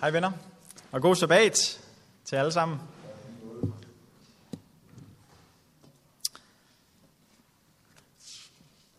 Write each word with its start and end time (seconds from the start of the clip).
Hej 0.00 0.10
venner, 0.10 0.30
og 0.92 1.02
god 1.02 1.16
sabbat 1.16 1.80
til 2.24 2.36
alle 2.36 2.52
sammen. 2.52 2.78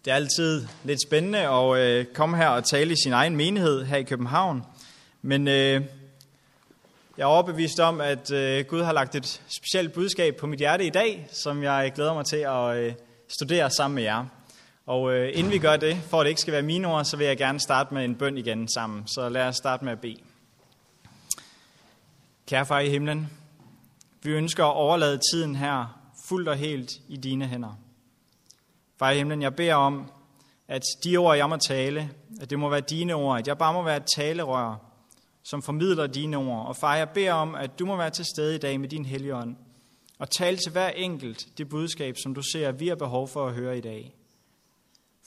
Det 0.06 0.12
er 0.12 0.16
altid 0.16 0.68
lidt 0.84 1.02
spændende 1.02 1.40
at 1.40 1.78
øh, 1.78 2.06
komme 2.06 2.38
her 2.38 2.48
og 2.48 2.64
tale 2.64 2.92
i 2.92 2.96
sin 3.04 3.14
egen 3.14 3.36
menighed 3.36 3.86
her 3.86 3.98
i 3.98 4.04
København. 4.04 4.64
Men 5.22 5.48
øh, 5.48 5.82
jeg 7.18 7.24
er 7.24 7.26
overbevist 7.26 7.80
om, 7.80 8.02
at 8.02 8.32
øh, 8.32 8.66
Gud 8.66 8.84
har 8.84 8.94
lagt 8.94 9.16
et 9.16 9.42
specielt 9.48 9.94
budskab 9.94 10.36
på 10.36 10.48
mit 10.48 10.60
hjerte 10.60 10.86
i 10.86 10.90
dag, 10.90 11.28
som 11.32 11.64
jeg 11.64 11.92
glæder 11.96 12.14
mig 12.14 12.26
til 12.26 12.38
at 12.38 12.78
øh, 12.78 12.94
studere 13.28 13.70
sammen 13.72 13.96
med 13.96 14.04
jer. 14.04 14.26
Og 14.86 15.14
øh, 15.14 15.32
inden 15.34 15.52
vi 15.52 15.58
gør 15.58 15.78
det, 15.78 15.98
for 16.10 16.20
at 16.20 16.26
det 16.26 16.30
ikke 16.30 16.42
skal 16.42 16.54
være 16.54 16.62
mine 16.62 16.88
ord, 16.88 17.06
så 17.06 17.18
vil 17.18 17.28
jeg 17.28 17.38
gerne 17.38 17.60
starte 17.60 17.94
med 17.94 18.06
en 18.06 18.16
bøn 18.16 18.38
igen 18.38 18.68
sammen. 18.68 19.08
Så 19.08 19.30
lad 19.30 19.48
os 19.48 19.56
starte 19.56 19.86
med 19.86 19.92
at 19.92 20.00
bede. 20.02 20.18
Kære 22.48 22.66
far 22.66 22.80
i 22.80 22.90
himlen, 22.90 23.30
vi 24.24 24.32
ønsker 24.32 24.66
at 24.66 24.74
overlade 24.74 25.20
tiden 25.32 25.56
her 25.56 26.00
fuldt 26.26 26.48
og 26.48 26.56
helt 26.56 27.00
i 27.08 27.18
dine 27.18 27.48
hænder. 27.48 27.80
Far 29.00 29.12
i 29.12 29.18
himlen, 29.18 29.42
jeg 29.42 29.56
beder 29.56 29.76
om, 29.76 30.12
at 30.68 30.82
de 31.04 31.18
ord, 31.18 31.38
jeg 31.38 31.50
må 31.50 31.58
tale, 31.58 32.10
at 32.42 32.50
det 32.50 32.60
må 32.60 32.70
være 32.70 32.82
dine 32.82 33.14
ord, 33.14 33.40
at 33.40 33.48
jeg 33.48 33.58
bare 33.58 33.74
må 33.74 33.84
være 33.84 33.98
et 33.98 34.06
talerør, 34.16 34.76
som 35.44 35.62
formidler 35.62 36.08
dine 36.08 36.38
ord. 36.38 36.68
Og 36.68 36.76
far, 36.76 36.96
jeg 36.96 37.10
beder 37.10 37.34
om, 37.34 37.56
at 37.56 37.80
du 37.80 37.86
må 37.86 37.96
være 37.96 38.10
til 38.10 38.26
stede 38.26 38.56
i 38.56 38.58
dag 38.58 38.80
med 38.80 38.90
din 38.90 39.06
hellige 39.06 39.36
ånd, 39.36 39.56
og 40.20 40.30
tale 40.30 40.58
til 40.58 40.72
hver 40.72 40.90
enkelt 40.90 41.48
det 41.58 41.70
budskab, 41.70 42.18
som 42.18 42.36
du 42.36 42.42
ser, 42.42 42.72
vi 42.72 42.88
har 42.88 42.96
behov 42.96 43.28
for 43.28 43.48
at 43.48 43.54
høre 43.54 43.78
i 43.78 43.82
dag. 43.82 44.16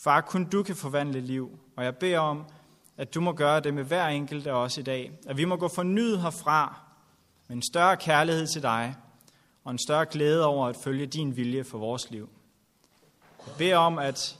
Far, 0.05 0.21
kun 0.21 0.45
du 0.45 0.62
kan 0.62 0.77
forvandle 0.77 1.21
liv, 1.21 1.59
og 1.77 1.84
jeg 1.84 1.96
beder 1.96 2.18
om, 2.18 2.45
at 2.96 3.15
du 3.15 3.21
må 3.21 3.32
gøre 3.32 3.60
det 3.60 3.74
med 3.74 3.84
hver 3.84 4.07
enkelt 4.07 4.46
af 4.46 4.52
os 4.52 4.79
i 4.79 4.82
dag. 4.82 5.12
At 5.27 5.37
vi 5.37 5.45
må 5.45 5.57
gå 5.57 5.68
fornyet 5.68 6.23
herfra 6.23 6.90
med 7.50 7.56
en 7.56 7.62
større 7.62 7.96
kærlighed 7.96 8.46
til 8.46 8.62
dig, 8.62 8.95
og 9.65 9.73
en 9.73 9.79
større 9.79 10.06
glæde 10.06 10.46
over 10.46 10.66
at 10.66 10.76
følge 10.84 11.06
din 11.06 11.37
vilje 11.37 11.65
for 11.65 11.79
vores 11.79 12.10
liv. 12.10 12.29
Jeg 13.46 13.54
beder 13.59 13.76
om, 13.76 13.98
at 13.98 14.38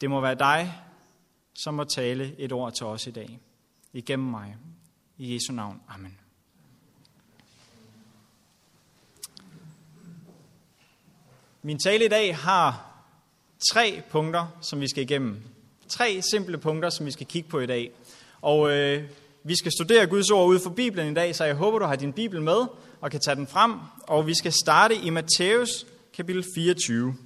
det 0.00 0.10
må 0.10 0.20
være 0.20 0.34
dig, 0.34 0.74
som 1.54 1.74
må 1.74 1.84
tale 1.84 2.34
et 2.38 2.52
ord 2.52 2.72
til 2.72 2.86
os 2.86 3.06
i 3.06 3.10
dag. 3.10 3.40
Igennem 3.92 4.28
mig. 4.28 4.56
I 5.18 5.34
Jesu 5.34 5.52
navn. 5.52 5.80
Amen. 5.88 6.18
Min 11.62 11.78
tale 11.78 12.04
i 12.04 12.08
dag 12.08 12.36
har 12.36 13.02
tre 13.72 14.02
punkter, 14.10 14.46
som 14.60 14.80
vi 14.80 14.88
skal 14.88 15.02
igennem. 15.02 15.42
Tre 15.88 16.22
simple 16.22 16.58
punkter, 16.58 16.90
som 16.90 17.06
vi 17.06 17.10
skal 17.10 17.26
kigge 17.26 17.48
på 17.48 17.60
i 17.60 17.66
dag. 17.66 17.90
Og 18.42 18.70
øh, 18.70 19.10
vi 19.46 19.56
skal 19.56 19.72
studere 19.72 20.06
Guds 20.06 20.30
ord 20.30 20.48
ud 20.48 20.58
for 20.60 20.70
Bibelen 20.70 21.10
i 21.10 21.14
dag, 21.14 21.36
så 21.36 21.44
jeg 21.44 21.54
håber, 21.54 21.78
du 21.78 21.84
har 21.84 21.96
din 21.96 22.12
Bibel 22.12 22.42
med 22.42 22.66
og 23.00 23.10
kan 23.10 23.20
tage 23.20 23.34
den 23.34 23.46
frem. 23.46 23.74
Og 24.02 24.26
vi 24.26 24.34
skal 24.34 24.52
starte 24.52 24.96
i 24.96 25.10
Matthæus 25.10 25.86
kapitel 26.14 26.44
24. 26.54 27.16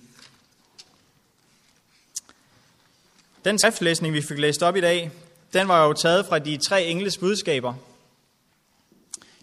Den 3.45 3.59
skriftlæsning, 3.59 4.15
vi 4.15 4.23
fik 4.23 4.39
læst 4.39 4.63
op 4.63 4.77
i 4.77 4.81
dag, 4.81 5.11
den 5.53 5.69
var 5.69 5.87
jo 5.87 5.93
taget 5.93 6.27
fra 6.27 6.39
de 6.39 6.57
tre 6.57 6.85
engles 6.85 7.19
budskaber. 7.19 7.75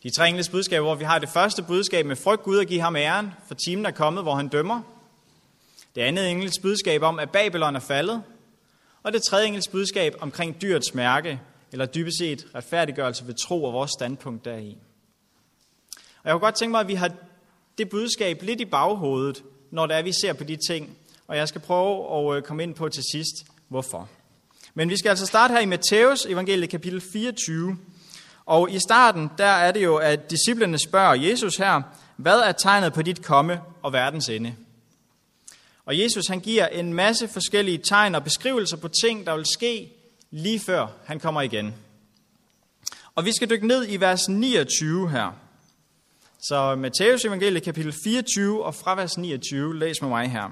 De 0.03 0.09
tre 0.17 0.30
engles 0.30 0.50
budskaber, 0.50 0.86
hvor 0.86 0.95
vi 0.95 1.06
har 1.06 1.19
det 1.19 1.30
første 1.30 1.64
budskab 1.64 2.06
med 2.06 2.16
frygt 2.16 2.44
Gud 2.44 2.58
og 2.58 2.66
give 2.66 2.81
ham 2.81 2.95
æren, 2.95 3.31
for 3.47 3.56
timen 3.56 3.86
er 3.86 3.91
kommet, 3.91 4.23
hvor 4.23 4.36
han 4.36 4.47
dømmer. 4.47 4.81
Det 5.95 6.02
andet 6.02 6.30
engels 6.31 6.59
budskab 6.62 7.02
om, 7.02 7.19
at 7.19 7.30
Babylon 7.30 7.75
er 7.75 7.80
faldet. 7.80 8.23
Og 9.03 9.14
det 9.14 9.23
tredje 9.23 9.47
engels 9.47 9.67
budskab 9.67 10.16
omkring 10.19 10.62
dyrets 10.62 10.94
mærke, 10.94 11.39
eller 11.78 11.86
dybest 11.86 12.17
set 12.17 12.47
retfærdiggørelse 12.56 13.28
ved 13.28 13.33
tro 13.33 13.64
og 13.64 13.73
vores 13.73 13.92
standpunkt 13.92 14.45
deri. 14.45 14.78
Og 15.95 16.23
jeg 16.23 16.34
kunne 16.34 16.39
godt 16.39 16.56
tænke 16.56 16.72
mig, 16.72 16.80
at 16.80 16.88
vi 16.88 16.94
har 16.94 17.11
det 17.78 17.89
budskab 17.89 18.42
lidt 18.42 18.61
i 18.61 18.66
baghovedet, 18.66 19.44
når 19.72 19.86
det 19.86 19.95
er, 19.95 20.02
vi 20.02 20.11
ser 20.11 20.34
på 20.34 20.44
de 20.44 20.58
ting. 20.67 20.97
Og 21.28 21.38
jeg 21.38 21.47
skal 21.47 21.62
prøve 21.62 22.19
at 22.19 22.38
øh, 22.38 22.44
komme 22.44 22.63
ind 22.63 22.75
på 22.75 22.90
til 22.90 23.03
sidst, 23.12 23.46
hvorfor. 23.68 24.09
Men 24.74 24.90
vi 24.90 24.97
skal 24.97 25.09
altså 25.09 25.25
starte 25.25 25.52
her 25.52 25.59
i 25.59 25.66
Matthæus 25.66 26.25
evangeliet 26.25 26.69
kapitel 26.69 27.02
24. 27.13 27.78
Og 28.46 28.72
i 28.72 28.79
starten, 28.79 29.29
der 29.38 29.46
er 29.46 29.72
det 29.72 29.84
jo, 29.84 29.96
at 29.96 30.29
disciplene 30.29 30.78
spørger 30.78 31.13
Jesus 31.13 31.57
her, 31.57 31.81
hvad 32.16 32.40
er 32.40 32.52
tegnet 32.52 32.94
på 32.94 33.02
dit 33.02 33.25
komme 33.25 33.62
og 33.84 33.94
verdens 33.94 34.29
ende? 34.29 34.56
Og 35.85 36.00
Jesus 36.00 36.28
han 36.28 36.40
giver 36.40 36.68
en 36.68 36.94
masse 36.94 37.28
forskellige 37.28 37.78
tegn 37.78 38.16
og 38.16 38.23
beskrivelser 38.23 38.78
på 38.78 38.88
ting, 38.88 39.25
der 39.25 39.35
vil 39.35 39.46
ske 39.46 39.97
lige 40.32 40.60
før 40.60 40.88
han 41.06 41.20
kommer 41.20 41.42
igen. 41.42 41.76
Og 43.16 43.26
vi 43.26 43.32
skal 43.36 43.50
dykke 43.50 43.68
ned 43.68 43.86
i 43.90 43.98
vers 43.98 44.30
29 44.30 45.10
her. 45.10 45.32
Så 46.40 46.76
Matthæus 46.76 47.26
evangeliet 47.26 47.64
kapitel 47.64 47.94
24 48.04 48.66
og 48.66 48.76
fra 48.76 48.96
vers 48.96 49.18
29, 49.18 49.80
læs 49.80 50.02
med 50.02 50.10
mig 50.10 50.32
her. 50.32 50.50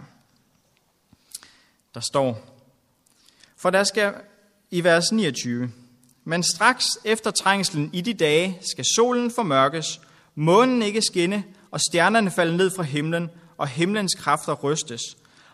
Der 1.94 2.00
står, 2.00 2.46
for 3.58 3.69
der 3.69 3.84
skal 3.84 4.13
i 4.72 4.84
vers 4.84 5.12
29, 5.12 5.72
men 6.24 6.44
straks 6.44 6.86
efter 7.03 7.31
trængslen 7.31 7.90
i 7.94 8.02
de 8.02 8.13
dage 8.13 8.59
skal 8.72 8.86
solen 8.96 9.31
formørkes, 9.31 10.02
månen 10.36 10.81
ikke 10.81 11.02
skinne, 11.02 11.44
og 11.72 11.80
stjernerne 11.81 12.31
falde 12.31 12.57
ned 12.57 12.72
fra 12.75 12.84
himlen, 12.84 13.30
og 13.57 13.68
himlens 13.68 14.13
kræfter 14.13 14.53
rystes. 14.53 15.02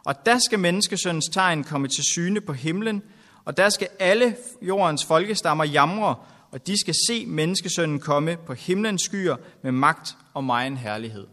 Og 0.03 0.25
der 0.25 0.39
skal 0.39 0.59
menneskesøndens 0.59 1.29
tegn 1.33 1.63
komme 1.63 1.87
til 1.87 2.03
syne 2.13 2.41
på 2.41 2.53
himlen, 2.53 3.03
og 3.45 3.57
der 3.57 3.69
skal 3.69 3.87
alle 3.99 4.35
jordens 4.61 5.05
folkestammer 5.05 5.63
jamre, 5.63 6.15
og 6.51 6.67
de 6.67 6.79
skal 6.79 6.95
se 7.07 7.25
menneskesønnen 7.25 7.99
komme 7.99 8.37
på 8.45 8.53
himlens 8.53 9.01
skyer 9.01 9.35
med 9.61 9.71
magt 9.71 10.15
og 10.33 10.43
megen 10.43 10.77
herlighed. 10.77 11.27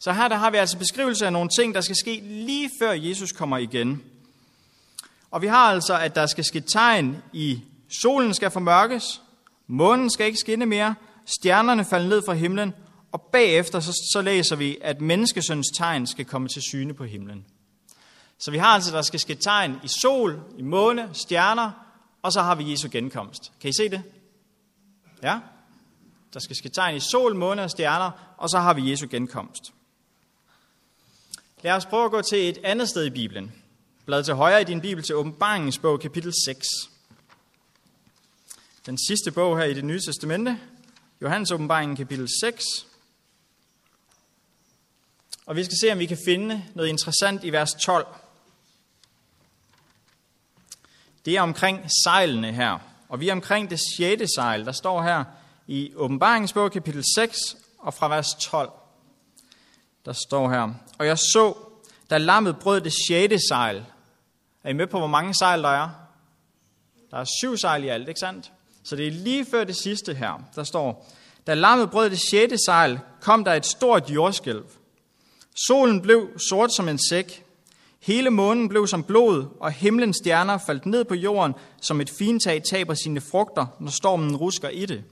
Så 0.00 0.12
her 0.12 0.28
der 0.28 0.36
har 0.36 0.50
vi 0.50 0.56
altså 0.56 0.78
beskrivelse 0.78 1.26
af 1.26 1.32
nogle 1.32 1.50
ting, 1.58 1.74
der 1.74 1.80
skal 1.80 1.96
ske 1.96 2.22
lige 2.24 2.70
før 2.80 2.92
Jesus 2.92 3.32
kommer 3.32 3.58
igen. 3.58 4.02
Og 5.30 5.42
vi 5.42 5.46
har 5.46 5.72
altså, 5.72 5.98
at 5.98 6.14
der 6.14 6.26
skal 6.26 6.44
ske 6.44 6.60
tegn 6.60 7.16
i 7.32 7.62
solen 8.00 8.34
skal 8.34 8.50
formørkes, 8.50 9.22
månen 9.66 10.10
skal 10.10 10.26
ikke 10.26 10.38
skinne 10.38 10.66
mere, 10.66 10.94
stjernerne 11.26 11.84
falder 11.84 12.08
ned 12.08 12.22
fra 12.26 12.32
himlen, 12.32 12.74
og 13.12 13.22
bagefter 13.32 13.80
så, 13.80 13.92
så 14.12 14.22
læser 14.22 14.56
vi, 14.56 14.78
at 14.82 15.00
menneskesøns 15.00 15.66
tegn 15.76 16.06
skal 16.06 16.24
komme 16.24 16.48
til 16.48 16.62
syne 16.62 16.94
på 16.94 17.04
himlen. 17.04 17.44
Så 18.38 18.50
vi 18.50 18.58
har 18.58 18.66
altså, 18.66 18.92
der 18.92 19.02
skal 19.02 19.20
ske 19.20 19.34
tegn 19.34 19.80
i 19.84 19.88
sol, 19.88 20.40
i 20.58 20.62
måne, 20.62 21.10
stjerner, 21.12 21.70
og 22.22 22.32
så 22.32 22.42
har 22.42 22.54
vi 22.54 22.70
Jesu 22.70 22.88
genkomst. 22.92 23.52
Kan 23.60 23.70
I 23.70 23.72
se 23.72 23.88
det? 23.88 24.02
Ja? 25.22 25.40
Der 26.34 26.40
skal 26.40 26.56
ske 26.56 26.68
tegn 26.68 26.96
i 26.96 27.00
sol, 27.00 27.36
måne 27.36 27.62
og 27.62 27.70
stjerner, 27.70 28.10
og 28.36 28.50
så 28.50 28.58
har 28.58 28.74
vi 28.74 28.90
Jesu 28.90 29.06
genkomst. 29.10 29.72
Lad 31.62 31.72
os 31.72 31.86
prøve 31.86 32.04
at 32.04 32.10
gå 32.10 32.22
til 32.22 32.48
et 32.48 32.58
andet 32.64 32.88
sted 32.88 33.04
i 33.04 33.10
Bibelen. 33.10 33.52
Blad 34.06 34.24
til 34.24 34.34
højre 34.34 34.60
i 34.60 34.64
din 34.64 34.80
Bibel 34.80 35.04
til 35.04 35.14
åbenbaringens 35.14 35.78
bog, 35.78 36.00
kapitel 36.00 36.32
6. 36.46 36.66
Den 38.86 38.98
sidste 39.08 39.32
bog 39.32 39.58
her 39.58 39.64
i 39.64 39.74
det 39.74 39.84
nye 39.84 40.00
testamente, 40.00 40.60
Johannes 41.22 41.50
åbenbaringen, 41.50 41.96
kapitel 41.96 42.28
6. 42.40 42.64
Og 45.46 45.56
vi 45.56 45.64
skal 45.64 45.76
se, 45.80 45.92
om 45.92 45.98
vi 45.98 46.06
kan 46.06 46.18
finde 46.24 46.64
noget 46.74 46.88
interessant 46.88 47.44
i 47.44 47.52
vers 47.52 47.74
12. 47.74 48.06
Det 51.26 51.36
er 51.36 51.40
omkring 51.40 51.90
sejlene 52.04 52.52
her. 52.52 52.78
Og 53.08 53.20
vi 53.20 53.28
er 53.28 53.32
omkring 53.32 53.70
det 53.70 53.80
sjette 53.96 54.26
sejl, 54.36 54.64
der 54.66 54.72
står 54.72 55.02
her 55.02 55.24
i 55.66 55.92
åbenbaringsbog 55.96 56.72
kapitel 56.72 57.04
6 57.14 57.38
og 57.78 57.94
fra 57.94 58.08
vers 58.08 58.34
12. 58.34 58.70
Der 60.04 60.12
står 60.12 60.50
her, 60.50 60.74
og 60.98 61.06
jeg 61.06 61.18
så, 61.18 61.54
da 62.10 62.18
lammet 62.18 62.58
brød 62.58 62.80
det 62.80 62.92
sjette 63.08 63.38
sejl. 63.48 63.84
Er 64.64 64.70
I 64.70 64.72
med 64.72 64.86
på, 64.86 64.98
hvor 64.98 65.06
mange 65.06 65.34
sejl 65.34 65.62
der 65.62 65.68
er? 65.68 65.88
Der 67.10 67.16
er 67.16 67.24
syv 67.40 67.56
sejl 67.56 67.84
i 67.84 67.88
alt, 67.88 68.08
ikke 68.08 68.20
sandt? 68.20 68.52
Så 68.84 68.96
det 68.96 69.06
er 69.06 69.10
lige 69.10 69.46
før 69.50 69.64
det 69.64 69.76
sidste 69.76 70.14
her. 70.14 70.42
Der 70.54 70.64
står, 70.64 71.12
da 71.46 71.54
lammet 71.54 71.90
brød 71.90 72.10
det 72.10 72.20
sjette 72.30 72.56
sejl, 72.66 73.00
kom 73.20 73.44
der 73.44 73.54
et 73.54 73.66
stort 73.66 74.10
jordskælv. 74.10 74.64
Solen 75.66 76.02
blev 76.02 76.38
sort 76.48 76.72
som 76.72 76.88
en 76.88 76.98
sæk. 77.08 77.45
Hele 78.06 78.30
månen 78.30 78.68
blev 78.68 78.86
som 78.86 79.02
blod, 79.02 79.46
og 79.60 79.70
himlens 79.70 80.16
stjerner 80.16 80.58
faldt 80.58 80.86
ned 80.86 81.04
på 81.04 81.14
jorden, 81.14 81.54
som 81.80 82.00
et 82.00 82.10
fintag 82.10 82.62
taber 82.70 82.94
sine 82.94 83.20
frugter, 83.20 83.66
når 83.80 83.90
stormen 83.90 84.36
rusker 84.36 84.68
i 84.68 84.86
det. 84.86 85.04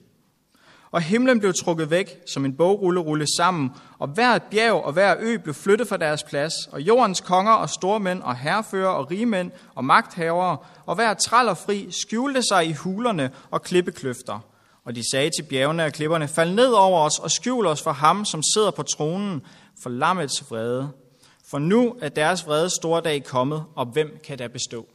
Og 0.90 1.00
himlen 1.00 1.40
blev 1.40 1.52
trukket 1.52 1.90
væk, 1.90 2.18
som 2.32 2.44
en 2.44 2.56
bogrulle 2.56 3.00
rulle 3.00 3.26
sammen, 3.36 3.70
og 3.98 4.08
hvert 4.08 4.42
bjerg 4.42 4.84
og 4.84 4.92
hver 4.92 5.16
ø 5.20 5.36
blev 5.36 5.54
flyttet 5.54 5.88
fra 5.88 5.96
deres 5.96 6.22
plads, 6.22 6.52
og 6.72 6.80
jordens 6.80 7.20
konger 7.20 7.52
og 7.52 7.70
stormænd 7.70 8.22
og 8.22 8.36
herrefører 8.36 8.88
og 8.88 9.10
rigmænd 9.10 9.50
og 9.74 9.84
magthavere, 9.84 10.56
og 10.86 10.94
hver 10.94 11.14
træl 11.14 11.48
og 11.48 11.58
fri 11.58 11.86
skjulte 11.90 12.42
sig 12.42 12.66
i 12.66 12.72
hulerne 12.72 13.30
og 13.50 13.62
klippekløfter. 13.62 14.38
Og 14.84 14.94
de 14.94 15.10
sagde 15.10 15.30
til 15.38 15.42
bjergene 15.42 15.84
og 15.84 15.92
klipperne, 15.92 16.28
fald 16.28 16.50
ned 16.50 16.70
over 16.70 17.00
os 17.00 17.18
og 17.18 17.30
skjul 17.30 17.66
os 17.66 17.82
for 17.82 17.92
ham, 17.92 18.24
som 18.24 18.42
sidder 18.54 18.70
på 18.70 18.82
tronen, 18.82 19.42
for 19.82 19.90
lammets 19.90 20.50
vrede. 20.50 21.03
For 21.46 21.58
nu 21.58 21.96
er 22.00 22.08
deres 22.08 22.46
vrede 22.46 22.70
store 22.70 23.00
dag 23.00 23.24
kommet, 23.24 23.64
og 23.74 23.86
hvem 23.86 24.20
kan 24.24 24.38
der 24.38 24.48
bestå? 24.48 24.86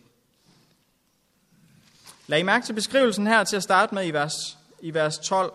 Lad 2.28 2.40
I 2.40 2.44
mærke 2.44 2.66
til 2.66 2.74
beskrivelsen 2.74 3.28
her 3.28 3.44
til 3.44 3.56
at 3.56 3.64
starte 3.64 3.96
med 3.96 4.08
i 4.08 4.12
vers, 4.12 4.58
i 4.82 4.94
vers 4.94 5.20
12. 5.20 5.54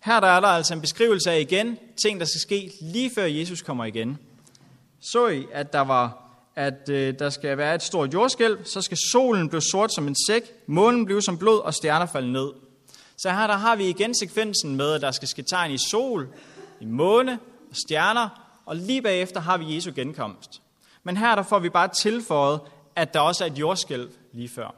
Her 0.00 0.20
der 0.20 0.28
er 0.28 0.40
der 0.40 0.48
altså 0.48 0.74
en 0.74 0.80
beskrivelse 0.80 1.30
af 1.30 1.40
igen 1.40 1.78
ting, 2.02 2.20
der 2.20 2.26
skal 2.26 2.40
ske 2.40 2.72
lige 2.80 3.10
før 3.14 3.24
Jesus 3.24 3.62
kommer 3.62 3.84
igen. 3.84 4.18
Så 5.00 5.28
I, 5.28 5.46
at 5.52 5.72
der 5.72 5.80
var 5.80 6.22
at 6.56 6.88
øh, 6.88 7.18
der 7.18 7.30
skal 7.30 7.58
være 7.58 7.74
et 7.74 7.82
stort 7.82 8.14
jordskælv, 8.14 8.64
så 8.64 8.82
skal 8.82 8.98
solen 9.12 9.48
blive 9.48 9.62
sort 9.62 9.94
som 9.94 10.06
en 10.06 10.16
sæk, 10.26 10.42
månen 10.66 11.04
blive 11.04 11.22
som 11.22 11.38
blod 11.38 11.60
og 11.60 11.74
stjerner 11.74 12.06
falde 12.06 12.32
ned. 12.32 12.52
Så 13.16 13.30
her 13.30 13.46
der 13.46 13.56
har 13.56 13.76
vi 13.76 13.88
igen 13.88 14.14
sekvensen 14.14 14.76
med, 14.76 14.92
at 14.92 15.00
der 15.00 15.10
skal 15.10 15.28
ske 15.28 15.42
tegn 15.42 15.70
i 15.70 15.78
sol, 15.90 16.28
i 16.80 16.84
måne 16.84 17.38
og 17.70 17.76
stjerner, 17.86 18.41
og 18.66 18.76
lige 18.76 19.02
bagefter 19.02 19.40
har 19.40 19.58
vi 19.58 19.74
Jesu 19.74 19.92
genkomst. 19.94 20.62
Men 21.02 21.16
her 21.16 21.34
der 21.34 21.42
får 21.42 21.58
vi 21.58 21.68
bare 21.68 21.88
tilføjet, 21.88 22.60
at 22.96 23.14
der 23.14 23.20
også 23.20 23.44
er 23.44 23.48
et 23.48 23.58
jordskælv 23.58 24.10
lige 24.32 24.48
før. 24.48 24.74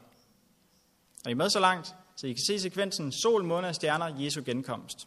Er 1.25 1.31
I 1.31 1.35
med 1.35 1.51
så 1.51 1.61
langt? 1.61 1.95
Så 2.17 2.27
I 2.27 2.33
kan 2.33 2.45
se 2.47 2.59
sekvensen 2.59 3.13
sol, 3.13 3.45
måne 3.45 3.69
og 3.69 3.75
stjerner, 3.75 4.19
Jesu 4.19 4.43
genkomst. 4.47 5.07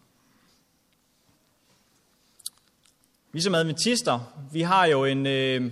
Vi 3.31 3.41
som 3.41 3.55
adventister, 3.55 4.19
vi 4.51 4.61
har 4.61 4.85
jo 4.85 5.05
en, 5.05 5.25
øh, 5.25 5.71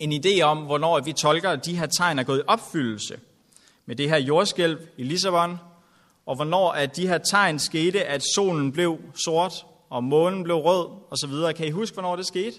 en 0.00 0.12
idé 0.12 0.40
om, 0.42 0.58
hvornår 0.58 1.00
vi 1.00 1.12
tolker, 1.12 1.50
at 1.50 1.64
de 1.64 1.78
her 1.78 1.86
tegn 1.86 2.18
er 2.18 2.22
gået 2.22 2.38
i 2.38 2.42
opfyldelse 2.46 3.20
med 3.86 3.96
det 3.96 4.08
her 4.08 4.16
jordskælv 4.16 4.88
i 4.96 5.02
Lissabon, 5.02 5.58
og 6.26 6.36
hvornår 6.36 6.72
at 6.72 6.96
de 6.96 7.06
her 7.06 7.18
tegn 7.18 7.58
skete, 7.58 8.04
at 8.04 8.22
solen 8.34 8.72
blev 8.72 8.98
sort, 9.24 9.66
og 9.92 10.04
månen 10.04 10.42
blev 10.42 10.56
rød, 10.56 10.86
og 11.10 11.18
så 11.18 11.26
videre. 11.26 11.54
Kan 11.54 11.66
I 11.66 11.70
huske, 11.70 11.94
hvornår 11.94 12.16
det 12.16 12.26
skete? 12.26 12.56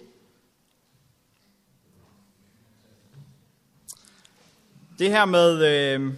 Det 4.99 5.09
her 5.09 5.25
med, 5.25 5.65
øh, 5.65 6.13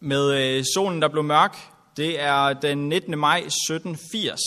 med 0.00 0.30
øh, 0.30 0.64
solen, 0.74 1.02
der 1.02 1.08
blev 1.08 1.24
mørk, 1.24 1.56
det 1.96 2.20
er 2.20 2.52
den 2.52 2.88
19. 2.88 3.18
maj 3.18 3.38
1780, 3.38 4.40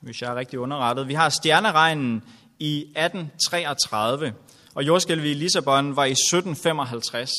hvis 0.00 0.22
jeg 0.22 0.30
er 0.30 0.34
rigtig 0.34 0.58
underrettet. 0.58 1.08
Vi 1.08 1.14
har 1.14 1.28
stjerneregnen 1.28 2.22
i 2.58 2.80
1833, 2.80 4.34
og 4.74 4.86
jordskælvet 4.86 5.30
i 5.30 5.34
Lissabon 5.34 5.96
var 5.96 6.04
i 6.04 6.12
1755. 6.12 7.30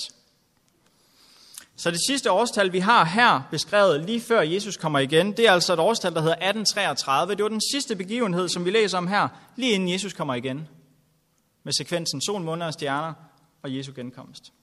Så 1.75 1.92
det 1.92 2.00
sidste 2.07 2.31
årstal, 2.31 2.74
vi 2.74 2.80
har 2.80 3.06
her 3.06 3.42
beskrevet 3.51 4.06
lige 4.06 4.22
før 4.22 4.42
Jesus 4.42 4.77
kommer 4.77 5.00
igen, 5.00 5.31
det 5.31 5.48
er 5.48 5.51
altså 5.51 5.74
et 5.74 5.80
årstal, 5.80 6.13
der 6.13 6.22
hedder 6.22 6.36
1833. 6.36 7.36
Det 7.36 7.44
var 7.44 7.50
den 7.50 7.62
sidste 7.72 7.95
begivenhed, 7.95 8.50
som 8.50 8.66
vi 8.66 8.72
læser 8.72 8.98
om 8.98 9.07
her, 9.07 9.27
lige 9.56 9.72
inden 9.72 9.89
Jesus 9.89 10.13
kommer 10.13 10.33
igen. 10.33 10.68
Med 11.63 11.74
sekvensen 11.74 12.22
sol, 12.22 12.42
måneder 12.42 12.68
og 12.68 12.74
stjerner 12.74 13.13
og 13.62 13.75
Jesu 13.75 13.92
genkomst. 13.95 14.54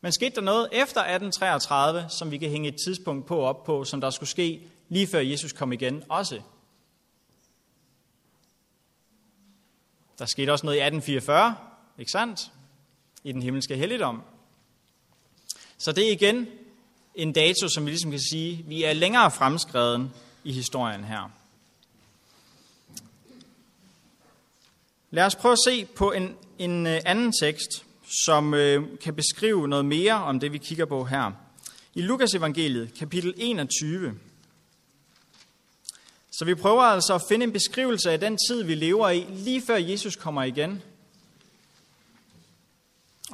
Men 0.00 0.12
skete 0.12 0.34
der 0.34 0.40
noget 0.40 0.68
efter 0.72 1.00
1833, 1.00 2.06
som 2.08 2.30
vi 2.30 2.38
kan 2.38 2.50
hænge 2.50 2.68
et 2.68 2.76
tidspunkt 2.86 3.26
på 3.26 3.40
op 3.40 3.64
på, 3.64 3.84
som 3.84 4.00
der 4.00 4.10
skulle 4.10 4.30
ske 4.30 4.68
lige 4.88 5.06
før 5.06 5.20
Jesus 5.20 5.52
kom 5.52 5.72
igen 5.72 6.02
også? 6.08 6.40
Der 10.18 10.26
skete 10.26 10.52
også 10.52 10.66
noget 10.66 10.76
i 10.76 10.80
1844, 10.80 11.56
ikke 11.98 12.10
sandt? 12.10 12.52
I 13.24 13.32
den 13.32 13.42
himmelske 13.42 13.76
helligdom. 13.76 14.22
Så 15.78 15.92
det 15.92 16.08
er 16.08 16.12
igen 16.12 16.48
en 17.14 17.32
dato, 17.32 17.68
som 17.68 17.86
vi 17.86 17.90
ligesom 17.90 18.10
kan 18.10 18.20
sige, 18.20 18.64
vi 18.68 18.82
er 18.82 18.92
længere 18.92 19.30
fremskreden 19.30 20.10
i 20.44 20.52
historien 20.52 21.04
her. 21.04 21.30
Lad 25.10 25.24
os 25.24 25.36
prøve 25.36 25.52
at 25.52 25.58
se 25.66 25.84
på 25.84 26.12
en, 26.12 26.36
en 26.58 26.86
øh, 26.86 27.00
anden 27.04 27.32
tekst, 27.40 27.84
som 28.26 28.54
øh, 28.54 28.98
kan 29.00 29.14
beskrive 29.14 29.68
noget 29.68 29.84
mere 29.84 30.14
om 30.14 30.40
det, 30.40 30.52
vi 30.52 30.58
kigger 30.58 30.84
på 30.84 31.04
her. 31.04 31.32
I 31.94 32.02
Lukas 32.02 32.34
evangeliet, 32.34 32.94
kapitel 32.98 33.34
21. 33.36 34.14
Så 36.30 36.44
vi 36.44 36.54
prøver 36.54 36.82
altså 36.82 37.14
at 37.14 37.22
finde 37.28 37.44
en 37.44 37.52
beskrivelse 37.52 38.10
af 38.10 38.20
den 38.20 38.38
tid, 38.48 38.62
vi 38.62 38.74
lever 38.74 39.10
i, 39.10 39.26
lige 39.30 39.62
før 39.62 39.76
Jesus 39.76 40.16
kommer 40.16 40.42
igen. 40.42 40.82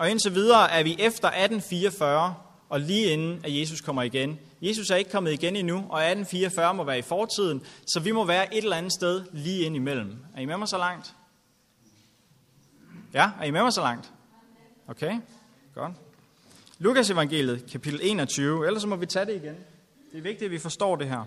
Og 0.00 0.10
indtil 0.10 0.34
videre 0.34 0.70
er 0.70 0.82
vi 0.82 0.96
efter 0.98 1.28
1844, 1.28 2.34
og 2.68 2.80
lige 2.80 3.12
inden 3.12 3.40
at 3.44 3.60
Jesus 3.60 3.80
kommer 3.80 4.02
igen. 4.02 4.38
Jesus 4.62 4.90
er 4.90 4.96
ikke 4.96 5.10
kommet 5.10 5.32
igen 5.32 5.56
endnu, 5.56 5.76
og 5.76 6.00
1844 6.02 6.74
må 6.74 6.84
være 6.84 6.98
i 6.98 7.02
fortiden, 7.02 7.62
så 7.86 8.00
vi 8.00 8.12
må 8.12 8.24
være 8.24 8.54
et 8.54 8.64
eller 8.64 8.76
andet 8.76 8.92
sted 8.92 9.24
lige 9.32 9.64
ind 9.64 9.76
imellem. 9.76 10.16
Er 10.36 10.40
I 10.40 10.44
med 10.44 10.56
mig 10.56 10.68
så 10.68 10.78
langt? 10.78 11.14
Ja, 13.14 13.30
er 13.40 13.44
I 13.44 13.50
med 13.50 13.62
mig 13.62 13.72
så 13.72 13.80
langt? 13.80 14.12
Okay, 14.88 15.20
godt. 15.74 15.92
Lukas 16.78 17.10
evangeliet, 17.10 17.70
kapitel 17.72 18.00
21, 18.02 18.66
ellers 18.66 18.82
så 18.82 18.88
må 18.88 18.96
vi 18.96 19.06
tage 19.06 19.26
det 19.26 19.34
igen. 19.34 19.56
Det 20.12 20.18
er 20.18 20.22
vigtigt, 20.22 20.42
at 20.42 20.50
vi 20.50 20.58
forstår 20.58 20.96
det 20.96 21.08
her. 21.08 21.24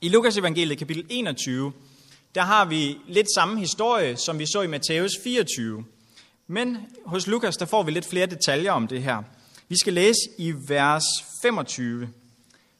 I 0.00 0.08
Lukas 0.08 0.36
evangeliet, 0.36 0.78
kapitel 0.78 1.06
21, 1.08 1.72
der 2.34 2.42
har 2.42 2.64
vi 2.64 2.98
lidt 3.06 3.26
samme 3.34 3.58
historie, 3.58 4.16
som 4.16 4.38
vi 4.38 4.46
så 4.46 4.62
i 4.62 4.66
Matthæus 4.66 5.12
24. 5.24 5.84
Men 6.46 6.78
hos 7.06 7.26
Lukas, 7.26 7.56
der 7.56 7.66
får 7.66 7.82
vi 7.82 7.90
lidt 7.90 8.06
flere 8.06 8.26
detaljer 8.26 8.72
om 8.72 8.88
det 8.88 9.02
her. 9.02 9.22
Vi 9.68 9.78
skal 9.78 9.92
læse 9.92 10.20
i 10.38 10.52
vers 10.68 11.04
25. 11.42 12.08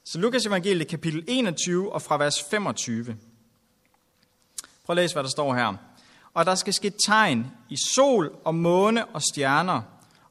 Så 0.05 0.19
Lukas 0.19 0.47
evangeliet, 0.47 0.89
kapitel 0.89 1.25
21 1.29 1.93
og 1.93 2.03
fra 2.03 2.17
vers 2.17 2.35
25. 2.51 3.05
Prøv 4.85 4.95
at 4.95 4.97
læse, 4.97 5.15
hvad 5.15 5.23
der 5.23 5.31
står 5.31 5.55
her. 5.55 5.75
Og 6.35 6.47
der 6.47 6.55
skal 6.55 6.75
ske 6.75 6.93
tegn 7.07 7.47
i 7.69 7.77
sol 7.95 8.33
og 8.45 8.55
måne 8.55 9.07
og 9.07 9.23
stjerner, 9.23 9.83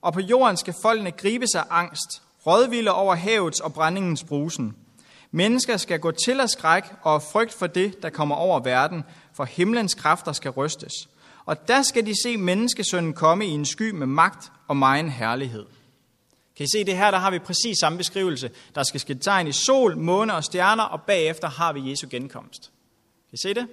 og 0.01 0.13
på 0.13 0.19
jorden 0.19 0.57
skal 0.57 0.73
folkene 0.81 1.11
gribe 1.11 1.47
sig 1.47 1.65
angst, 1.69 2.21
rådvilde 2.45 2.91
over 2.91 3.15
havets 3.15 3.59
og 3.59 3.73
brændingens 3.73 4.23
brusen. 4.23 4.75
Mennesker 5.31 5.77
skal 5.77 5.99
gå 5.99 6.11
til 6.11 6.39
af 6.39 6.49
skræk 6.49 6.83
og 7.01 7.21
frygt 7.21 7.53
for 7.53 7.67
det, 7.67 8.03
der 8.03 8.09
kommer 8.09 8.35
over 8.35 8.59
verden, 8.59 9.03
for 9.33 9.43
himlens 9.43 9.93
kræfter 9.93 10.31
skal 10.31 10.51
rystes. 10.51 10.93
Og 11.45 11.67
der 11.67 11.81
skal 11.81 12.05
de 12.05 12.21
se 12.23 12.37
menneskesønnen 12.37 13.13
komme 13.13 13.45
i 13.45 13.49
en 13.49 13.65
sky 13.65 13.91
med 13.91 14.07
magt 14.07 14.51
og 14.67 14.77
megen 14.77 15.09
herlighed. 15.09 15.65
Kan 16.57 16.63
I 16.63 16.67
se 16.77 16.83
det 16.83 16.97
her, 16.97 17.11
der 17.11 17.17
har 17.17 17.31
vi 17.31 17.39
præcis 17.39 17.77
samme 17.79 17.97
beskrivelse. 17.97 18.51
Der 18.75 18.83
skal 18.83 18.99
ske 18.99 19.15
tegn 19.15 19.47
i 19.47 19.51
sol, 19.51 19.97
måne 19.97 20.33
og 20.33 20.43
stjerner, 20.43 20.83
og 20.83 21.01
bagefter 21.01 21.49
har 21.49 21.73
vi 21.73 21.89
Jesu 21.89 22.07
genkomst. 22.11 22.71
Kan 23.29 23.33
I 23.33 23.37
se 23.41 23.53
det? 23.53 23.67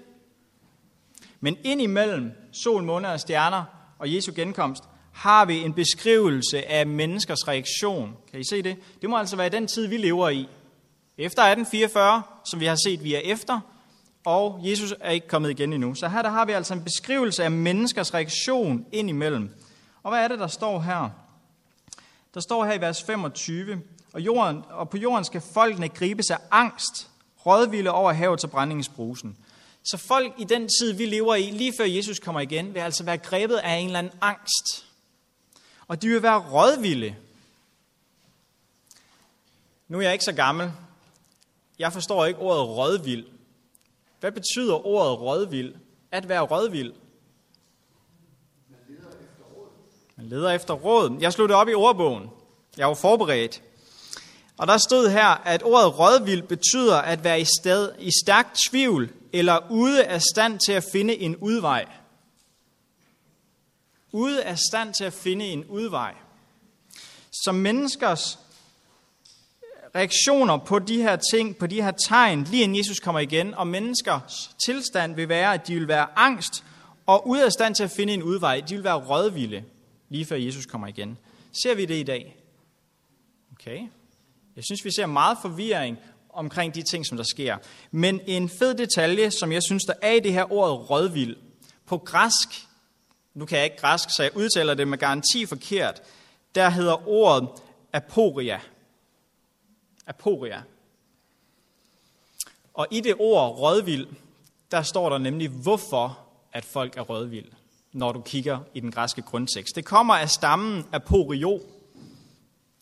Men 1.40 1.56
ind 1.64 1.82
imellem 1.82 2.32
sol, 2.52 2.82
måne 2.82 3.08
og 3.08 3.20
stjerner 3.20 3.64
og 3.98 4.14
Jesu 4.14 4.32
genkomst, 4.36 4.84
har 5.12 5.44
vi 5.44 5.56
en 5.56 5.72
beskrivelse 5.72 6.70
af 6.70 6.86
menneskers 6.86 7.48
reaktion. 7.48 8.16
Kan 8.30 8.40
I 8.40 8.44
se 8.44 8.62
det? 8.62 8.76
Det 9.02 9.10
må 9.10 9.18
altså 9.18 9.36
være 9.36 9.48
den 9.48 9.66
tid, 9.66 9.86
vi 9.86 9.96
lever 9.96 10.28
i. 10.28 10.48
Efter 11.18 11.42
1844, 11.42 12.22
som 12.44 12.60
vi 12.60 12.66
har 12.66 12.76
set, 12.84 13.04
vi 13.04 13.14
er 13.14 13.18
efter, 13.18 13.60
og 14.24 14.60
Jesus 14.62 14.94
er 15.00 15.10
ikke 15.10 15.28
kommet 15.28 15.50
igen 15.50 15.72
endnu. 15.72 15.94
Så 15.94 16.08
her 16.08 16.22
der 16.22 16.30
har 16.30 16.44
vi 16.44 16.52
altså 16.52 16.74
en 16.74 16.84
beskrivelse 16.84 17.44
af 17.44 17.50
menneskers 17.50 18.14
reaktion 18.14 18.86
indimellem. 18.92 19.50
Og 20.02 20.10
hvad 20.10 20.24
er 20.24 20.28
det, 20.28 20.38
der 20.38 20.46
står 20.46 20.80
her? 20.80 21.10
Der 22.34 22.40
står 22.40 22.64
her 22.64 22.72
i 22.72 22.80
vers 22.80 23.02
25, 23.02 23.82
og, 24.12 24.20
jorden, 24.20 24.62
og 24.70 24.90
på 24.90 24.96
jorden 24.96 25.24
skal 25.24 25.40
folkene 25.54 25.88
gribe 25.88 26.22
sig 26.22 26.38
angst, 26.50 27.10
rådvilde 27.46 27.90
over 27.90 28.12
havet 28.12 28.40
til 28.40 28.48
brændingsbrusen. 28.48 29.36
Så 29.84 29.96
folk 29.96 30.34
i 30.38 30.44
den 30.44 30.68
tid, 30.80 30.92
vi 30.92 31.06
lever 31.06 31.34
i, 31.34 31.50
lige 31.50 31.72
før 31.76 31.84
Jesus 31.84 32.18
kommer 32.18 32.40
igen, 32.40 32.74
vil 32.74 32.80
altså 32.80 33.04
være 33.04 33.18
grebet 33.18 33.56
af 33.56 33.74
en 33.74 33.86
eller 33.86 33.98
anden 33.98 34.12
angst. 34.20 34.86
Og 35.88 36.02
de 36.02 36.08
vil 36.08 36.22
være 36.22 36.38
rådvilde. 36.38 37.16
Nu 39.88 39.98
er 39.98 40.02
jeg 40.02 40.12
ikke 40.12 40.24
så 40.24 40.32
gammel, 40.32 40.72
jeg 41.78 41.92
forstår 41.92 42.24
ikke 42.24 42.40
ordet 42.40 42.68
rådvild. 42.68 43.26
Hvad 44.20 44.32
betyder 44.32 44.86
ordet 44.86 45.20
rådvild? 45.20 45.74
At 46.10 46.28
være 46.28 46.40
rådvild? 46.40 46.92
Man 48.68 48.78
leder 48.88 49.10
efter 49.10 49.44
råd. 49.54 49.68
Man 50.16 50.26
leder 50.26 50.50
efter 50.50 50.74
råd. 50.74 51.16
Jeg 51.20 51.32
slog 51.32 51.48
det 51.48 51.56
op 51.56 51.68
i 51.68 51.74
ordbogen. 51.74 52.30
Jeg 52.76 52.88
var 52.88 52.94
forberedt. 52.94 53.62
Og 54.58 54.66
der 54.66 54.78
stod 54.78 55.08
her, 55.08 55.26
at 55.26 55.62
ordet 55.62 55.98
rådvild 55.98 56.42
betyder 56.42 56.96
at 56.96 57.24
være 57.24 57.40
i, 57.40 57.46
sted, 57.60 57.92
i 57.98 58.10
stærk 58.24 58.54
tvivl 58.70 59.12
eller 59.32 59.70
ude 59.70 60.04
af 60.04 60.22
stand 60.22 60.60
til 60.66 60.72
at 60.72 60.84
finde 60.92 61.16
en 61.16 61.36
udvej. 61.36 61.86
Ude 64.12 64.44
af 64.44 64.58
stand 64.58 64.94
til 64.94 65.04
at 65.04 65.12
finde 65.12 65.44
en 65.44 65.64
udvej. 65.64 66.14
Som 67.44 67.54
menneskers 67.54 68.38
reaktioner 69.96 70.56
på 70.56 70.78
de 70.78 71.02
her 71.02 71.16
ting, 71.32 71.56
på 71.56 71.66
de 71.66 71.82
her 71.82 71.90
tegn, 72.08 72.44
lige 72.44 72.62
inden 72.62 72.78
Jesus 72.78 73.00
kommer 73.00 73.20
igen, 73.20 73.54
og 73.54 73.66
menneskers 73.66 74.50
tilstand 74.66 75.14
vil 75.14 75.28
være, 75.28 75.54
at 75.54 75.66
de 75.66 75.74
vil 75.74 75.88
være 75.88 76.06
angst 76.16 76.64
og 77.06 77.28
ude 77.28 77.44
af 77.44 77.52
stand 77.52 77.74
til 77.74 77.84
at 77.84 77.90
finde 77.90 78.14
en 78.14 78.22
udvej. 78.22 78.60
De 78.60 78.74
vil 78.74 78.84
være 78.84 78.94
rådvilde, 78.94 79.64
lige 80.08 80.24
før 80.24 80.36
Jesus 80.36 80.66
kommer 80.66 80.86
igen. 80.86 81.18
Ser 81.62 81.74
vi 81.74 81.84
det 81.84 81.94
i 81.94 82.02
dag? 82.02 82.36
Okay. 83.52 83.80
Jeg 84.56 84.64
synes, 84.64 84.84
vi 84.84 84.90
ser 84.96 85.06
meget 85.06 85.38
forvirring 85.42 85.98
omkring 86.30 86.74
de 86.74 86.82
ting, 86.82 87.06
som 87.06 87.16
der 87.16 87.24
sker. 87.24 87.56
Men 87.90 88.20
en 88.26 88.48
fed 88.48 88.74
detalje, 88.74 89.30
som 89.30 89.52
jeg 89.52 89.62
synes, 89.62 89.84
der 89.84 89.94
er 90.02 90.12
i 90.12 90.20
det 90.20 90.32
her 90.32 90.52
ord 90.52 90.90
rådvild. 90.90 91.36
På 91.86 91.98
græsk, 91.98 92.66
nu 93.34 93.46
kan 93.46 93.58
jeg 93.58 93.64
ikke 93.64 93.76
græsk, 93.76 94.08
så 94.16 94.22
jeg 94.22 94.36
udtaler 94.36 94.74
det 94.74 94.88
med 94.88 94.98
garanti 94.98 95.46
forkert, 95.46 96.02
der 96.54 96.70
hedder 96.70 97.08
ordet 97.08 97.48
aporia. 97.92 98.60
Aporia. 100.06 100.62
Og 102.74 102.86
i 102.90 103.00
det 103.00 103.14
ord 103.18 103.58
rødvild, 103.58 104.06
der 104.70 104.82
står 104.82 105.10
der 105.10 105.18
nemlig, 105.18 105.48
hvorfor 105.48 106.18
at 106.52 106.64
folk 106.64 106.96
er 106.96 107.02
rødvild, 107.02 107.52
når 107.92 108.12
du 108.12 108.20
kigger 108.20 108.58
i 108.74 108.80
den 108.80 108.90
græske 108.90 109.22
grundtekst. 109.22 109.76
Det 109.76 109.84
kommer 109.84 110.14
af 110.14 110.30
stammen 110.30 110.84
aporio, 110.92 111.60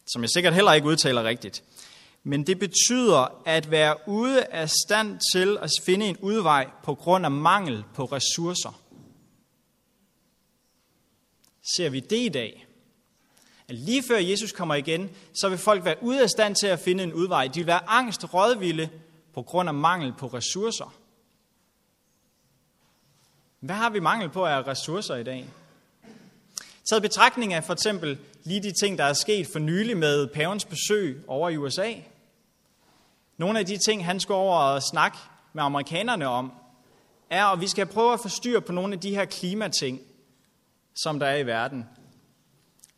som 0.06 0.22
jeg 0.22 0.30
sikkert 0.30 0.54
heller 0.54 0.72
ikke 0.72 0.86
udtaler 0.86 1.24
rigtigt. 1.24 1.64
Men 2.22 2.46
det 2.46 2.58
betyder 2.58 3.42
at 3.46 3.70
være 3.70 3.96
ude 4.06 4.44
af 4.44 4.70
stand 4.70 5.20
til 5.34 5.58
at 5.60 5.70
finde 5.84 6.06
en 6.06 6.16
udvej 6.16 6.70
på 6.84 6.94
grund 6.94 7.24
af 7.24 7.30
mangel 7.30 7.84
på 7.94 8.04
ressourcer. 8.04 8.80
Ser 11.76 11.88
vi 11.88 12.00
det 12.00 12.26
i 12.26 12.28
dag? 12.28 12.63
At 13.68 13.74
lige 13.74 14.02
før 14.02 14.18
Jesus 14.18 14.52
kommer 14.52 14.74
igen, 14.74 15.10
så 15.32 15.48
vil 15.48 15.58
folk 15.58 15.84
være 15.84 16.02
ude 16.02 16.22
af 16.22 16.30
stand 16.30 16.54
til 16.54 16.66
at 16.66 16.80
finde 16.80 17.04
en 17.04 17.12
udvej. 17.12 17.46
De 17.46 17.60
vil 17.60 17.66
være 17.66 17.88
angst, 17.88 18.34
rådvilde 18.34 18.88
på 19.34 19.42
grund 19.42 19.68
af 19.68 19.74
mangel 19.74 20.12
på 20.18 20.26
ressourcer. 20.26 20.94
Hvad 23.60 23.76
har 23.76 23.90
vi 23.90 24.00
mangel 24.00 24.30
på 24.30 24.44
af 24.46 24.66
ressourcer 24.66 25.14
i 25.14 25.22
dag? 25.22 25.46
Taget 26.90 27.02
betragtning 27.02 27.54
af 27.54 27.64
for 27.64 27.72
eksempel 27.72 28.18
lige 28.44 28.62
de 28.62 28.72
ting, 28.72 28.98
der 28.98 29.04
er 29.04 29.12
sket 29.12 29.46
for 29.52 29.58
nylig 29.58 29.96
med 29.96 30.26
pavens 30.26 30.64
besøg 30.64 31.24
over 31.28 31.48
i 31.48 31.56
USA. 31.56 31.92
Nogle 33.36 33.58
af 33.58 33.66
de 33.66 33.76
ting, 33.76 34.04
han 34.04 34.20
skal 34.20 34.32
over 34.32 34.56
og 34.56 34.82
snakke 34.82 35.18
med 35.52 35.62
amerikanerne 35.62 36.28
om, 36.28 36.52
er, 37.30 37.44
at 37.44 37.60
vi 37.60 37.68
skal 37.68 37.86
prøve 37.86 38.12
at 38.12 38.20
forstyrre 38.20 38.60
på 38.60 38.72
nogle 38.72 38.94
af 38.94 39.00
de 39.00 39.14
her 39.14 39.24
klimating, 39.24 40.00
som 40.94 41.18
der 41.18 41.26
er 41.26 41.36
i 41.36 41.46
verden. 41.46 41.86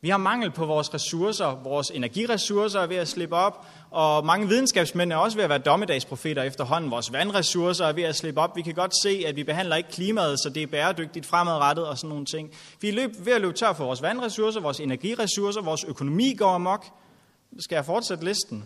Vi 0.06 0.10
har 0.10 0.16
mangel 0.16 0.50
på 0.50 0.66
vores 0.66 0.94
ressourcer, 0.94 1.62
vores 1.62 1.90
energiressourcer 1.90 2.80
er 2.80 2.86
ved 2.86 2.96
at 2.96 3.08
slippe 3.08 3.36
op, 3.36 3.66
og 3.90 4.26
mange 4.26 4.48
videnskabsmænd 4.48 5.12
er 5.12 5.16
også 5.16 5.36
ved 5.36 5.44
at 5.44 5.50
være 5.50 5.58
dommedagsprofeter 5.58 6.42
efterhånden. 6.42 6.90
Vores 6.90 7.12
vandressourcer 7.12 7.86
er 7.86 7.92
ved 7.92 8.02
at 8.02 8.16
slippe 8.16 8.40
op. 8.40 8.56
Vi 8.56 8.62
kan 8.62 8.74
godt 8.74 9.02
se, 9.02 9.24
at 9.26 9.36
vi 9.36 9.44
behandler 9.44 9.76
ikke 9.76 9.90
klimaet, 9.90 10.38
så 10.38 10.50
det 10.50 10.62
er 10.62 10.66
bæredygtigt 10.66 11.26
fremadrettet 11.26 11.86
og 11.86 11.98
sådan 11.98 12.08
nogle 12.08 12.24
ting. 12.24 12.50
Vi 12.80 12.88
er 12.88 13.08
ved 13.18 13.32
at 13.32 13.40
løbe 13.40 13.52
tør 13.52 13.72
for 13.72 13.84
vores 13.84 14.02
vandressourcer, 14.02 14.60
vores 14.60 14.80
energiressourcer, 14.80 15.62
vores 15.62 15.84
økonomi 15.84 16.34
går 16.34 16.50
amok. 16.50 16.86
Skal 17.58 17.76
jeg 17.76 17.84
fortsætte 17.84 18.24
listen? 18.24 18.64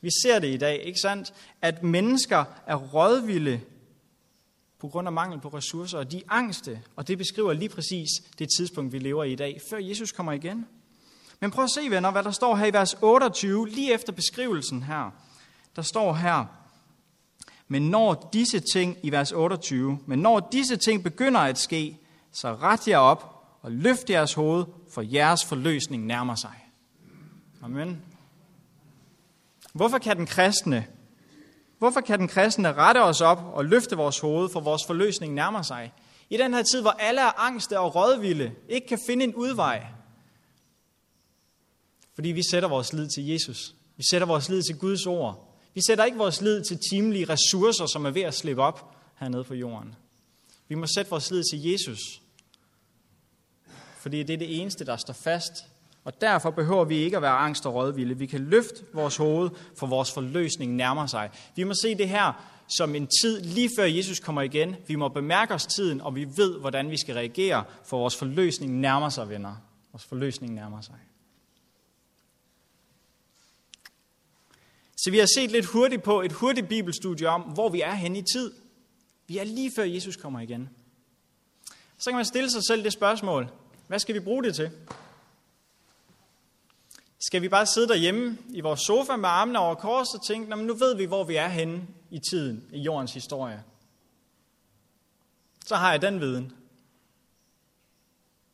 Vi 0.00 0.10
ser 0.22 0.38
det 0.38 0.48
i 0.48 0.56
dag, 0.56 0.82
ikke 0.84 1.00
sandt? 1.00 1.32
At 1.62 1.82
mennesker 1.82 2.44
er 2.66 2.76
rådvilde 2.76 3.60
på 4.82 4.88
grund 4.88 5.08
af 5.08 5.12
mangel 5.12 5.40
på 5.40 5.48
ressourcer, 5.48 5.98
og 5.98 6.12
de 6.12 6.16
er 6.16 6.22
angste, 6.28 6.80
og 6.96 7.08
det 7.08 7.18
beskriver 7.18 7.52
lige 7.52 7.68
præcis 7.68 8.08
det 8.38 8.48
tidspunkt, 8.58 8.92
vi 8.92 8.98
lever 8.98 9.24
i 9.24 9.32
i 9.32 9.36
dag, 9.36 9.60
før 9.70 9.78
Jesus 9.78 10.12
kommer 10.12 10.32
igen. 10.32 10.66
Men 11.40 11.50
prøv 11.50 11.64
at 11.64 11.70
se, 11.70 11.90
venner, 11.90 12.10
hvad 12.10 12.22
der 12.22 12.30
står 12.30 12.56
her 12.56 12.66
i 12.66 12.72
vers 12.72 12.96
28, 13.02 13.68
lige 13.68 13.92
efter 13.94 14.12
beskrivelsen 14.12 14.82
her. 14.82 15.10
Der 15.76 15.82
står 15.82 16.12
her, 16.14 16.44
men 17.68 17.90
når 17.90 18.30
disse 18.32 18.60
ting, 18.72 18.96
i 19.02 19.12
vers 19.12 19.32
28, 19.32 19.98
men 20.06 20.18
når 20.18 20.48
disse 20.52 20.76
ting 20.76 21.02
begynder 21.02 21.40
at 21.40 21.58
ske, 21.58 21.98
så 22.32 22.54
ret 22.54 22.88
jer 22.88 22.98
op 22.98 23.46
og 23.60 23.72
løft 23.72 24.10
jeres 24.10 24.34
hoved, 24.34 24.64
for 24.90 25.02
jeres 25.02 25.44
forløsning 25.44 26.06
nærmer 26.06 26.34
sig. 26.34 26.68
Amen. 27.62 28.02
Hvorfor 29.72 29.98
kan 29.98 30.16
den 30.16 30.26
kristne 30.26 30.86
Hvorfor 31.82 32.00
kan 32.00 32.18
den 32.18 32.28
kristne 32.28 32.72
rette 32.72 33.02
os 33.02 33.20
op 33.20 33.38
og 33.54 33.64
løfte 33.64 33.96
vores 33.96 34.18
hoved, 34.18 34.48
for 34.48 34.60
vores 34.60 34.82
forløsning 34.86 35.34
nærmer 35.34 35.62
sig? 35.62 35.92
I 36.30 36.36
den 36.36 36.54
her 36.54 36.62
tid, 36.62 36.80
hvor 36.80 36.90
alle 36.90 37.20
er 37.20 37.40
angste 37.40 37.80
og 37.80 37.94
rådvilde, 37.94 38.52
ikke 38.68 38.86
kan 38.86 38.98
finde 39.06 39.24
en 39.24 39.34
udvej. 39.34 39.86
Fordi 42.14 42.28
vi 42.28 42.42
sætter 42.50 42.68
vores 42.68 42.92
lid 42.92 43.08
til 43.08 43.26
Jesus. 43.26 43.74
Vi 43.96 44.04
sætter 44.10 44.26
vores 44.26 44.48
lid 44.48 44.62
til 44.62 44.78
Guds 44.78 45.06
ord. 45.06 45.56
Vi 45.74 45.80
sætter 45.86 46.04
ikke 46.04 46.18
vores 46.18 46.40
lid 46.40 46.64
til 46.64 46.78
timelige 46.90 47.24
ressourcer, 47.28 47.86
som 47.86 48.06
er 48.06 48.10
ved 48.10 48.22
at 48.22 48.34
slippe 48.34 48.62
op 48.62 48.96
hernede 49.16 49.44
på 49.44 49.54
jorden. 49.54 49.94
Vi 50.68 50.74
må 50.74 50.86
sætte 50.86 51.10
vores 51.10 51.30
lid 51.30 51.42
til 51.52 51.70
Jesus. 51.70 51.98
Fordi 53.98 54.22
det 54.22 54.34
er 54.34 54.38
det 54.38 54.60
eneste, 54.60 54.84
der 54.84 54.96
står 54.96 55.14
fast 55.24 55.52
og 56.04 56.20
derfor 56.20 56.50
behøver 56.50 56.84
vi 56.84 56.96
ikke 56.96 57.16
at 57.16 57.22
være 57.22 57.36
angst 57.36 57.66
og 57.66 57.74
rådvilde. 57.74 58.18
Vi 58.18 58.26
kan 58.26 58.40
løfte 58.40 58.84
vores 58.92 59.16
hoved, 59.16 59.50
for 59.78 59.86
vores 59.86 60.12
forløsning 60.12 60.76
nærmer 60.76 61.06
sig. 61.06 61.30
Vi 61.56 61.64
må 61.64 61.74
se 61.82 61.94
det 61.94 62.08
her 62.08 62.32
som 62.76 62.94
en 62.94 63.08
tid 63.22 63.40
lige 63.40 63.70
før 63.78 63.84
Jesus 63.84 64.20
kommer 64.20 64.42
igen. 64.42 64.76
Vi 64.86 64.94
må 64.94 65.08
bemærke 65.08 65.54
os 65.54 65.66
tiden, 65.66 66.00
og 66.00 66.14
vi 66.14 66.28
ved, 66.36 66.58
hvordan 66.60 66.90
vi 66.90 66.96
skal 66.96 67.14
reagere, 67.14 67.64
for 67.84 67.98
vores 67.98 68.16
forløsning 68.16 68.80
nærmer 68.80 69.08
sig, 69.08 69.28
venner. 69.28 69.56
Vores 69.92 70.04
forløsning 70.04 70.54
nærmer 70.54 70.80
sig. 70.80 70.94
Så 74.96 75.10
vi 75.10 75.18
har 75.18 75.28
set 75.34 75.50
lidt 75.50 75.66
hurtigt 75.66 76.02
på 76.02 76.22
et 76.22 76.32
hurtigt 76.32 76.68
bibelstudie 76.68 77.28
om, 77.28 77.40
hvor 77.42 77.68
vi 77.68 77.80
er 77.80 77.94
henne 77.94 78.18
i 78.18 78.22
tid. 78.22 78.52
Vi 79.26 79.38
er 79.38 79.44
lige 79.44 79.72
før 79.76 79.84
Jesus 79.84 80.16
kommer 80.16 80.40
igen. 80.40 80.68
Så 81.98 82.10
kan 82.10 82.16
man 82.16 82.24
stille 82.24 82.50
sig 82.50 82.62
selv 82.66 82.84
det 82.84 82.92
spørgsmål, 82.92 83.48
hvad 83.88 83.98
skal 83.98 84.14
vi 84.14 84.20
bruge 84.20 84.44
det 84.44 84.54
til? 84.54 84.70
Skal 87.26 87.42
vi 87.42 87.48
bare 87.48 87.66
sidde 87.66 87.88
derhjemme 87.88 88.38
i 88.48 88.60
vores 88.60 88.80
sofa 88.80 89.16
med 89.16 89.28
armene 89.28 89.58
over 89.58 89.74
kors 89.74 90.14
og 90.14 90.26
tænke, 90.26 90.56
nu 90.56 90.74
ved 90.74 90.96
vi, 90.96 91.04
hvor 91.04 91.24
vi 91.24 91.36
er 91.36 91.48
henne 91.48 91.86
i 92.10 92.18
tiden, 92.18 92.68
i 92.72 92.80
jordens 92.80 93.14
historie. 93.14 93.64
Så 95.66 95.76
har 95.76 95.90
jeg 95.90 96.02
den 96.02 96.20
viden. 96.20 96.52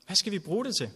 Hvad 0.07 0.17
skal 0.17 0.33
vi 0.33 0.39
bruge 0.39 0.65
det 0.65 0.77
til? 0.77 0.91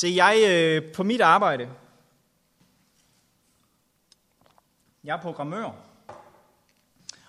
Se, 0.00 0.12
jeg 0.16 0.44
øh, 0.48 0.92
på 0.92 1.02
mit 1.02 1.20
arbejde, 1.20 1.70
jeg 5.04 5.16
er 5.16 5.22
programmør. 5.22 5.70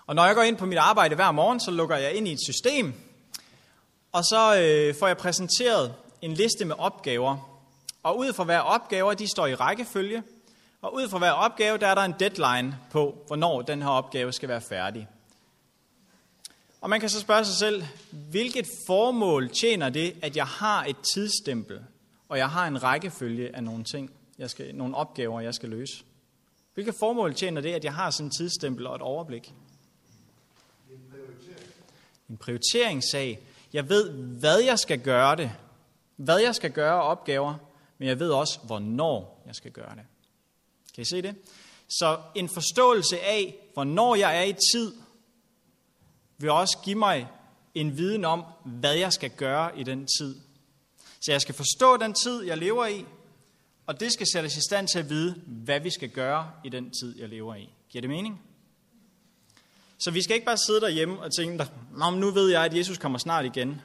Og 0.06 0.14
når 0.14 0.26
jeg 0.26 0.34
går 0.34 0.42
ind 0.42 0.56
på 0.56 0.66
mit 0.66 0.78
arbejde 0.78 1.14
hver 1.14 1.30
morgen, 1.32 1.60
så 1.60 1.70
lukker 1.70 1.96
jeg 1.96 2.14
ind 2.14 2.28
i 2.28 2.32
et 2.32 2.40
system, 2.44 2.94
og 4.12 4.24
så 4.24 4.60
øh, 4.60 4.94
får 4.94 5.06
jeg 5.06 5.16
præsenteret 5.16 5.94
en 6.22 6.32
liste 6.32 6.64
med 6.64 6.74
opgaver. 6.78 7.62
Og 8.02 8.18
ud 8.18 8.32
fra 8.32 8.44
hver 8.44 8.58
opgave, 8.58 9.14
de 9.14 9.28
står 9.28 9.46
i 9.46 9.54
rækkefølge. 9.54 10.22
Og 10.82 10.94
ud 10.94 11.08
fra 11.08 11.18
hver 11.18 11.30
opgave, 11.30 11.78
der 11.78 11.86
er 11.86 11.94
der 11.94 12.02
en 12.02 12.14
deadline 12.20 12.78
på, 12.90 13.24
hvornår 13.26 13.62
den 13.62 13.82
her 13.82 13.88
opgave 13.88 14.32
skal 14.32 14.48
være 14.48 14.60
færdig. 14.60 15.08
Og 16.80 16.90
man 16.90 17.00
kan 17.00 17.08
så 17.08 17.20
spørge 17.20 17.44
sig 17.44 17.54
selv, 17.54 17.84
hvilket 18.10 18.66
formål 18.86 19.48
tjener 19.48 19.88
det, 19.88 20.16
at 20.22 20.36
jeg 20.36 20.46
har 20.46 20.84
et 20.84 20.96
tidsstempel, 21.14 21.80
og 22.28 22.38
jeg 22.38 22.50
har 22.50 22.66
en 22.66 22.82
rækkefølge 22.82 23.56
af 23.56 23.64
nogle 23.64 23.84
ting, 23.84 24.10
jeg 24.38 24.50
skal, 24.50 24.74
nogle 24.74 24.96
opgaver, 24.96 25.40
jeg 25.40 25.54
skal 25.54 25.68
løse? 25.68 26.04
Hvilket 26.74 26.94
formål 27.00 27.34
tjener 27.34 27.60
det, 27.60 27.72
at 27.72 27.84
jeg 27.84 27.94
har 27.94 28.10
sådan 28.10 28.26
en 28.26 28.30
tidsstempel 28.30 28.86
og 28.86 28.94
et 28.94 29.02
overblik? 29.02 29.54
En 30.90 31.00
prioritering. 31.10 31.70
En 32.30 32.36
prioriteringssag. 32.36 33.38
Jeg 33.72 33.88
ved, 33.88 34.10
hvad 34.12 34.58
jeg 34.58 34.78
skal 34.78 35.00
gøre 35.00 35.36
det, 35.36 35.50
hvad 36.16 36.38
jeg 36.38 36.54
skal 36.54 36.72
gøre 36.72 37.02
opgaver, 37.02 37.54
men 37.98 38.08
jeg 38.08 38.18
ved 38.18 38.30
også, 38.30 38.58
hvornår 38.58 39.42
jeg 39.46 39.54
skal 39.54 39.70
gøre 39.70 39.94
det. 39.94 40.04
Kan 40.94 41.02
I 41.02 41.04
se 41.04 41.22
det? 41.22 41.36
Så 41.88 42.18
en 42.34 42.48
forståelse 42.48 43.20
af, 43.20 43.56
hvornår 43.74 44.14
jeg 44.14 44.38
er 44.38 44.42
i 44.42 44.54
tid, 44.72 44.94
vil 46.38 46.50
også 46.50 46.78
give 46.84 46.98
mig 46.98 47.28
en 47.74 47.96
viden 47.96 48.24
om, 48.24 48.44
hvad 48.64 48.94
jeg 48.94 49.12
skal 49.12 49.30
gøre 49.30 49.78
i 49.78 49.82
den 49.82 50.06
tid. 50.18 50.36
Så 51.20 51.32
jeg 51.32 51.40
skal 51.40 51.54
forstå 51.54 51.96
den 51.96 52.14
tid, 52.14 52.42
jeg 52.42 52.58
lever 52.58 52.86
i, 52.86 53.04
og 53.86 54.00
det 54.00 54.12
skal 54.12 54.26
sættes 54.32 54.56
i 54.56 54.60
stand 54.68 54.88
til 54.88 54.98
at 54.98 55.10
vide, 55.10 55.42
hvad 55.46 55.80
vi 55.80 55.90
skal 55.90 56.08
gøre 56.08 56.50
i 56.64 56.68
den 56.68 56.90
tid, 56.90 57.18
jeg 57.18 57.28
lever 57.28 57.54
i. 57.54 57.70
Giver 57.88 58.00
det 58.00 58.10
mening? 58.10 58.40
Så 59.98 60.10
vi 60.10 60.22
skal 60.22 60.34
ikke 60.34 60.46
bare 60.46 60.58
sidde 60.58 60.80
derhjemme 60.80 61.20
og 61.20 61.34
tænke, 61.34 61.66
nu 62.12 62.30
ved 62.30 62.50
jeg, 62.50 62.64
at 62.64 62.76
Jesus 62.76 62.98
kommer 62.98 63.18
snart 63.18 63.44
igen. 63.44 63.80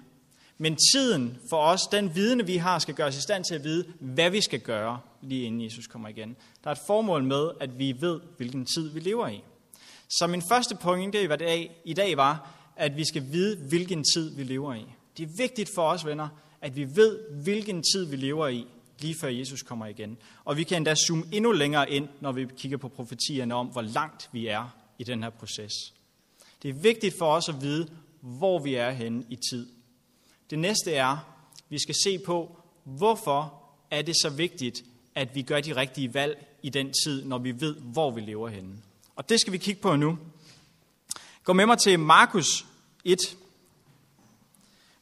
Men 0.61 0.77
tiden 0.93 1.37
for 1.49 1.57
os, 1.57 1.81
den 1.91 2.15
viden 2.15 2.47
vi 2.47 2.57
har, 2.57 2.79
skal 2.79 2.95
gøre 2.95 3.07
os 3.07 3.17
i 3.17 3.21
stand 3.21 3.43
til 3.43 3.55
at 3.55 3.63
vide, 3.63 3.85
hvad 3.99 4.29
vi 4.29 4.41
skal 4.41 4.59
gøre, 4.59 4.99
lige 5.21 5.43
inden 5.43 5.63
Jesus 5.63 5.87
kommer 5.87 6.09
igen. 6.09 6.35
Der 6.63 6.69
er 6.69 6.71
et 6.71 6.81
formål 6.87 7.23
med, 7.23 7.49
at 7.59 7.79
vi 7.79 7.95
ved, 7.99 8.19
hvilken 8.37 8.65
tid 8.65 8.89
vi 8.89 8.99
lever 8.99 9.27
i. 9.27 9.43
Så 10.09 10.27
min 10.27 10.41
første 10.41 10.75
pointe 10.75 11.23
i 11.85 11.93
dag 11.93 12.17
var, 12.17 12.51
at 12.75 12.97
vi 12.97 13.05
skal 13.05 13.31
vide, 13.31 13.57
hvilken 13.57 14.03
tid 14.13 14.35
vi 14.35 14.43
lever 14.43 14.73
i. 14.73 14.85
Det 15.17 15.23
er 15.23 15.37
vigtigt 15.37 15.69
for 15.75 15.83
os, 15.83 16.05
venner, 16.05 16.27
at 16.61 16.75
vi 16.75 16.95
ved, 16.95 17.19
hvilken 17.43 17.83
tid 17.93 18.05
vi 18.05 18.15
lever 18.15 18.47
i, 18.47 18.67
lige 18.99 19.15
før 19.21 19.27
Jesus 19.27 19.61
kommer 19.61 19.85
igen. 19.85 20.17
Og 20.45 20.57
vi 20.57 20.63
kan 20.63 20.77
endda 20.77 20.95
zoome 20.95 21.23
endnu 21.31 21.51
længere 21.51 21.91
ind, 21.91 22.07
når 22.19 22.31
vi 22.31 22.47
kigger 22.57 22.77
på 22.77 22.87
profetierne 22.87 23.55
om, 23.55 23.67
hvor 23.67 23.81
langt 23.81 24.29
vi 24.31 24.47
er 24.47 24.75
i 24.99 25.03
den 25.03 25.23
her 25.23 25.29
proces. 25.29 25.73
Det 26.63 26.69
er 26.69 26.73
vigtigt 26.73 27.17
for 27.17 27.25
os 27.25 27.49
at 27.49 27.61
vide, 27.61 27.87
hvor 28.21 28.59
vi 28.59 28.75
er 28.75 28.91
henne 28.91 29.23
i 29.29 29.35
tid. 29.35 29.67
Det 30.51 30.59
næste 30.59 30.93
er, 30.93 31.17
vi 31.69 31.79
skal 31.79 31.95
se 32.03 32.19
på, 32.19 32.57
hvorfor 32.83 33.53
er 33.91 34.01
det 34.01 34.15
så 34.21 34.29
vigtigt, 34.29 34.83
at 35.15 35.35
vi 35.35 35.41
gør 35.41 35.61
de 35.61 35.75
rigtige 35.75 36.13
valg 36.13 36.45
i 36.63 36.69
den 36.69 36.93
tid, 37.03 37.25
når 37.25 37.37
vi 37.37 37.61
ved, 37.61 37.75
hvor 37.75 38.11
vi 38.11 38.21
lever 38.21 38.49
henne. 38.49 38.73
Og 39.15 39.29
det 39.29 39.39
skal 39.39 39.53
vi 39.53 39.57
kigge 39.57 39.81
på 39.81 39.95
nu. 39.95 40.17
Gå 41.43 41.53
med 41.53 41.65
mig 41.65 41.77
til 41.77 41.99
Markus 41.99 42.65
1. 43.05 43.37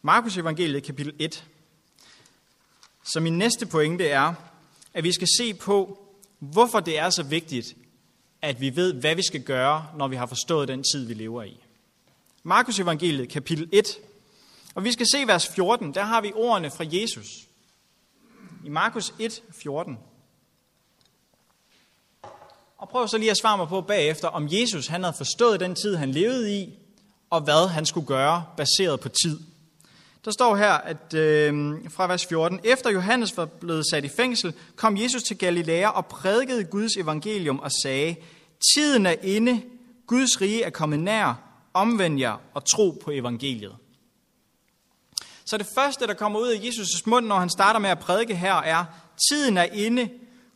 Markus 0.01 0.37
evangeliet 0.37 0.83
kapitel 0.83 1.13
1. 1.19 1.45
Så 3.03 3.19
min 3.19 3.37
næste 3.37 3.65
pointe 3.65 4.07
er, 4.07 4.33
at 4.93 5.03
vi 5.03 5.11
skal 5.11 5.27
se 5.37 5.53
på, 5.53 6.05
hvorfor 6.39 6.79
det 6.79 6.97
er 6.97 7.09
så 7.09 7.23
vigtigt, 7.23 7.75
at 8.41 8.61
vi 8.61 8.75
ved, 8.75 8.93
hvad 8.93 9.15
vi 9.15 9.21
skal 9.21 9.41
gøre, 9.41 9.87
når 9.97 10.07
vi 10.07 10.15
har 10.15 10.25
forstået 10.25 10.67
den 10.67 10.83
tid, 10.83 11.05
vi 11.05 11.13
lever 11.13 11.43
i. 11.43 11.59
Markus 12.43 12.79
evangeliet 12.79 13.29
kapitel 13.29 13.69
1. 13.71 13.99
Og 14.79 14.85
vi 14.85 14.91
skal 14.91 15.07
se 15.11 15.27
vers 15.27 15.47
14, 15.47 15.93
der 15.93 16.03
har 16.03 16.21
vi 16.21 16.31
ordene 16.35 16.71
fra 16.71 16.85
Jesus. 16.87 17.25
I 18.65 18.69
Markus 18.69 19.13
1, 19.19 19.41
14. 19.51 19.97
Og 22.77 22.89
prøv 22.89 23.07
så 23.07 23.17
lige 23.17 23.31
at 23.31 23.37
svare 23.37 23.57
mig 23.57 23.67
på 23.67 23.81
bagefter, 23.81 24.27
om 24.27 24.47
Jesus 24.51 24.87
han 24.87 25.03
havde 25.03 25.17
forstået 25.17 25.59
den 25.59 25.75
tid, 25.75 25.95
han 25.95 26.11
levede 26.11 26.59
i, 26.59 26.73
og 27.29 27.41
hvad 27.41 27.67
han 27.67 27.85
skulle 27.85 28.07
gøre, 28.07 28.45
baseret 28.57 28.99
på 28.99 29.09
tid. 29.09 29.39
Der 30.25 30.31
står 30.31 30.55
her, 30.55 30.73
at 30.73 31.13
øh, 31.13 31.75
fra 31.89 32.07
vers 32.07 32.25
14, 32.25 32.59
efter 32.63 32.89
Johannes 32.89 33.37
var 33.37 33.45
blevet 33.45 33.85
sat 33.91 34.03
i 34.03 34.09
fængsel, 34.09 34.53
kom 34.75 34.97
Jesus 34.97 35.23
til 35.23 35.37
Galilea 35.37 35.87
og 35.87 36.05
prædikede 36.05 36.63
Guds 36.63 36.97
evangelium 36.97 37.59
og 37.59 37.71
sagde, 37.83 38.15
tiden 38.73 39.05
er 39.05 39.15
inde, 39.23 39.61
Guds 40.07 40.41
rige 40.41 40.63
er 40.63 40.69
kommet 40.69 40.99
nær, 40.99 41.33
omvend 41.73 42.19
jer 42.19 42.37
og 42.53 42.65
tro 42.65 43.01
på 43.03 43.11
evangeliet. 43.11 43.75
Så 45.49 45.57
det 45.57 45.67
første, 45.75 46.07
der 46.07 46.13
kommer 46.13 46.39
ud 46.39 46.47
af 46.47 46.57
Jesus' 46.57 47.03
mund, 47.05 47.25
når 47.25 47.39
han 47.39 47.49
starter 47.49 47.79
med 47.79 47.89
at 47.89 47.99
prædike 47.99 48.35
her, 48.35 48.53
er, 48.53 48.85
tiden 49.29 49.57
er 49.57 49.63
inde, 49.63 50.09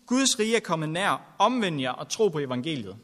Guds 0.06 0.40
rige 0.40 0.56
er 0.56 0.60
kommet 0.60 0.90
nær, 0.90 1.36
omvend 1.40 1.82
jer 1.82 1.92
og 1.92 2.10
tro 2.10 2.30
på 2.30 2.40
evangeliet. 2.40 2.96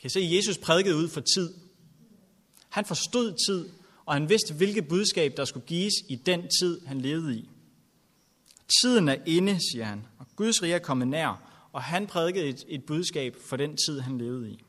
Kan 0.00 0.06
I 0.06 0.08
se, 0.08 0.30
Jesus 0.36 0.58
prædikede 0.58 0.96
ud 0.96 1.08
for 1.08 1.20
tid. 1.20 1.54
Han 2.68 2.84
forstod 2.84 3.32
tid, 3.46 3.68
og 4.06 4.14
han 4.14 4.28
vidste, 4.28 4.54
hvilket 4.54 4.88
budskab, 4.88 5.36
der 5.36 5.44
skulle 5.44 5.66
gives 5.66 5.94
i 6.08 6.14
den 6.14 6.42
tid, 6.60 6.86
han 6.86 7.00
levede 7.00 7.36
i. 7.36 7.48
Tiden 8.82 9.08
er 9.08 9.16
inde, 9.26 9.58
siger 9.72 9.84
han, 9.84 10.06
og 10.18 10.26
Guds 10.36 10.62
rige 10.62 10.74
er 10.74 10.78
kommet 10.78 11.08
nær, 11.08 11.42
og 11.72 11.82
han 11.82 12.06
prædikede 12.06 12.46
et, 12.46 12.64
et 12.68 12.84
budskab 12.84 13.36
for 13.48 13.56
den 13.56 13.76
tid, 13.86 14.00
han 14.00 14.18
levede 14.18 14.50
i. 14.50 14.64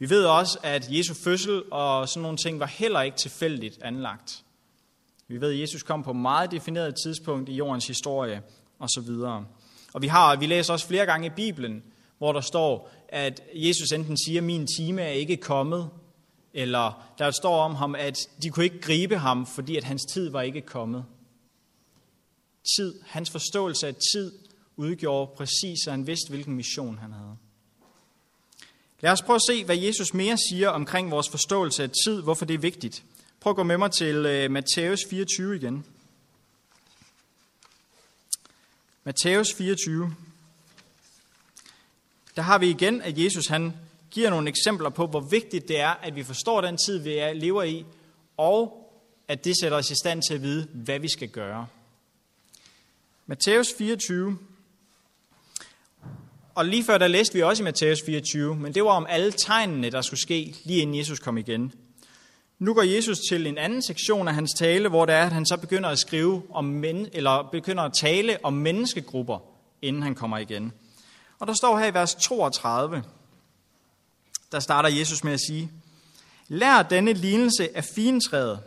Vi 0.00 0.10
ved 0.10 0.24
også, 0.24 0.58
at 0.62 0.88
Jesu 0.90 1.14
fødsel 1.14 1.62
og 1.70 2.08
sådan 2.08 2.22
nogle 2.22 2.38
ting 2.38 2.60
var 2.60 2.66
heller 2.66 3.02
ikke 3.02 3.16
tilfældigt 3.16 3.82
anlagt. 3.82 4.44
Vi 5.28 5.40
ved, 5.40 5.52
at 5.52 5.60
Jesus 5.60 5.82
kom 5.82 6.02
på 6.02 6.10
et 6.10 6.16
meget 6.16 6.50
defineret 6.50 6.94
tidspunkt 7.04 7.48
i 7.48 7.52
jordens 7.52 7.86
historie 7.86 8.42
osv. 8.78 9.10
Og 9.92 10.02
vi 10.02 10.06
har, 10.06 10.36
vi 10.36 10.46
læser 10.46 10.72
også 10.72 10.86
flere 10.86 11.06
gange 11.06 11.26
i 11.26 11.30
Bibelen, 11.30 11.82
hvor 12.18 12.32
der 12.32 12.40
står, 12.40 12.90
at 13.08 13.42
Jesus 13.54 13.92
enten 13.92 14.16
siger, 14.16 14.40
min 14.40 14.66
time 14.66 15.02
er 15.02 15.10
ikke 15.10 15.36
kommet, 15.36 15.90
eller 16.54 17.12
der 17.18 17.30
står 17.30 17.60
om 17.60 17.74
ham, 17.74 17.94
at 17.94 18.28
de 18.42 18.50
kunne 18.50 18.64
ikke 18.64 18.80
gribe 18.80 19.16
ham, 19.16 19.46
fordi 19.46 19.76
at 19.76 19.84
hans 19.84 20.02
tid 20.12 20.30
var 20.30 20.42
ikke 20.42 20.60
kommet. 20.60 21.04
Tid, 22.76 23.00
hans 23.06 23.30
forståelse 23.30 23.86
af 23.86 23.94
tid, 24.12 24.32
udgjorde 24.76 25.30
præcis, 25.36 25.78
så 25.84 25.90
han 25.90 26.06
vidste, 26.06 26.30
hvilken 26.30 26.56
mission 26.56 26.98
han 26.98 27.12
havde. 27.12 27.36
Lad 29.00 29.12
os 29.12 29.22
prøve 29.22 29.34
at 29.34 29.42
se, 29.48 29.64
hvad 29.64 29.76
Jesus 29.76 30.14
mere 30.14 30.38
siger 30.50 30.68
omkring 30.68 31.10
vores 31.10 31.28
forståelse 31.28 31.82
af 31.82 31.90
tid, 32.04 32.22
hvorfor 32.22 32.44
det 32.44 32.54
er 32.54 32.58
vigtigt. 32.58 33.02
Prøv 33.40 33.50
at 33.50 33.56
gå 33.56 33.62
med 33.62 33.78
mig 33.78 33.92
til 33.92 34.44
uh, 34.44 34.50
Matthæus 34.50 35.00
24 35.10 35.56
igen. 35.56 35.84
Matthæus 39.04 39.54
24. 39.54 40.14
Der 42.36 42.42
har 42.42 42.58
vi 42.58 42.70
igen, 42.70 43.02
at 43.02 43.18
Jesus 43.18 43.46
han 43.46 43.74
giver 44.10 44.30
nogle 44.30 44.48
eksempler 44.48 44.88
på, 44.88 45.06
hvor 45.06 45.20
vigtigt 45.20 45.68
det 45.68 45.80
er, 45.80 45.90
at 45.90 46.16
vi 46.16 46.22
forstår 46.22 46.60
den 46.60 46.76
tid, 46.86 46.98
vi 46.98 47.10
lever 47.34 47.62
i, 47.62 47.84
og 48.36 48.92
at 49.28 49.44
det 49.44 49.54
sætter 49.60 49.78
os 49.78 49.90
i 49.90 49.94
stand 49.94 50.22
til 50.28 50.34
at 50.34 50.42
vide, 50.42 50.68
hvad 50.72 50.98
vi 50.98 51.08
skal 51.08 51.28
gøre. 51.28 51.66
Matthæus 53.26 53.72
24. 53.78 54.38
Og 56.54 56.64
lige 56.64 56.84
før 56.84 56.98
der 56.98 57.08
læste 57.08 57.34
vi 57.34 57.42
også 57.42 57.62
i 57.62 57.64
Matthæus 57.64 57.98
24, 58.06 58.56
men 58.56 58.74
det 58.74 58.84
var 58.84 58.90
om 58.90 59.06
alle 59.08 59.32
tegnene, 59.32 59.90
der 59.90 60.02
skulle 60.02 60.20
ske, 60.20 60.54
lige 60.64 60.82
inden 60.82 60.98
Jesus 60.98 61.18
kom 61.18 61.38
igen. 61.38 61.72
Nu 62.58 62.74
går 62.74 62.82
Jesus 62.82 63.18
til 63.30 63.46
en 63.46 63.58
anden 63.58 63.82
sektion 63.82 64.28
af 64.28 64.34
hans 64.34 64.50
tale, 64.58 64.88
hvor 64.88 65.06
det 65.06 65.14
er, 65.14 65.26
at 65.26 65.32
han 65.32 65.46
så 65.46 65.56
begynder 65.56 65.88
at 65.88 65.98
skrive 65.98 66.42
om 66.50 66.64
men, 66.64 67.08
eller 67.12 67.48
begynder 67.52 67.82
at 67.82 67.92
tale 68.00 68.38
om 68.42 68.52
menneskegrupper, 68.52 69.38
inden 69.82 70.02
han 70.02 70.14
kommer 70.14 70.38
igen. 70.38 70.72
Og 71.38 71.46
der 71.46 71.54
står 71.54 71.78
her 71.78 71.86
i 71.86 71.94
vers 71.94 72.14
32, 72.14 73.02
der 74.52 74.60
starter 74.60 74.88
Jesus 74.88 75.24
med 75.24 75.32
at 75.32 75.40
sige, 75.40 75.70
Lær 76.48 76.82
denne 76.82 77.12
lignelse 77.12 77.76
af 77.76 77.84
fintræet. 77.94 78.60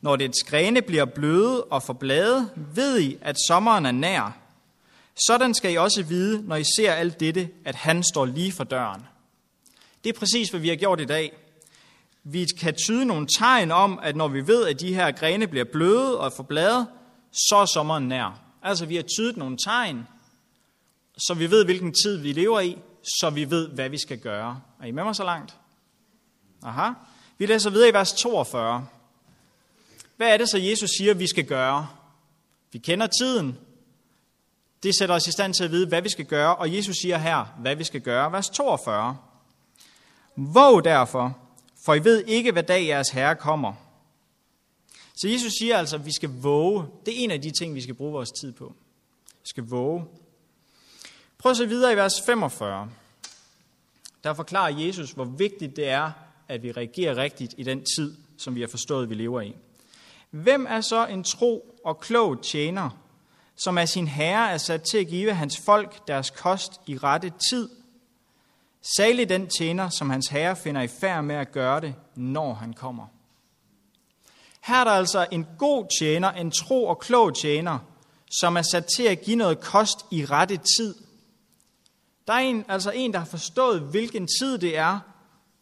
Når 0.00 0.16
dets 0.16 0.42
grene 0.42 0.82
bliver 0.82 1.04
bløde 1.04 1.64
og 1.64 1.82
forblade, 1.82 2.50
ved 2.56 3.00
I, 3.00 3.16
at 3.20 3.36
sommeren 3.48 3.86
er 3.86 3.92
nær. 3.92 4.38
Sådan 5.16 5.54
skal 5.54 5.72
I 5.72 5.76
også 5.76 6.02
vide, 6.02 6.42
når 6.46 6.56
I 6.56 6.64
ser 6.76 6.92
alt 6.92 7.20
dette, 7.20 7.48
at 7.64 7.74
han 7.74 8.02
står 8.02 8.24
lige 8.24 8.52
for 8.52 8.64
døren. 8.64 9.06
Det 10.04 10.14
er 10.14 10.18
præcis, 10.18 10.48
hvad 10.48 10.60
vi 10.60 10.68
har 10.68 10.76
gjort 10.76 11.00
i 11.00 11.04
dag. 11.04 11.32
Vi 12.24 12.46
kan 12.60 12.74
tyde 12.74 13.04
nogle 13.04 13.26
tegn 13.38 13.70
om, 13.70 13.98
at 14.02 14.16
når 14.16 14.28
vi 14.28 14.46
ved, 14.46 14.66
at 14.66 14.80
de 14.80 14.94
her 14.94 15.12
grene 15.12 15.46
bliver 15.46 15.64
bløde 15.72 16.20
og 16.20 16.32
får 16.32 16.42
blade, 16.42 16.86
så 17.32 17.56
er 17.56 17.66
sommeren 17.66 18.08
nær. 18.08 18.40
Altså, 18.62 18.86
vi 18.86 18.96
har 18.96 19.02
tydet 19.02 19.36
nogle 19.36 19.56
tegn, 19.56 20.06
så 21.18 21.34
vi 21.34 21.50
ved, 21.50 21.64
hvilken 21.64 21.94
tid 22.04 22.16
vi 22.16 22.32
lever 22.32 22.60
i, 22.60 22.78
så 23.20 23.30
vi 23.30 23.50
ved, 23.50 23.68
hvad 23.68 23.88
vi 23.88 23.98
skal 23.98 24.18
gøre. 24.18 24.60
Er 24.82 24.86
I 24.86 24.90
med 24.90 25.04
mig 25.04 25.16
så 25.16 25.24
langt? 25.24 25.56
Aha. 26.62 26.90
Vi 27.38 27.46
læser 27.46 27.70
videre 27.70 27.88
i 27.88 27.92
vers 27.92 28.12
42. 28.12 28.86
Hvad 30.16 30.32
er 30.32 30.36
det 30.36 30.48
så, 30.48 30.58
Jesus 30.58 30.90
siger, 30.98 31.14
vi 31.14 31.26
skal 31.26 31.44
gøre? 31.44 31.88
Vi 32.72 32.78
kender 32.78 33.06
tiden. 33.06 33.58
Det 34.84 34.98
sætter 34.98 35.14
os 35.14 35.26
i 35.26 35.32
stand 35.32 35.54
til 35.54 35.64
at 35.64 35.70
vide, 35.70 35.88
hvad 35.88 36.02
vi 36.02 36.08
skal 36.08 36.24
gøre, 36.24 36.56
og 36.56 36.74
Jesus 36.74 36.96
siger 36.96 37.18
her, 37.18 37.44
hvad 37.58 37.76
vi 37.76 37.84
skal 37.84 38.00
gøre. 38.00 38.32
Vers 38.32 38.48
42. 38.48 39.16
Våg 40.36 40.84
derfor, 40.84 41.38
for 41.84 41.94
I 41.94 42.04
ved 42.04 42.24
ikke, 42.26 42.52
hvad 42.52 42.62
dag 42.62 42.86
jeres 42.86 43.08
herre 43.08 43.36
kommer. 43.36 43.72
Så 45.14 45.28
Jesus 45.28 45.52
siger 45.52 45.78
altså, 45.78 45.96
at 45.96 46.06
vi 46.06 46.12
skal 46.12 46.30
våge. 46.30 46.84
Det 47.06 47.14
er 47.14 47.24
en 47.24 47.30
af 47.30 47.42
de 47.42 47.50
ting, 47.58 47.74
vi 47.74 47.80
skal 47.80 47.94
bruge 47.94 48.12
vores 48.12 48.30
tid 48.30 48.52
på. 48.52 48.74
Vi 49.42 49.48
skal 49.48 49.64
våge. 49.64 50.04
Prøv 51.38 51.50
at 51.50 51.56
se 51.56 51.68
videre 51.68 51.92
i 51.92 51.96
vers 51.96 52.20
45. 52.26 52.90
Der 54.24 54.34
forklarer 54.34 54.78
Jesus, 54.78 55.10
hvor 55.10 55.24
vigtigt 55.24 55.76
det 55.76 55.88
er, 55.88 56.10
at 56.48 56.62
vi 56.62 56.72
reagerer 56.72 57.16
rigtigt 57.16 57.54
i 57.56 57.62
den 57.62 57.84
tid, 57.96 58.16
som 58.38 58.54
vi 58.54 58.60
har 58.60 58.68
forstået, 58.68 59.10
vi 59.10 59.14
lever 59.14 59.40
i. 59.40 59.56
Hvem 60.30 60.66
er 60.68 60.80
så 60.80 61.06
en 61.06 61.24
tro 61.24 61.80
og 61.84 62.00
klog 62.00 62.42
tjener, 62.42 63.03
som 63.56 63.78
af 63.78 63.88
sin 63.88 64.08
herre 64.08 64.50
er 64.50 64.58
sat 64.58 64.82
til 64.82 64.98
at 64.98 65.06
give 65.06 65.34
hans 65.34 65.60
folk 65.64 66.08
deres 66.08 66.30
kost 66.30 66.80
i 66.86 66.98
rette 66.98 67.32
tid? 67.50 67.68
Særligt 68.96 69.28
den 69.28 69.46
tjener, 69.46 69.88
som 69.88 70.10
hans 70.10 70.28
herre 70.28 70.56
finder 70.56 70.82
i 70.82 70.88
færd 70.88 71.24
med 71.24 71.36
at 71.36 71.52
gøre 71.52 71.80
det, 71.80 71.94
når 72.14 72.54
han 72.54 72.72
kommer. 72.72 73.06
Her 74.60 74.76
er 74.76 74.84
der 74.84 74.90
altså 74.90 75.26
en 75.30 75.46
god 75.58 75.86
tjener, 75.98 76.32
en 76.32 76.50
tro 76.50 76.86
og 76.86 76.98
klog 76.98 77.34
tjener, 77.34 77.78
som 78.40 78.56
er 78.56 78.62
sat 78.62 78.86
til 78.96 79.02
at 79.02 79.20
give 79.20 79.36
noget 79.36 79.60
kost 79.60 79.98
i 80.10 80.24
rette 80.24 80.60
tid. 80.76 80.94
Der 82.26 82.32
er 82.32 82.38
en, 82.38 82.64
altså 82.68 82.90
en, 82.90 83.12
der 83.12 83.18
har 83.18 83.26
forstået, 83.26 83.80
hvilken 83.80 84.28
tid 84.40 84.58
det 84.58 84.78
er, 84.78 84.98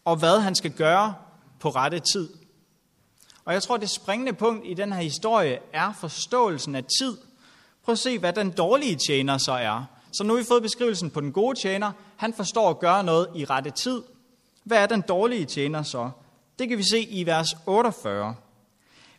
og 0.04 0.16
hvad 0.16 0.40
han 0.40 0.54
skal 0.54 0.70
gøre 0.70 1.14
på 1.60 1.70
rette 1.70 2.00
tid. 2.00 2.28
Og 3.44 3.52
jeg 3.52 3.62
tror, 3.62 3.76
det 3.76 3.90
springende 3.90 4.32
punkt 4.32 4.66
i 4.66 4.74
den 4.74 4.92
her 4.92 5.00
historie 5.00 5.58
er 5.72 5.92
forståelsen 5.92 6.74
af 6.74 6.84
tid. 6.98 7.18
Prøv 7.84 7.92
at 7.92 7.98
se, 7.98 8.18
hvad 8.18 8.32
den 8.32 8.50
dårlige 8.50 8.96
tjener 9.06 9.38
så 9.38 9.52
er. 9.52 9.84
Så 10.12 10.24
nu 10.24 10.34
har 10.34 10.40
vi 10.40 10.46
fået 10.46 10.62
beskrivelsen 10.62 11.10
på 11.10 11.20
den 11.20 11.32
gode 11.32 11.58
tjener. 11.60 11.92
Han 12.16 12.34
forstår 12.34 12.70
at 12.70 12.78
gøre 12.78 13.04
noget 13.04 13.28
i 13.34 13.44
rette 13.44 13.70
tid. 13.70 14.02
Hvad 14.64 14.78
er 14.78 14.86
den 14.86 15.00
dårlige 15.00 15.44
tjener 15.44 15.82
så? 15.82 16.10
Det 16.58 16.68
kan 16.68 16.78
vi 16.78 16.82
se 16.90 17.00
i 17.00 17.26
vers 17.26 17.48
48. 17.66 18.34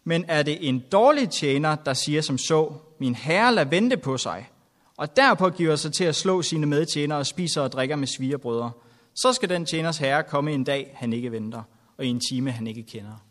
Men 0.03 0.25
er 0.27 0.43
det 0.43 0.67
en 0.67 0.79
dårlig 0.91 1.29
tjener, 1.29 1.75
der 1.75 1.93
siger 1.93 2.21
som 2.21 2.37
så, 2.37 2.73
min 2.99 3.15
herre 3.15 3.55
lader 3.55 3.69
vente 3.69 3.97
på 3.97 4.17
sig, 4.17 4.49
og 4.97 5.15
derpå 5.15 5.49
giver 5.49 5.75
sig 5.75 5.93
til 5.93 6.03
at 6.03 6.15
slå 6.15 6.41
sine 6.41 6.65
medtjenere 6.65 7.19
og 7.19 7.25
spiser 7.25 7.61
og 7.61 7.71
drikker 7.71 7.95
med 7.95 8.07
svigerbrødre, 8.07 8.71
så 9.15 9.33
skal 9.33 9.49
den 9.49 9.65
tjeners 9.65 9.97
herre 9.97 10.23
komme 10.23 10.51
en 10.51 10.63
dag, 10.63 10.95
han 10.95 11.13
ikke 11.13 11.31
venter, 11.31 11.61
og 11.97 12.05
i 12.05 12.07
en 12.07 12.21
time, 12.29 12.51
han 12.51 12.67
ikke 12.67 12.83
kender. 12.83 13.23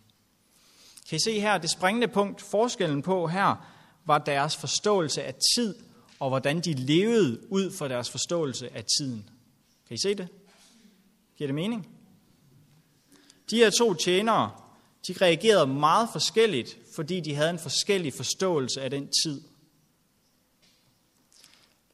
Kan 1.09 1.16
I 1.16 1.21
se 1.25 1.40
her, 1.40 1.59
det 1.59 1.71
springende 1.71 2.09
punkt, 2.09 2.42
forskellen 2.42 3.03
på 3.03 3.27
her, 3.27 3.66
var 4.05 4.19
deres 4.19 4.57
forståelse 4.57 5.23
af 5.23 5.35
tid, 5.57 5.75
og 6.21 6.29
hvordan 6.29 6.61
de 6.61 6.73
levede 6.73 7.53
ud 7.53 7.71
fra 7.71 7.88
deres 7.88 8.11
forståelse 8.11 8.77
af 8.77 8.85
tiden. 8.99 9.31
Kan 9.88 9.95
I 9.95 10.01
se 10.03 10.15
det? 10.15 10.29
Giver 11.37 11.49
det 11.49 11.55
mening? 11.55 11.88
De 13.51 13.57
her 13.57 13.71
to 13.71 13.95
tjenere, 13.95 14.51
de 15.09 15.15
reagerede 15.21 15.67
meget 15.67 16.09
forskelligt, 16.12 16.79
fordi 16.95 17.21
de 17.21 17.35
havde 17.35 17.51
en 17.51 17.59
forskellig 17.59 18.15
forståelse 18.15 18.83
af 18.83 18.91
den 18.91 19.09
tid. 19.25 19.43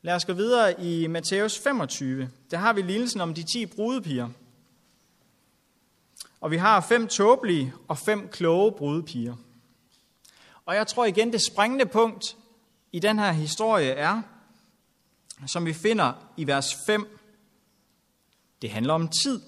Lad 0.03 0.15
os 0.15 0.25
gå 0.25 0.33
videre 0.33 0.85
i 0.85 1.07
Matthæus 1.07 1.59
25. 1.59 2.31
Der 2.51 2.57
har 2.57 2.73
vi 2.73 2.83
lignelsen 2.83 3.21
om 3.21 3.35
de 3.35 3.43
10 3.43 3.67
brudepiger. 3.67 4.29
Og 6.41 6.51
vi 6.51 6.57
har 6.57 6.81
fem 6.81 7.09
tåbelige 7.09 7.73
og 7.89 7.99
fem 7.99 8.29
kloge 8.29 8.73
brudepiger. 8.73 9.37
Og 10.69 10.75
jeg 10.75 10.87
tror 10.87 11.05
igen, 11.05 11.33
det 11.33 11.47
springende 11.53 11.87
punkt 11.87 12.37
i 12.93 12.99
den 12.99 13.19
her 13.19 13.33
historie 13.33 13.91
er, 13.91 14.23
som 15.47 15.67
vi 15.67 15.73
finder 15.73 16.13
i 16.37 16.47
vers 16.47 16.75
5, 16.87 17.19
det 18.63 18.71
handler 18.71 18.95
om 18.95 19.09
tid. 19.09 19.43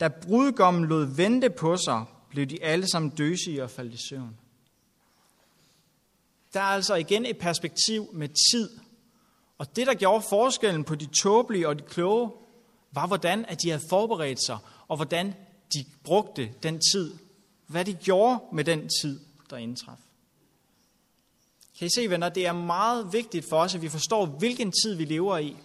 Da 0.00 0.08
brudgommen 0.08 0.84
lod 0.84 1.16
vente 1.16 1.50
på 1.50 1.76
sig, 1.76 2.04
blev 2.30 2.46
de 2.46 2.64
alle 2.64 2.90
sammen 2.90 3.10
døsige 3.10 3.62
og 3.62 3.70
faldt 3.70 3.94
i 3.94 4.08
søvn. 4.08 4.36
Der 6.52 6.60
er 6.60 6.64
altså 6.64 6.94
igen 6.94 7.26
et 7.26 7.38
perspektiv 7.38 8.08
med 8.12 8.28
tid. 8.52 8.70
Og 9.58 9.76
det, 9.76 9.86
der 9.86 9.94
gjorde 9.94 10.24
forskellen 10.28 10.84
på 10.84 10.94
de 10.94 11.06
tåbelige 11.22 11.68
og 11.68 11.78
de 11.78 11.84
kloge, 11.84 12.30
var 12.92 13.06
hvordan 13.06 13.44
at 13.44 13.62
de 13.62 13.70
havde 13.70 13.84
forberedt 13.90 14.46
sig, 14.46 14.58
og 14.88 14.96
hvordan 14.96 15.34
de 15.74 15.84
brugte 16.04 16.54
den 16.62 16.80
tid. 16.92 17.14
Hvad 17.66 17.84
de 17.84 17.94
gjorde 17.94 18.40
med 18.52 18.64
den 18.64 18.88
tid, 19.02 19.20
der 19.50 19.56
indtraf. 19.56 20.05
Kan 21.78 21.86
I 21.86 21.90
se, 21.90 22.10
venner, 22.10 22.28
det 22.28 22.46
er 22.46 22.52
meget 22.52 23.12
vigtigt 23.12 23.48
for 23.48 23.58
os, 23.58 23.74
at 23.74 23.82
vi 23.82 23.88
forstår, 23.88 24.26
hvilken 24.26 24.72
tid 24.72 24.94
vi 24.94 25.04
lever 25.04 25.38
i. 25.38 25.56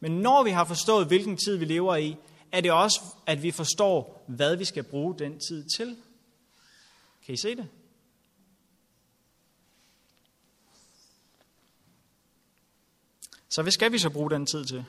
Men 0.00 0.12
når 0.12 0.42
vi 0.42 0.50
har 0.50 0.64
forstået, 0.64 1.06
hvilken 1.06 1.36
tid 1.36 1.56
vi 1.56 1.64
lever 1.64 1.96
i, 1.96 2.16
er 2.52 2.60
det 2.60 2.72
også, 2.72 3.00
at 3.26 3.42
vi 3.42 3.50
forstår, 3.50 4.24
hvad 4.26 4.56
vi 4.56 4.64
skal 4.64 4.82
bruge 4.82 5.18
den 5.18 5.40
tid 5.48 5.64
til. 5.76 5.96
Kan 7.26 7.34
I 7.34 7.36
se 7.36 7.56
det? 7.56 7.68
Så 13.48 13.62
hvad 13.62 13.72
skal 13.72 13.92
vi 13.92 13.98
så 13.98 14.10
bruge 14.10 14.30
den 14.30 14.46
tid 14.46 14.64
til? 14.64 14.84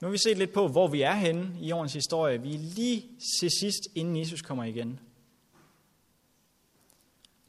Nu 0.00 0.06
har 0.06 0.10
vi 0.10 0.18
set 0.18 0.38
lidt 0.38 0.52
på, 0.52 0.68
hvor 0.68 0.88
vi 0.88 1.02
er 1.02 1.14
henne 1.14 1.56
i 1.60 1.72
årens 1.72 1.92
historie. 1.92 2.42
Vi 2.42 2.54
er 2.54 2.58
lige 2.58 3.00
til 3.40 3.50
sidst, 3.60 3.80
inden 3.94 4.16
Jesus 4.16 4.42
kommer 4.42 4.64
igen. 4.64 5.00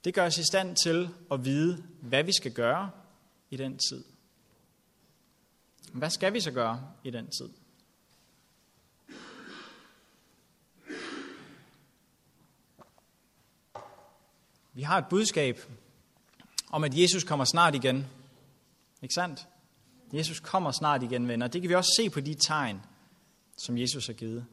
Det 0.03 0.13
gør 0.13 0.25
os 0.25 0.37
i 0.37 0.43
stand 0.43 0.75
til 0.83 1.09
at 1.31 1.45
vide, 1.45 1.83
hvad 2.01 2.23
vi 2.23 2.31
skal 2.33 2.51
gøre 2.51 2.91
i 3.49 3.57
den 3.57 3.77
tid. 3.77 4.03
Hvad 5.93 6.09
skal 6.09 6.33
vi 6.33 6.39
så 6.39 6.51
gøre 6.51 6.87
i 7.03 7.09
den 7.11 7.27
tid? 7.27 7.49
Vi 14.73 14.81
har 14.81 14.97
et 14.97 15.05
budskab 15.09 15.59
om, 16.69 16.83
at 16.83 16.97
Jesus 16.97 17.23
kommer 17.23 17.45
snart 17.45 17.75
igen. 17.75 18.07
Ikke 19.01 19.13
sandt? 19.13 19.47
Jesus 20.13 20.39
kommer 20.39 20.71
snart 20.71 21.03
igen, 21.03 21.27
venner. 21.27 21.47
Det 21.47 21.61
kan 21.61 21.69
vi 21.69 21.75
også 21.75 21.91
se 21.97 22.09
på 22.09 22.19
de 22.19 22.33
tegn, 22.33 22.81
som 23.57 23.77
Jesus 23.77 24.07
har 24.07 24.13
givet. 24.13 24.45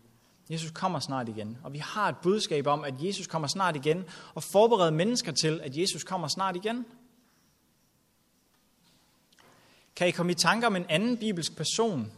Jesus 0.50 0.70
kommer 0.70 1.00
snart 1.00 1.28
igen. 1.28 1.58
Og 1.64 1.72
vi 1.72 1.78
har 1.78 2.08
et 2.08 2.16
budskab 2.22 2.66
om, 2.66 2.84
at 2.84 2.94
Jesus 3.04 3.26
kommer 3.26 3.48
snart 3.48 3.76
igen, 3.76 4.04
og 4.34 4.42
forbereder 4.42 4.90
mennesker 4.90 5.32
til, 5.32 5.60
at 5.60 5.76
Jesus 5.76 6.04
kommer 6.04 6.28
snart 6.28 6.56
igen. 6.56 6.86
Kan 9.96 10.08
I 10.08 10.10
komme 10.10 10.32
i 10.32 10.34
tanke 10.34 10.66
om 10.66 10.76
en 10.76 10.86
anden 10.88 11.18
bibelsk 11.18 11.56
person, 11.56 12.12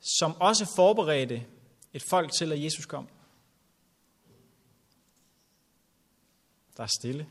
som 0.00 0.40
også 0.40 0.72
forberedte 0.76 1.46
et 1.92 2.02
folk 2.02 2.32
til, 2.32 2.52
at 2.52 2.62
Jesus 2.62 2.86
kom? 2.86 3.08
Der 6.76 6.82
er 6.82 6.88
stille. 6.98 7.28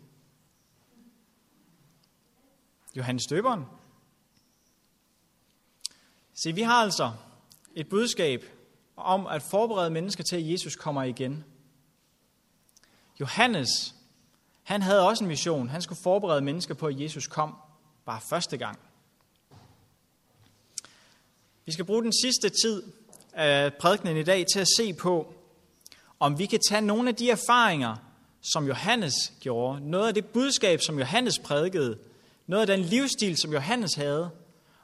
Johannes 2.95 3.25
Døberen. 3.25 3.65
Se, 6.33 6.55
vi 6.55 6.61
har 6.61 6.81
altså 6.83 7.11
et 7.75 7.89
budskab 7.89 8.58
om 8.99 9.27
at 9.27 9.41
forberede 9.41 9.89
mennesker 9.89 10.23
til, 10.23 10.35
at 10.35 10.51
Jesus 10.51 10.75
kommer 10.75 11.03
igen. 11.03 11.43
Johannes, 13.19 13.95
han 14.63 14.81
havde 14.81 15.07
også 15.07 15.23
en 15.23 15.27
mission. 15.27 15.69
Han 15.69 15.81
skulle 15.81 15.99
forberede 16.03 16.41
mennesker 16.41 16.73
på, 16.73 16.87
at 16.87 17.01
Jesus 17.01 17.27
kom 17.27 17.55
bare 18.05 18.21
første 18.29 18.57
gang. 18.57 18.79
Vi 21.65 21.71
skal 21.71 21.85
bruge 21.85 22.03
den 22.03 22.13
sidste 22.23 22.49
tid 22.63 22.83
af 23.33 23.73
prædikenen 23.73 24.17
i 24.17 24.23
dag 24.23 24.45
til 24.53 24.59
at 24.59 24.67
se 24.77 24.93
på, 24.93 25.33
om 26.19 26.39
vi 26.39 26.45
kan 26.45 26.59
tage 26.69 26.81
nogle 26.81 27.09
af 27.09 27.15
de 27.15 27.31
erfaringer, 27.31 27.95
som 28.41 28.67
Johannes 28.67 29.13
gjorde, 29.39 29.89
noget 29.89 30.07
af 30.07 30.13
det 30.13 30.25
budskab, 30.25 30.81
som 30.81 30.99
Johannes 30.99 31.39
prædikede, 31.39 31.97
noget 32.47 32.61
af 32.61 32.77
den 32.77 32.85
livsstil, 32.85 33.37
som 33.37 33.53
Johannes 33.53 33.93
havde, 33.93 34.29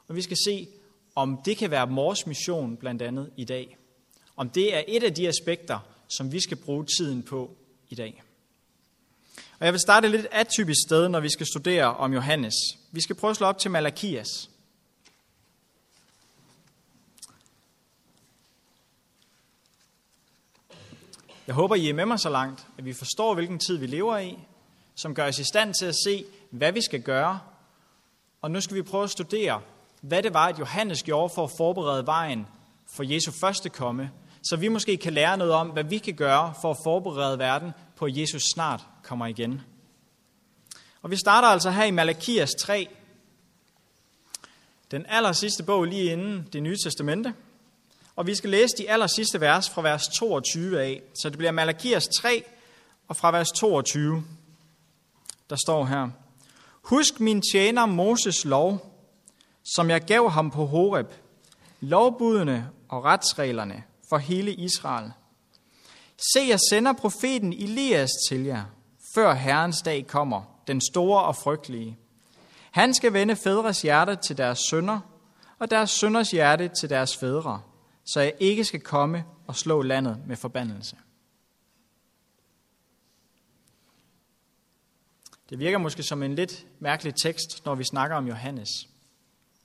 og 0.08 0.16
vi 0.16 0.22
skal 0.22 0.36
se, 0.46 0.68
om 1.14 1.40
det 1.44 1.56
kan 1.56 1.70
være 1.70 1.88
vores 1.88 2.26
mission 2.26 2.76
blandt 2.76 3.02
andet 3.02 3.30
i 3.36 3.44
dag. 3.44 3.76
Om 4.36 4.50
det 4.50 4.74
er 4.76 4.82
et 4.88 5.02
af 5.02 5.14
de 5.14 5.28
aspekter, 5.28 5.78
som 6.08 6.32
vi 6.32 6.40
skal 6.40 6.56
bruge 6.56 6.86
tiden 6.98 7.22
på 7.22 7.56
i 7.88 7.94
dag. 7.94 8.22
Og 9.58 9.64
jeg 9.64 9.72
vil 9.72 9.80
starte 9.80 10.06
et 10.06 10.12
lidt 10.12 10.26
atypisk 10.30 10.80
sted, 10.86 11.08
når 11.08 11.20
vi 11.20 11.28
skal 11.28 11.46
studere 11.46 11.96
om 11.96 12.12
Johannes. 12.12 12.54
Vi 12.92 13.00
skal 13.00 13.16
prøve 13.16 13.30
at 13.30 13.36
slå 13.36 13.46
op 13.46 13.58
til 13.58 13.70
Malakias. 13.70 14.50
Jeg 21.46 21.54
håber, 21.54 21.74
I 21.74 21.88
er 21.88 21.94
med 21.94 22.06
mig 22.06 22.20
så 22.20 22.28
langt, 22.28 22.66
at 22.78 22.84
vi 22.84 22.92
forstår, 22.92 23.34
hvilken 23.34 23.58
tid 23.58 23.76
vi 23.76 23.86
lever 23.86 24.18
i, 24.18 24.38
som 24.94 25.14
gør 25.14 25.28
os 25.28 25.38
i 25.38 25.44
stand 25.44 25.74
til 25.74 25.86
at 25.86 25.94
se, 26.04 26.24
hvad 26.50 26.72
vi 26.72 26.80
skal 26.82 27.02
gøre. 27.02 27.40
Og 28.42 28.50
nu 28.50 28.60
skal 28.60 28.76
vi 28.76 28.82
prøve 28.82 29.04
at 29.04 29.10
studere, 29.10 29.62
hvad 30.00 30.22
det 30.22 30.34
var, 30.34 30.46
at 30.46 30.58
Johannes 30.58 31.02
gjorde 31.02 31.34
for 31.34 31.44
at 31.44 31.50
forberede 31.56 32.06
vejen 32.06 32.46
for 32.86 33.02
Jesu 33.02 33.32
første 33.40 33.68
komme, 33.68 34.10
så 34.48 34.56
vi 34.56 34.68
måske 34.68 34.96
kan 34.96 35.12
lære 35.12 35.36
noget 35.36 35.52
om, 35.52 35.68
hvad 35.68 35.84
vi 35.84 35.98
kan 35.98 36.14
gøre 36.14 36.54
for 36.60 36.70
at 36.70 36.76
forberede 36.84 37.38
verden 37.38 37.72
på, 37.96 38.04
at 38.04 38.16
Jesus 38.16 38.42
snart 38.54 38.80
kommer 39.02 39.26
igen. 39.26 39.60
Og 41.02 41.10
vi 41.10 41.16
starter 41.16 41.48
altså 41.48 41.70
her 41.70 41.84
i 41.84 41.90
Malakias 41.90 42.50
3, 42.60 42.88
den 44.90 45.06
aller 45.08 45.32
sidste 45.32 45.62
bog 45.62 45.84
lige 45.84 46.12
inden 46.12 46.48
det 46.52 46.62
nye 46.62 46.76
testamente. 46.84 47.34
Og 48.16 48.26
vi 48.26 48.34
skal 48.34 48.50
læse 48.50 48.76
de 48.78 48.90
aller 48.90 49.06
sidste 49.06 49.40
vers 49.40 49.70
fra 49.70 49.82
vers 49.82 50.08
22 50.08 50.82
af. 50.82 51.02
Så 51.14 51.30
det 51.30 51.38
bliver 51.38 51.52
Malakias 51.52 52.06
3 52.06 52.44
og 53.08 53.16
fra 53.16 53.30
vers 53.30 53.48
22. 53.48 54.24
Der 55.50 55.56
står 55.56 55.84
her. 55.84 56.08
Husk 56.82 57.20
min 57.20 57.42
tjener 57.52 57.86
Moses 57.86 58.44
lov, 58.44 58.92
som 59.64 59.90
jeg 59.90 60.00
gav 60.00 60.30
ham 60.30 60.50
på 60.50 60.66
Horeb, 60.66 61.06
lovbudene 61.80 62.70
og 62.88 63.04
retsreglerne 63.04 63.84
for 64.08 64.18
hele 64.18 64.54
Israel. 64.54 65.12
Se, 66.32 66.40
jeg 66.48 66.58
sender 66.70 66.92
profeten 66.92 67.52
Elias 67.52 68.10
til 68.28 68.44
jer, 68.44 68.64
før 69.14 69.34
Herrens 69.34 69.82
dag 69.82 70.06
kommer, 70.06 70.42
den 70.66 70.80
store 70.80 71.22
og 71.22 71.36
frygtelige. 71.36 71.98
Han 72.70 72.94
skal 72.94 73.12
vende 73.12 73.36
fædres 73.36 73.82
hjerte 73.82 74.16
til 74.16 74.38
deres 74.38 74.58
sønner, 74.70 75.00
og 75.58 75.70
deres 75.70 75.90
sønners 75.90 76.30
hjerte 76.30 76.70
til 76.80 76.90
deres 76.90 77.16
fædre, 77.16 77.62
så 78.04 78.20
jeg 78.20 78.34
ikke 78.40 78.64
skal 78.64 78.80
komme 78.80 79.24
og 79.46 79.56
slå 79.56 79.82
landet 79.82 80.18
med 80.26 80.36
forbandelse. 80.36 80.96
Det 85.50 85.58
virker 85.58 85.78
måske 85.78 86.02
som 86.02 86.22
en 86.22 86.34
lidt 86.34 86.66
mærkelig 86.78 87.14
tekst, 87.14 87.64
når 87.64 87.74
vi 87.74 87.84
snakker 87.84 88.16
om 88.16 88.26
Johannes. 88.26 88.68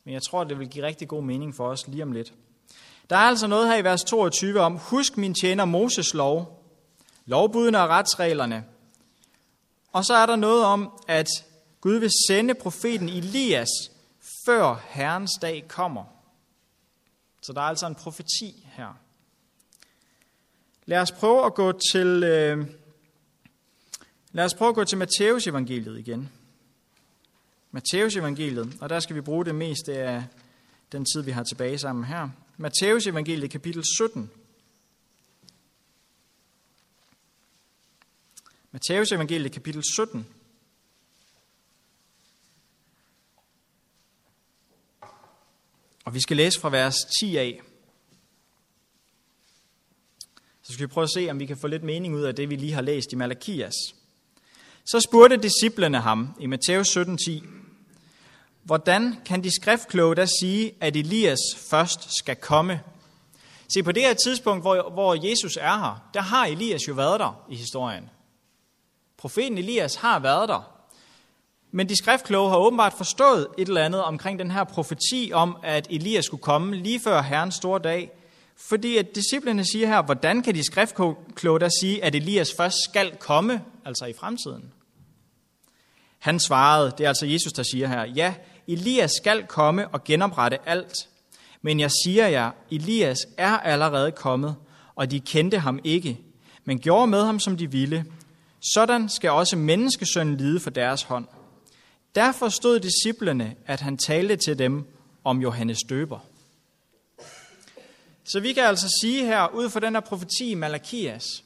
Men 0.03 0.13
jeg 0.13 0.21
tror, 0.21 0.43
det 0.43 0.59
vil 0.59 0.69
give 0.69 0.85
rigtig 0.85 1.07
god 1.07 1.23
mening 1.23 1.55
for 1.55 1.67
os 1.67 1.87
lige 1.87 2.03
om 2.03 2.11
lidt. 2.11 2.33
Der 3.11 3.17
er 3.17 3.21
altså 3.21 3.47
noget 3.47 3.67
her 3.67 3.77
i 3.77 3.83
vers 3.83 4.03
22 4.03 4.59
om, 4.59 4.77
husk 4.77 5.17
min 5.17 5.33
tjener 5.33 5.65
Moses 5.65 6.13
lov, 6.13 6.65
lovbudene 7.25 7.81
og 7.81 7.89
retsreglerne. 7.89 8.65
Og 9.91 10.05
så 10.05 10.13
er 10.13 10.25
der 10.25 10.35
noget 10.35 10.65
om, 10.65 11.03
at 11.07 11.27
Gud 11.81 11.95
vil 11.95 12.09
sende 12.27 12.53
profeten 12.53 13.09
Elias, 13.09 13.69
før 14.45 14.85
Herrens 14.89 15.31
dag 15.41 15.65
kommer. 15.67 16.03
Så 17.41 17.53
der 17.53 17.61
er 17.61 17.65
altså 17.65 17.87
en 17.87 17.95
profeti 17.95 18.67
her. 18.73 18.97
Lad 20.85 20.99
os 20.99 21.11
prøve 21.11 21.45
at 21.45 21.53
gå 21.53 21.71
til, 21.91 22.23
øh, 22.23 22.67
lad 24.31 24.45
os 24.45 24.53
prøve 24.53 24.69
at 24.69 24.75
gå 24.75 24.83
til 24.83 24.97
Matteus 24.97 25.47
evangeliet 25.47 25.99
igen. 25.99 26.29
Matteus 27.71 28.15
evangeliet, 28.15 28.77
og 28.81 28.89
der 28.89 28.99
skal 28.99 29.15
vi 29.15 29.21
bruge 29.21 29.45
det 29.45 29.55
meste 29.55 29.97
af 29.97 30.23
den 30.91 31.05
tid, 31.05 31.21
vi 31.21 31.31
har 31.31 31.43
tilbage 31.43 31.77
sammen 31.77 32.05
her. 32.05 32.29
Matteus 32.61 33.07
evangeliet 33.07 33.51
kapitel 33.51 33.83
17. 33.97 34.31
Matteus 38.71 39.11
evangeliet 39.11 39.51
kapitel 39.51 39.83
17. 39.93 40.27
Og 46.05 46.13
vi 46.13 46.21
skal 46.21 46.37
læse 46.37 46.59
fra 46.59 46.69
vers 46.69 46.95
10 47.19 47.37
af. 47.37 47.61
Så 50.61 50.73
skal 50.73 50.87
vi 50.87 50.91
prøve 50.93 51.03
at 51.03 51.13
se, 51.13 51.29
om 51.29 51.39
vi 51.39 51.45
kan 51.45 51.57
få 51.57 51.67
lidt 51.67 51.83
mening 51.83 52.15
ud 52.15 52.21
af 52.21 52.35
det, 52.35 52.49
vi 52.49 52.55
lige 52.55 52.73
har 52.73 52.81
læst 52.81 53.11
i 53.11 53.15
Malakias. 53.15 53.73
Så 54.85 54.99
spurgte 54.99 55.37
disciplene 55.37 55.99
ham 55.99 56.35
i 56.39 56.45
Matteus 56.45 56.97
17:10, 56.97 57.60
Hvordan 58.63 59.15
kan 59.25 59.43
de 59.43 59.55
skriftkloge 59.61 60.15
da 60.15 60.25
sige, 60.25 60.71
at 60.81 60.95
Elias 60.95 61.39
først 61.69 62.17
skal 62.19 62.35
komme? 62.35 62.81
Se, 63.73 63.83
på 63.83 63.91
det 63.91 64.03
her 64.03 64.13
tidspunkt, 64.13 64.63
hvor, 64.63 64.89
hvor 64.89 65.29
Jesus 65.29 65.57
er 65.61 65.77
her, 65.77 66.09
der 66.13 66.21
har 66.21 66.45
Elias 66.45 66.87
jo 66.87 66.93
været 66.93 67.19
der 67.19 67.45
i 67.49 67.55
historien. 67.55 68.09
Profeten 69.17 69.57
Elias 69.57 69.95
har 69.95 70.19
været 70.19 70.49
der. 70.49 70.71
Men 71.71 71.89
de 71.89 71.97
skriftkloge 71.97 72.49
har 72.49 72.57
åbenbart 72.57 72.93
forstået 72.93 73.47
et 73.57 73.67
eller 73.67 73.85
andet 73.85 74.03
omkring 74.03 74.39
den 74.39 74.51
her 74.51 74.63
profeti 74.63 75.31
om, 75.33 75.57
at 75.63 75.87
Elias 75.89 76.25
skulle 76.25 76.43
komme 76.43 76.75
lige 76.75 76.99
før 76.99 77.21
Herrens 77.21 77.55
store 77.55 77.79
dag. 77.79 78.11
Fordi 78.55 78.97
at 78.97 79.15
disciplene 79.15 79.65
siger 79.65 79.87
her, 79.87 80.01
hvordan 80.01 80.43
kan 80.43 80.55
de 80.55 80.65
skriftkloge 80.65 81.59
da 81.59 81.69
sige, 81.81 82.03
at 82.03 82.15
Elias 82.15 82.53
først 82.57 82.77
skal 82.89 83.17
komme, 83.17 83.61
altså 83.85 84.05
i 84.05 84.13
fremtiden? 84.13 84.73
Han 86.19 86.39
svarede, 86.39 86.93
det 86.97 87.03
er 87.03 87.07
altså 87.07 87.25
Jesus, 87.25 87.53
der 87.53 87.63
siger 87.63 87.87
her, 87.87 88.05
ja, 88.05 88.33
Elias 88.67 89.11
skal 89.11 89.47
komme 89.47 89.87
og 89.87 90.03
genoprette 90.03 90.57
alt. 90.65 90.93
Men 91.61 91.79
jeg 91.79 91.91
siger 92.03 92.27
jer, 92.27 92.51
Elias 92.71 93.17
er 93.37 93.57
allerede 93.57 94.11
kommet, 94.11 94.55
og 94.95 95.11
de 95.11 95.19
kendte 95.19 95.59
ham 95.59 95.79
ikke, 95.83 96.19
men 96.65 96.79
gjorde 96.79 97.07
med 97.07 97.25
ham, 97.25 97.39
som 97.39 97.57
de 97.57 97.71
ville. 97.71 98.05
Sådan 98.73 99.09
skal 99.09 99.31
også 99.31 99.55
menneskesønnen 99.55 100.37
lide 100.37 100.59
for 100.59 100.69
deres 100.69 101.03
hånd. 101.03 101.27
Derfor 102.15 102.49
stod 102.49 102.79
disciplene, 102.79 103.55
at 103.65 103.79
han 103.79 103.97
talte 103.97 104.35
til 104.35 104.59
dem 104.59 104.85
om 105.23 105.41
Johannes 105.41 105.79
døber. 105.89 106.19
Så 108.23 108.39
vi 108.39 108.53
kan 108.53 108.63
altså 108.63 108.97
sige 109.01 109.25
her, 109.25 109.47
ud 109.47 109.69
fra 109.69 109.79
den 109.79 109.93
her 109.93 109.99
profeti 109.99 110.51
i 110.51 110.55
Malakias, 110.55 111.43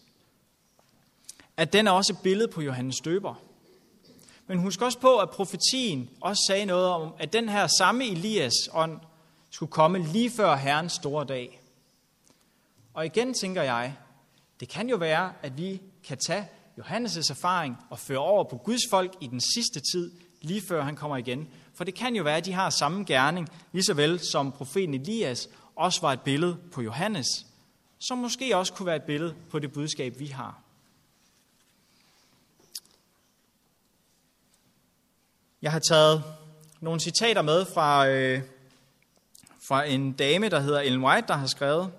at 1.58 1.74
den 1.74 1.88
er 1.88 1.92
også 1.92 2.14
et 2.14 2.20
billede 2.24 2.48
på 2.48 2.62
Johannes 2.62 2.96
døber. 3.06 3.45
Men 4.48 4.60
husk 4.60 4.82
også 4.82 5.00
på, 5.00 5.18
at 5.18 5.30
profetien 5.30 6.10
også 6.22 6.44
sagde 6.48 6.66
noget 6.66 6.88
om, 6.88 7.14
at 7.20 7.34
den 7.34 7.50
her 7.50 7.68
samme 7.68 8.06
Elias 8.06 8.54
ånd 8.74 9.00
skulle 9.50 9.72
komme 9.72 10.00
lige 10.00 10.32
før 10.32 10.56
Herrens 10.56 10.94
store 10.94 11.26
dag. 11.26 11.62
Og 12.94 13.06
igen 13.06 13.34
tænker 13.34 13.64
jeg, 13.64 13.96
det 14.60 14.70
kan 14.70 14.90
jo 14.90 14.96
være, 14.96 15.34
at 15.42 15.58
vi 15.58 15.82
kan 16.04 16.18
tage 16.18 16.48
Johannes' 16.80 17.30
erfaring 17.30 17.78
og 17.90 18.00
føre 18.00 18.18
over 18.18 18.44
på 18.44 18.58
Guds 18.58 18.82
folk 18.90 19.16
i 19.22 19.28
den 19.28 19.42
sidste 19.42 19.80
tid, 19.94 20.12
lige 20.42 20.62
før 20.70 20.84
han 20.84 20.96
kommer 20.96 21.18
igen. 21.18 21.48
For 21.74 21.84
det 21.84 21.96
kan 21.96 22.16
jo 22.16 22.24
være, 22.24 22.38
at 22.38 22.46
de 22.46 22.54
har 22.54 22.70
samme 22.70 23.04
gerning, 23.04 23.50
lige 23.72 23.84
så 23.84 23.94
vel 23.94 24.20
som 24.20 24.52
profeten 24.52 24.94
Elias 24.94 25.50
også 25.76 26.02
var 26.02 26.14
et 26.14 26.22
billede 26.22 26.58
på 26.72 26.82
Johannes, 26.82 27.28
som 28.00 28.18
måske 28.18 28.58
også 28.58 28.74
kunne 28.74 28.86
være 28.86 28.96
et 28.96 29.04
billede 29.04 29.36
på 29.50 29.60
det 29.60 29.74
budskab, 29.74 30.20
vi 30.20 30.28
har. 30.28 30.65
Jeg 35.66 35.72
har 35.72 35.80
taget 35.80 36.24
nogle 36.80 37.00
citater 37.00 37.42
med 37.42 37.66
fra, 37.66 38.08
øh, 38.08 38.42
fra 39.68 39.84
en 39.84 40.12
dame, 40.12 40.50
der 40.50 40.60
hedder 40.60 40.80
Ellen 40.80 41.04
White, 41.04 41.28
der 41.28 41.34
har 41.34 41.48
skrevet. 41.48 41.92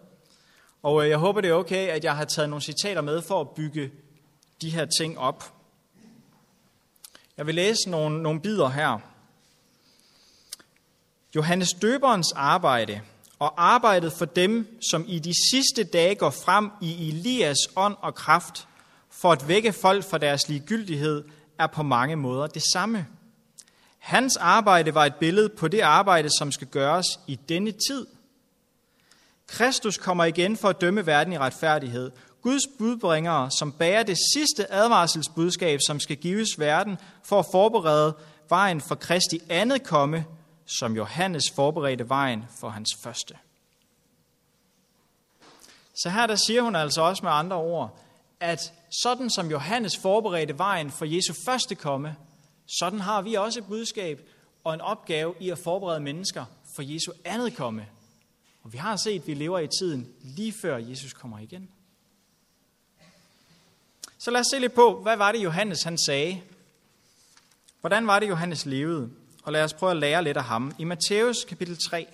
Og 0.82 1.04
øh, 1.04 1.10
jeg 1.10 1.18
håber, 1.18 1.40
det 1.40 1.50
er 1.50 1.54
okay, 1.54 1.88
at 1.88 2.04
jeg 2.04 2.16
har 2.16 2.24
taget 2.24 2.50
nogle 2.50 2.62
citater 2.62 3.00
med 3.00 3.22
for 3.22 3.40
at 3.40 3.50
bygge 3.50 3.90
de 4.62 4.70
her 4.70 4.86
ting 4.98 5.18
op. 5.18 5.54
Jeg 7.36 7.46
vil 7.46 7.54
læse 7.54 7.90
nogle, 7.90 8.22
nogle 8.22 8.40
bidder 8.40 8.68
her. 8.68 8.98
Johannes 11.34 11.72
Døberens 11.82 12.32
arbejde 12.32 13.00
og 13.38 13.64
arbejdet 13.72 14.12
for 14.12 14.24
dem, 14.24 14.80
som 14.90 15.04
i 15.08 15.18
de 15.18 15.32
sidste 15.50 15.84
dage 15.84 16.14
går 16.14 16.30
frem 16.30 16.70
i 16.80 17.08
Elias 17.08 17.58
ånd 17.76 17.96
og 18.00 18.14
kraft, 18.14 18.68
for 19.10 19.32
at 19.32 19.48
vække 19.48 19.72
folk 19.72 20.04
fra 20.04 20.18
deres 20.18 20.48
ligegyldighed, 20.48 21.24
er 21.58 21.66
på 21.66 21.82
mange 21.82 22.16
måder 22.16 22.46
det 22.46 22.62
samme. 22.72 23.06
Hans 24.06 24.36
arbejde 24.36 24.94
var 24.94 25.04
et 25.04 25.14
billede 25.14 25.48
på 25.48 25.68
det 25.68 25.80
arbejde, 25.80 26.28
som 26.38 26.52
skal 26.52 26.66
gøres 26.66 27.06
i 27.26 27.34
denne 27.34 27.72
tid. 27.72 28.06
Kristus 29.46 29.96
kommer 29.96 30.24
igen 30.24 30.56
for 30.56 30.68
at 30.68 30.80
dømme 30.80 31.06
verden 31.06 31.32
i 31.32 31.38
retfærdighed. 31.38 32.10
Guds 32.42 32.62
budbringere, 32.78 33.50
som 33.50 33.72
bærer 33.72 34.02
det 34.02 34.16
sidste 34.34 34.72
advarselsbudskab, 34.72 35.80
som 35.86 36.00
skal 36.00 36.16
gives 36.16 36.58
verden 36.58 36.98
for 37.22 37.38
at 37.38 37.46
forberede 37.52 38.16
vejen 38.48 38.80
for 38.80 38.94
Kristi 38.94 39.40
andet 39.48 39.82
komme, 39.82 40.24
som 40.66 40.96
Johannes 40.96 41.44
forberedte 41.54 42.08
vejen 42.08 42.44
for 42.60 42.68
hans 42.68 42.90
første. 43.02 43.34
Så 45.94 46.10
her 46.10 46.26
der 46.26 46.36
siger 46.46 46.62
hun 46.62 46.76
altså 46.76 47.02
også 47.02 47.22
med 47.22 47.32
andre 47.32 47.56
ord, 47.56 47.98
at 48.40 48.72
sådan 49.02 49.30
som 49.30 49.50
Johannes 49.50 49.96
forberedte 49.96 50.58
vejen 50.58 50.90
for 50.90 51.04
Jesu 51.04 51.34
første 51.46 51.74
komme, 51.74 52.16
sådan 52.66 53.00
har 53.00 53.22
vi 53.22 53.34
også 53.34 53.58
et 53.58 53.66
budskab 53.66 54.20
og 54.64 54.74
en 54.74 54.80
opgave 54.80 55.34
i 55.40 55.50
at 55.50 55.58
forberede 55.58 56.00
mennesker 56.00 56.44
for 56.76 56.82
Jesu 56.82 57.12
andet 57.24 57.56
komme. 57.56 57.88
Og 58.62 58.72
vi 58.72 58.78
har 58.78 58.96
set, 58.96 59.20
at 59.20 59.26
vi 59.26 59.34
lever 59.34 59.58
i 59.58 59.68
tiden 59.80 60.08
lige 60.20 60.54
før 60.62 60.76
Jesus 60.76 61.12
kommer 61.12 61.38
igen. 61.38 61.68
Så 64.18 64.30
lad 64.30 64.40
os 64.40 64.46
se 64.50 64.58
lidt 64.58 64.74
på, 64.74 65.02
hvad 65.02 65.16
var 65.16 65.32
det 65.32 65.44
Johannes 65.44 65.82
han 65.82 65.98
sagde? 65.98 66.42
Hvordan 67.80 68.06
var 68.06 68.18
det 68.18 68.28
Johannes 68.28 68.66
levede? 68.66 69.10
Og 69.42 69.52
lad 69.52 69.64
os 69.64 69.74
prøve 69.74 69.90
at 69.90 69.96
lære 69.96 70.24
lidt 70.24 70.36
af 70.36 70.44
ham. 70.44 70.74
I 70.78 70.84
Matthæus 70.84 71.44
kapitel 71.44 71.78
3. 71.78 72.06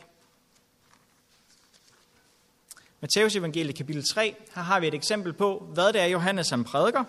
Matthæus 3.00 3.36
evangeliet 3.36 3.76
kapitel 3.76 4.04
3, 4.14 4.36
her 4.54 4.62
har 4.62 4.80
vi 4.80 4.86
et 4.86 4.94
eksempel 4.94 5.32
på, 5.32 5.70
hvad 5.74 5.92
det 5.92 6.00
er 6.00 6.06
Johannes 6.06 6.50
han 6.50 6.64
prædiker, 6.64 7.04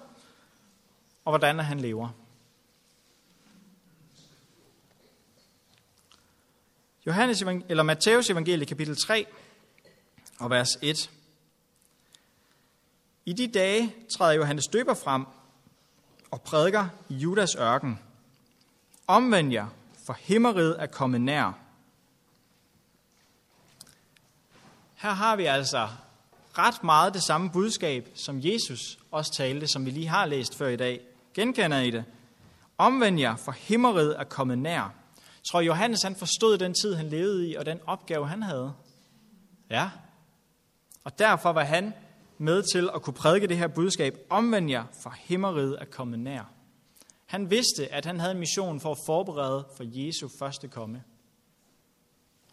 og 1.26 1.32
hvordan 1.32 1.60
han 1.60 1.80
lever. 1.80 2.10
Johannes, 7.08 7.42
eller 7.70 7.84
Matteus 7.84 8.30
evangelie 8.30 8.66
kapitel 8.66 8.98
3 8.98 9.26
og 10.40 10.50
vers 10.50 10.70
1. 10.82 11.10
I 13.26 13.34
de 13.34 13.48
dage 13.48 13.96
træder 14.18 14.34
Johannes 14.34 14.68
døber 14.68 14.94
frem 14.94 15.26
og 16.32 16.42
prædiker 16.42 16.88
i 17.10 17.14
Judas 17.14 17.56
ørken. 17.56 18.00
Omvend 19.08 19.52
jer, 19.52 19.68
for 20.06 20.18
himmeriget 20.20 20.76
er 20.80 20.86
kommet 20.86 21.22
nær. 21.22 21.60
Her 24.96 25.12
har 25.12 25.36
vi 25.36 25.46
altså 25.46 25.90
ret 26.58 26.84
meget 26.84 27.14
det 27.14 27.24
samme 27.24 27.52
budskab, 27.52 28.10
som 28.16 28.40
Jesus 28.44 29.00
også 29.12 29.34
talte, 29.34 29.68
som 29.68 29.86
vi 29.86 29.92
lige 29.92 30.08
har 30.08 30.26
læst 30.26 30.58
før 30.58 30.68
i 30.68 30.76
dag. 30.76 31.02
Genkender 31.34 31.80
I 31.80 31.92
det? 31.92 32.06
Omvend 32.78 33.20
jer, 33.20 33.36
for 33.36 33.52
himmeriget 33.52 34.20
er 34.20 34.24
kommet 34.24 34.58
nær. 34.58 35.03
Tror 35.44 35.62
Johannes 35.62 36.04
han 36.04 36.16
forstod 36.16 36.58
den 36.58 36.74
tid, 36.74 36.94
han 36.94 37.10
levede 37.10 37.50
i, 37.50 37.56
og 37.56 37.66
den 37.66 37.80
opgave, 37.86 38.28
han 38.28 38.44
havde? 38.44 38.74
Ja. 39.70 39.90
Og 41.04 41.20
derfor 41.20 41.52
var 41.52 41.64
han 41.64 41.94
med 42.38 42.64
til 42.74 42.90
at 42.96 43.02
kunne 43.02 43.14
prædike 43.14 43.48
det 43.48 43.58
her 43.58 43.68
budskab, 43.68 44.18
omvend 44.30 44.70
jer, 44.70 44.84
for 45.04 45.16
himmeriget 45.20 45.78
er 45.82 45.86
kommet 45.86 46.20
nær. 46.20 46.52
Han 47.26 47.50
vidste, 47.50 47.88
at 47.94 48.06
han 48.06 48.20
havde 48.20 48.32
en 48.32 48.40
mission 48.40 48.80
for 48.80 48.92
at 48.92 48.98
forberede 49.06 49.68
for 49.78 49.84
Jesu 49.88 50.30
første 50.40 50.68
komme. 50.68 51.04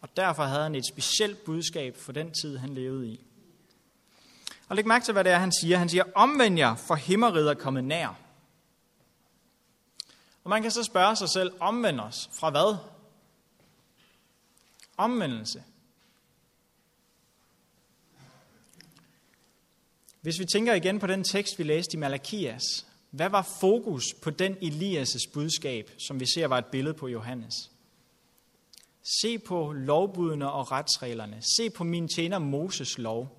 Og 0.01 0.09
derfor 0.17 0.43
havde 0.43 0.63
han 0.63 0.75
et 0.75 0.85
specielt 0.85 1.45
budskab 1.45 1.97
for 1.97 2.11
den 2.11 2.31
tid, 2.31 2.57
han 2.57 2.69
levede 2.69 3.07
i. 3.07 3.25
Og 4.69 4.75
læg 4.75 4.87
mærke 4.87 5.05
til, 5.05 5.11
hvad 5.11 5.23
det 5.23 5.31
er, 5.31 5.37
han 5.37 5.51
siger. 5.61 5.77
Han 5.77 5.89
siger, 5.89 6.03
omvend 6.15 6.57
jer, 6.57 6.75
for 6.75 6.95
himmeriget 6.95 7.49
er 7.49 7.53
kommet 7.53 7.83
nær. 7.83 8.19
Og 10.43 10.49
man 10.49 10.61
kan 10.61 10.71
så 10.71 10.83
spørge 10.83 11.15
sig 11.15 11.29
selv, 11.29 11.51
omvend 11.59 11.99
os 11.99 12.29
fra 12.39 12.49
hvad? 12.49 12.77
Omvendelse. 14.97 15.63
Hvis 20.21 20.39
vi 20.39 20.45
tænker 20.45 20.73
igen 20.73 20.99
på 20.99 21.07
den 21.07 21.23
tekst, 21.23 21.59
vi 21.59 21.63
læste 21.63 21.97
i 21.97 21.99
Malakias, 21.99 22.63
hvad 23.09 23.29
var 23.29 23.47
fokus 23.59 24.03
på 24.21 24.29
den 24.29 24.53
Elias' 24.53 25.31
budskab, 25.33 25.91
som 26.07 26.19
vi 26.19 26.25
ser 26.25 26.47
var 26.47 26.57
et 26.57 26.65
billede 26.65 26.93
på 26.93 27.07
Johannes? 27.07 27.53
Se 29.21 29.39
på 29.39 29.71
lovbudene 29.71 30.51
og 30.51 30.71
retsreglerne. 30.71 31.41
Se 31.57 31.69
på 31.69 31.83
min 31.83 32.07
tjener 32.07 32.39
Moses 32.39 32.97
lov. 32.97 33.37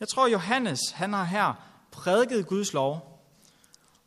Jeg 0.00 0.08
tror, 0.08 0.28
Johannes 0.28 0.80
han 0.94 1.12
har 1.12 1.24
her 1.24 1.54
prædiket 1.90 2.46
Guds 2.46 2.72
lov, 2.72 3.24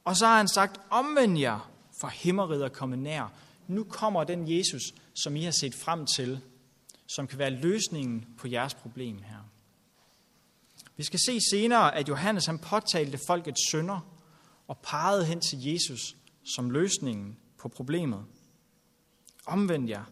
og 0.06 0.16
så 0.16 0.26
har 0.26 0.38
han 0.38 0.48
sagt, 0.48 0.82
omvend 0.90 1.40
jer, 1.40 1.72
for 2.00 2.08
himmeriget 2.08 2.64
er 2.64 2.70
kommet 2.70 3.00
nær. 3.00 3.34
Nu 3.68 3.84
kommer 3.84 4.24
den 4.24 4.58
Jesus, 4.58 4.94
som 5.14 5.36
I 5.36 5.44
har 5.44 5.52
set 5.52 5.76
frem 5.76 6.06
til, 6.06 6.40
som 7.08 7.28
kan 7.28 7.40
være 7.40 7.50
løsningen 7.50 8.26
på 8.38 8.48
jeres 8.48 8.74
problem 8.74 9.22
her. 9.22 9.50
Vi 10.98 11.04
skal 11.04 11.20
se 11.26 11.40
senere, 11.52 11.96
at 11.96 12.10
Johannes 12.10 12.46
han 12.46 12.60
påtalte 12.60 13.20
folkets 13.28 13.68
synder 13.68 14.00
og 14.68 14.78
pegede 14.78 15.26
hen 15.26 15.42
til 15.42 15.66
Jesus 15.66 16.16
som 16.44 16.70
løsningen 16.70 17.38
på 17.58 17.68
problemet. 17.68 18.26
Omvend 19.46 19.90
jer. 19.90 20.04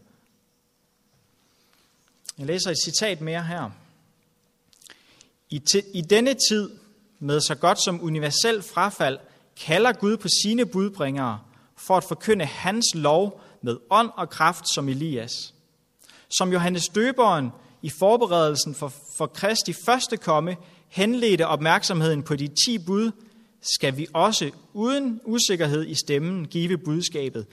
Jeg 2.38 2.46
læser 2.46 2.70
et 2.70 2.82
citat 2.84 3.20
mere 3.20 3.42
her. 3.42 3.70
I, 5.50 5.62
I 5.94 6.00
denne 6.00 6.34
tid 6.50 6.70
med 7.18 7.40
så 7.40 7.54
godt 7.54 7.84
som 7.84 8.02
universel 8.02 8.62
frafald 8.62 9.18
kalder 9.56 9.92
Gud 9.92 10.16
på 10.16 10.28
sine 10.42 10.66
budbringere 10.66 11.40
for 11.76 11.96
at 11.96 12.04
forkynde 12.04 12.44
hans 12.44 12.86
lov 12.94 13.40
med 13.62 13.76
ånd 13.90 14.10
og 14.16 14.30
kraft 14.30 14.64
som 14.74 14.88
Elias. 14.88 15.54
Som 16.28 16.52
Johannes 16.52 16.88
Døberen 16.88 17.50
i 17.82 17.90
forberedelsen 17.98 18.74
for, 18.74 18.92
for 19.18 19.26
Kristi 19.26 19.72
første 19.86 20.16
komme 20.16 20.56
henledte 20.88 21.46
opmærksomheden 21.46 22.22
på 22.22 22.36
de 22.36 22.48
ti 22.66 22.78
bud, 22.78 23.10
skal 23.74 23.96
vi 23.96 24.06
også 24.14 24.50
uden 24.72 25.20
usikkerhed 25.24 25.86
i 25.86 25.94
stemmen 25.94 26.46
give 26.46 26.78
budskabet. 26.78 27.46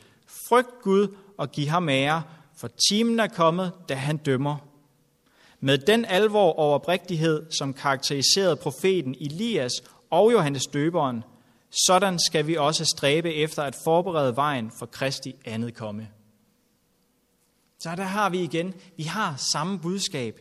Frygt 0.49 0.81
Gud 0.81 1.15
og 1.37 1.51
giv 1.51 1.67
ham 1.67 1.89
ære, 1.89 2.23
for 2.57 2.69
timen 2.89 3.19
er 3.19 3.27
kommet, 3.27 3.71
da 3.89 3.93
han 3.93 4.17
dømmer. 4.17 4.57
Med 5.59 5.77
den 5.77 6.05
alvor 6.05 6.53
og 6.53 6.73
oprigtighed, 6.73 7.51
som 7.51 7.73
karakteriserede 7.73 8.55
profeten 8.55 9.15
Elias 9.21 9.71
og 10.09 10.31
Johannes 10.31 10.63
døberen, 10.67 11.23
sådan 11.87 12.19
skal 12.19 12.47
vi 12.47 12.57
også 12.57 12.85
stræbe 12.85 13.33
efter 13.33 13.63
at 13.63 13.75
forberede 13.83 14.35
vejen 14.35 14.71
for 14.79 14.85
Kristi 14.85 15.35
andet 15.45 15.73
komme. 15.73 16.07
Så 17.79 17.95
der 17.95 18.03
har 18.03 18.29
vi 18.29 18.39
igen, 18.39 18.73
vi 18.97 19.03
har 19.03 19.35
samme 19.53 19.79
budskab. 19.79 20.39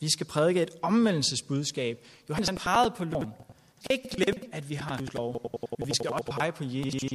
Vi 0.00 0.10
skal 0.10 0.26
prædike 0.26 0.62
et 0.62 0.70
omvendelsesbudskab. 0.82 2.06
Johannes 2.28 2.48
han 2.48 2.58
pegede 2.58 2.90
på 2.90 3.04
loven. 3.04 3.28
Vi 3.28 3.84
skal 3.84 3.96
ikke 3.96 4.16
glemme, 4.16 4.54
at 4.54 4.68
vi 4.68 4.74
har 4.74 4.96
en 4.96 5.08
lov. 5.14 5.50
Men 5.78 5.88
vi 5.88 5.94
skal 5.94 6.10
også 6.10 6.24
pege 6.38 6.52
på 6.52 6.64
Jesus 6.64 7.10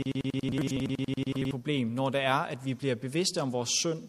problem. 1.52 1.88
Når 1.88 2.10
det 2.10 2.22
er, 2.22 2.34
at 2.34 2.66
vi 2.66 2.74
bliver 2.74 2.96
bevidste 2.96 3.42
om 3.42 3.52
vores 3.52 3.70
synd, 3.70 4.04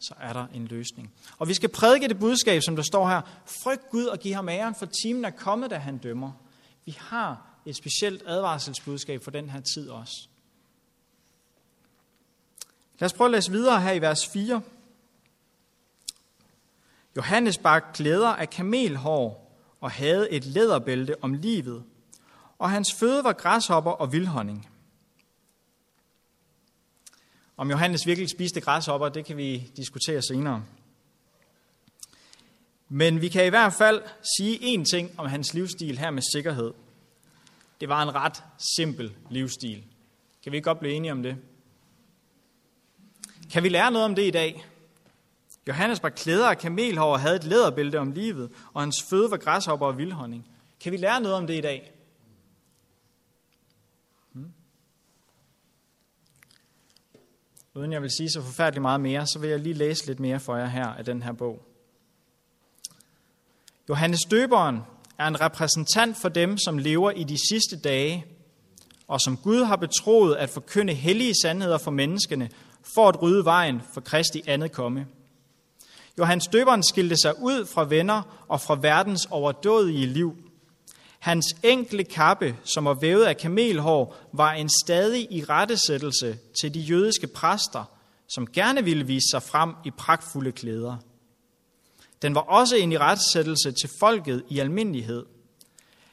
så 0.00 0.14
er 0.20 0.32
der 0.32 0.46
en 0.54 0.66
løsning. 0.66 1.12
Og 1.38 1.48
vi 1.48 1.54
skal 1.54 1.68
prædike 1.68 2.08
det 2.08 2.18
budskab, 2.18 2.62
som 2.62 2.76
der 2.76 2.82
står 2.82 3.08
her. 3.08 3.20
Frygt 3.46 3.90
Gud 3.90 4.04
og 4.04 4.18
giv 4.18 4.34
ham 4.34 4.48
æren, 4.48 4.74
for 4.74 4.86
timen 4.86 5.24
er 5.24 5.30
kommet, 5.30 5.70
da 5.70 5.76
han 5.76 5.98
dømmer. 5.98 6.32
Vi 6.84 6.96
har 6.98 7.49
et 7.70 7.76
specielt 7.76 8.22
advarselsbudskab 8.26 9.22
for 9.24 9.30
den 9.30 9.50
her 9.50 9.60
tid 9.60 9.88
også. 9.88 10.28
Lad 12.98 13.06
os 13.06 13.12
prøve 13.12 13.28
at 13.28 13.32
læse 13.32 13.50
videre 13.50 13.80
her 13.80 13.92
i 13.92 14.00
vers 14.00 14.26
4. 14.26 14.62
Johannes 17.16 17.58
bar 17.58 17.90
klæder 17.94 18.28
af 18.28 18.50
kamelhår 18.50 19.56
og 19.80 19.90
havde 19.90 20.30
et 20.30 20.44
læderbælte 20.44 21.24
om 21.24 21.34
livet, 21.34 21.84
og 22.58 22.70
hans 22.70 22.94
føde 22.94 23.24
var 23.24 23.32
græshopper 23.32 23.90
og 23.90 24.12
vildhonning. 24.12 24.68
Om 27.56 27.70
Johannes 27.70 28.06
virkelig 28.06 28.30
spiste 28.30 28.60
græshopper, 28.60 29.08
det 29.08 29.24
kan 29.24 29.36
vi 29.36 29.72
diskutere 29.76 30.22
senere. 30.22 30.64
Men 32.88 33.20
vi 33.20 33.28
kan 33.28 33.46
i 33.46 33.48
hvert 33.48 33.72
fald 33.72 34.02
sige 34.36 34.58
én 34.78 34.84
ting 34.84 35.10
om 35.18 35.26
hans 35.26 35.54
livsstil 35.54 35.98
her 35.98 36.10
med 36.10 36.22
sikkerhed. 36.32 36.72
Det 37.80 37.88
var 37.88 38.02
en 38.02 38.14
ret 38.14 38.44
simpel 38.76 39.16
livsstil. 39.30 39.84
Kan 40.42 40.52
vi 40.52 40.56
ikke 40.56 40.64
godt 40.64 40.78
blive 40.78 40.94
enige 40.94 41.12
om 41.12 41.22
det? 41.22 41.36
Kan 43.52 43.62
vi 43.62 43.68
lære 43.68 43.90
noget 43.90 44.04
om 44.04 44.14
det 44.14 44.22
i 44.22 44.30
dag? 44.30 44.64
Johannes 45.68 46.02
var 46.02 46.08
klæder 46.08 46.48
af 46.48 46.58
kamelhår 46.58 47.12
og 47.12 47.20
havde 47.20 47.36
et 47.36 47.44
læderbælte 47.44 47.98
om 47.98 48.12
livet, 48.12 48.52
og 48.72 48.82
hans 48.82 49.02
føde 49.10 49.30
var 49.30 49.36
græshopper 49.36 49.86
og 49.86 49.98
vildhonning. 49.98 50.48
Kan 50.80 50.92
vi 50.92 50.96
lære 50.96 51.20
noget 51.20 51.36
om 51.36 51.46
det 51.46 51.54
i 51.54 51.60
dag? 51.60 51.92
Hmm? 54.32 54.52
Uden 57.74 57.92
jeg 57.92 58.02
vil 58.02 58.10
sige 58.10 58.30
så 58.30 58.42
forfærdeligt 58.42 58.82
meget 58.82 59.00
mere, 59.00 59.26
så 59.26 59.38
vil 59.38 59.50
jeg 59.50 59.58
lige 59.58 59.74
læse 59.74 60.06
lidt 60.06 60.20
mere 60.20 60.40
for 60.40 60.56
jer 60.56 60.66
her 60.66 60.86
af 60.86 61.04
den 61.04 61.22
her 61.22 61.32
bog. 61.32 61.66
Johannes 63.88 64.20
Døberen 64.30 64.80
er 65.20 65.26
en 65.26 65.40
repræsentant 65.40 66.16
for 66.16 66.28
dem, 66.28 66.58
som 66.58 66.78
lever 66.78 67.10
i 67.10 67.24
de 67.24 67.48
sidste 67.48 67.76
dage, 67.76 68.24
og 69.08 69.20
som 69.20 69.36
Gud 69.36 69.64
har 69.64 69.76
betroet 69.76 70.34
at 70.34 70.50
forkynde 70.50 70.94
hellige 70.94 71.34
sandheder 71.42 71.78
for 71.78 71.90
menneskene, 71.90 72.50
for 72.94 73.08
at 73.08 73.22
rydde 73.22 73.44
vejen 73.44 73.82
for 73.94 74.00
Kristi 74.00 74.42
andet 74.46 74.72
komme. 74.72 75.06
Johannes 76.18 76.46
Døberen 76.46 76.82
skilte 76.82 77.16
sig 77.16 77.34
ud 77.42 77.66
fra 77.66 77.84
venner 77.84 78.44
og 78.48 78.60
fra 78.60 78.78
verdens 78.80 79.28
overdådige 79.30 80.06
liv. 80.06 80.36
Hans 81.18 81.46
enkle 81.62 82.04
kappe, 82.04 82.56
som 82.64 82.84
var 82.84 82.94
vævet 82.94 83.24
af 83.24 83.36
kamelhår, 83.36 84.16
var 84.32 84.52
en 84.52 84.70
stadig 84.84 85.32
i 85.32 85.44
rettesættelse 85.44 86.38
til 86.60 86.74
de 86.74 86.80
jødiske 86.80 87.26
præster, 87.26 87.84
som 88.28 88.46
gerne 88.46 88.84
ville 88.84 89.06
vise 89.06 89.26
sig 89.30 89.42
frem 89.42 89.74
i 89.84 89.90
pragtfulde 89.90 90.52
klæder. 90.52 90.96
Den 92.22 92.34
var 92.34 92.40
også 92.40 92.76
en 92.76 92.92
i 92.92 92.98
rettesættelse 92.98 93.72
til 93.72 93.90
folket 94.00 94.44
i 94.48 94.58
almindelighed. 94.58 95.26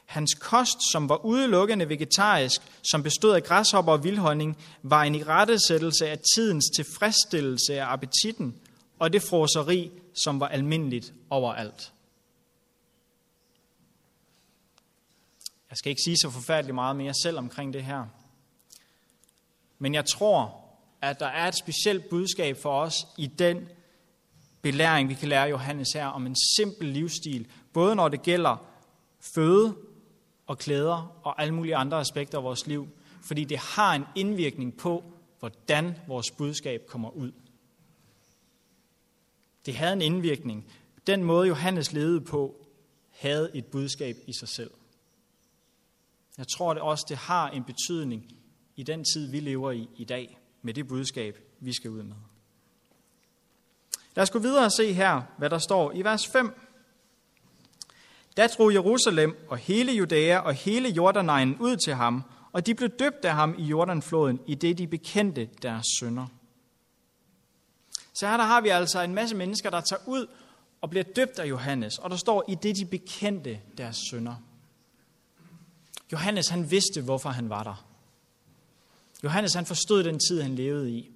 Hans 0.06 0.34
kost, 0.34 0.92
som 0.92 1.10
var 1.10 1.26
udelukkende 1.26 1.90
vegetarisk, 1.90 2.62
som 2.92 3.04
bestod 3.04 3.36
af 3.36 3.44
græshopper 3.44 3.92
og 3.92 4.04
vildhonning, 4.04 4.58
var 4.84 5.04
en 5.04 5.16
i 5.16 5.24
rettesættelse 5.24 6.10
af 6.10 6.20
tidens 6.36 6.66
tilfredsstillelse 6.76 7.80
af 7.82 7.86
appetitten 7.94 8.56
og 9.00 9.14
det 9.14 9.22
froseri, 9.22 9.92
som 10.24 10.40
var 10.40 10.48
almindeligt 10.48 11.14
overalt. 11.30 11.94
Jeg 15.70 15.78
skal 15.78 15.90
ikke 15.90 16.02
sige 16.06 16.18
så 16.18 16.30
forfærdeligt 16.30 16.76
meget 16.76 16.96
mere 16.96 17.14
selv 17.14 17.38
omkring 17.38 17.74
det 17.74 17.84
her. 17.84 18.06
Men 19.80 19.94
jeg 19.94 20.06
tror, 20.06 20.62
at 21.02 21.20
der 21.20 21.28
er 21.28 21.48
et 21.48 21.58
specielt 21.58 22.10
budskab 22.10 22.58
for 22.62 22.82
os 22.82 23.08
i 23.18 23.28
den 23.28 23.70
belæring, 24.62 25.10
vi 25.10 25.14
kan 25.14 25.30
lære 25.30 25.50
Johannes 25.50 25.94
her 25.94 26.06
om 26.06 26.26
en 26.26 26.36
simpel 26.58 26.88
livsstil, 26.88 27.48
både 27.74 27.96
når 27.96 28.10
det 28.10 28.22
gælder 28.22 28.66
føde 29.36 29.76
og 30.48 30.58
klæder 30.58 31.20
og 31.24 31.42
alle 31.42 31.54
mulige 31.54 31.76
andre 31.76 32.00
aspekter 32.00 32.38
af 32.38 32.44
vores 32.44 32.68
liv, 32.68 32.88
fordi 33.22 33.44
det 33.44 33.58
har 33.58 33.96
en 33.96 34.04
indvirkning 34.16 34.78
på, 34.78 35.04
hvordan 35.40 35.96
vores 36.08 36.32
budskab 36.32 36.86
kommer 36.88 37.10
ud. 37.10 37.32
Det 39.66 39.76
havde 39.76 39.94
en 39.94 40.02
indvirkning. 40.02 40.72
Den 41.08 41.24
måde, 41.24 41.48
Johannes 41.48 41.94
levede 41.94 42.22
på, 42.22 42.66
havde 43.10 43.52
et 43.54 43.66
budskab 43.66 44.16
i 44.28 44.34
sig 44.34 44.48
selv. 44.48 44.72
Jeg 46.38 46.48
tror 46.48 46.74
det 46.74 46.84
også, 46.84 47.06
det 47.10 47.18
har 47.18 47.50
en 47.50 47.64
betydning 47.64 48.36
i 48.76 48.84
den 48.84 49.04
tid, 49.14 49.32
vi 49.32 49.40
lever 49.40 49.72
i 49.72 49.90
i 49.96 50.04
dag, 50.04 50.40
med 50.62 50.74
det 50.74 50.88
budskab, 50.88 51.40
vi 51.60 51.74
skal 51.74 51.92
ud 51.92 52.04
med. 52.04 52.16
Lad 54.18 54.24
os 54.24 54.30
gå 54.30 54.40
videre 54.40 54.66
og 54.66 54.72
se 54.72 54.94
her, 54.94 55.22
hvad 55.38 55.50
der 55.50 55.58
står 55.58 55.92
i 55.92 56.02
vers 56.02 56.28
5. 56.28 56.54
Da 58.38 58.48
drog 58.48 58.74
Jerusalem 58.74 59.46
og 59.50 59.58
hele 59.58 59.92
Judæa 59.92 60.40
og 60.40 60.54
hele 60.54 60.90
Jordanegnen 60.90 61.58
ud 61.60 61.78
til 61.78 61.94
ham, 61.94 62.24
og 62.52 62.66
de 62.66 62.76
blev 62.76 62.90
døbt 62.90 63.26
af 63.26 63.34
ham 63.34 63.56
i 63.58 63.64
Jordanfloden, 63.64 64.40
i 64.48 64.56
det 64.56 64.78
de 64.78 64.88
bekendte 64.88 65.50
deres 65.62 65.86
sønder. 66.00 66.28
Så 68.14 68.28
her 68.28 68.38
der 68.38 68.44
har 68.44 68.62
vi 68.62 68.70
altså 68.70 69.02
en 69.02 69.14
masse 69.14 69.36
mennesker, 69.36 69.70
der 69.70 69.82
tager 69.82 70.02
ud 70.08 70.28
og 70.82 70.90
bliver 70.90 71.04
døbt 71.04 71.40
af 71.40 71.50
Johannes, 71.50 71.98
og 71.98 72.10
der 72.10 72.18
står, 72.18 72.44
i 72.48 72.56
det 72.56 72.76
de 72.76 72.86
bekendte 72.86 73.60
deres 73.78 73.98
sønder. 74.10 74.36
Johannes 76.12 76.48
han 76.48 76.72
vidste, 76.72 77.02
hvorfor 77.02 77.30
han 77.30 77.50
var 77.50 77.64
der. 77.64 77.86
Johannes 79.24 79.54
han 79.54 79.66
forstod 79.66 80.04
den 80.04 80.20
tid, 80.20 80.42
han 80.42 80.56
levede 80.56 80.92
i. 80.92 81.10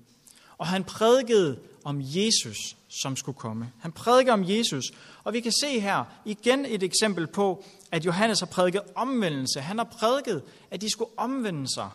Og 0.57 0.67
han 0.67 0.83
prædikede 0.83 1.59
om 1.83 2.01
Jesus, 2.01 2.57
som 3.01 3.15
skulle 3.15 3.37
komme. 3.37 3.71
Han 3.79 3.91
prædiker 3.91 4.33
om 4.33 4.43
Jesus, 4.49 4.91
og 5.23 5.33
vi 5.33 5.39
kan 5.39 5.51
se 5.61 5.79
her 5.79 6.03
igen 6.25 6.65
et 6.65 6.83
eksempel 6.83 7.27
på, 7.27 7.63
at 7.91 8.05
Johannes 8.05 8.39
har 8.39 8.47
prædiket 8.47 8.81
omvendelse. 8.95 9.61
Han 9.61 9.77
har 9.77 9.85
prædiket, 9.85 10.43
at 10.71 10.81
de 10.81 10.91
skulle 10.91 11.11
omvende 11.17 11.73
sig, 11.73 11.89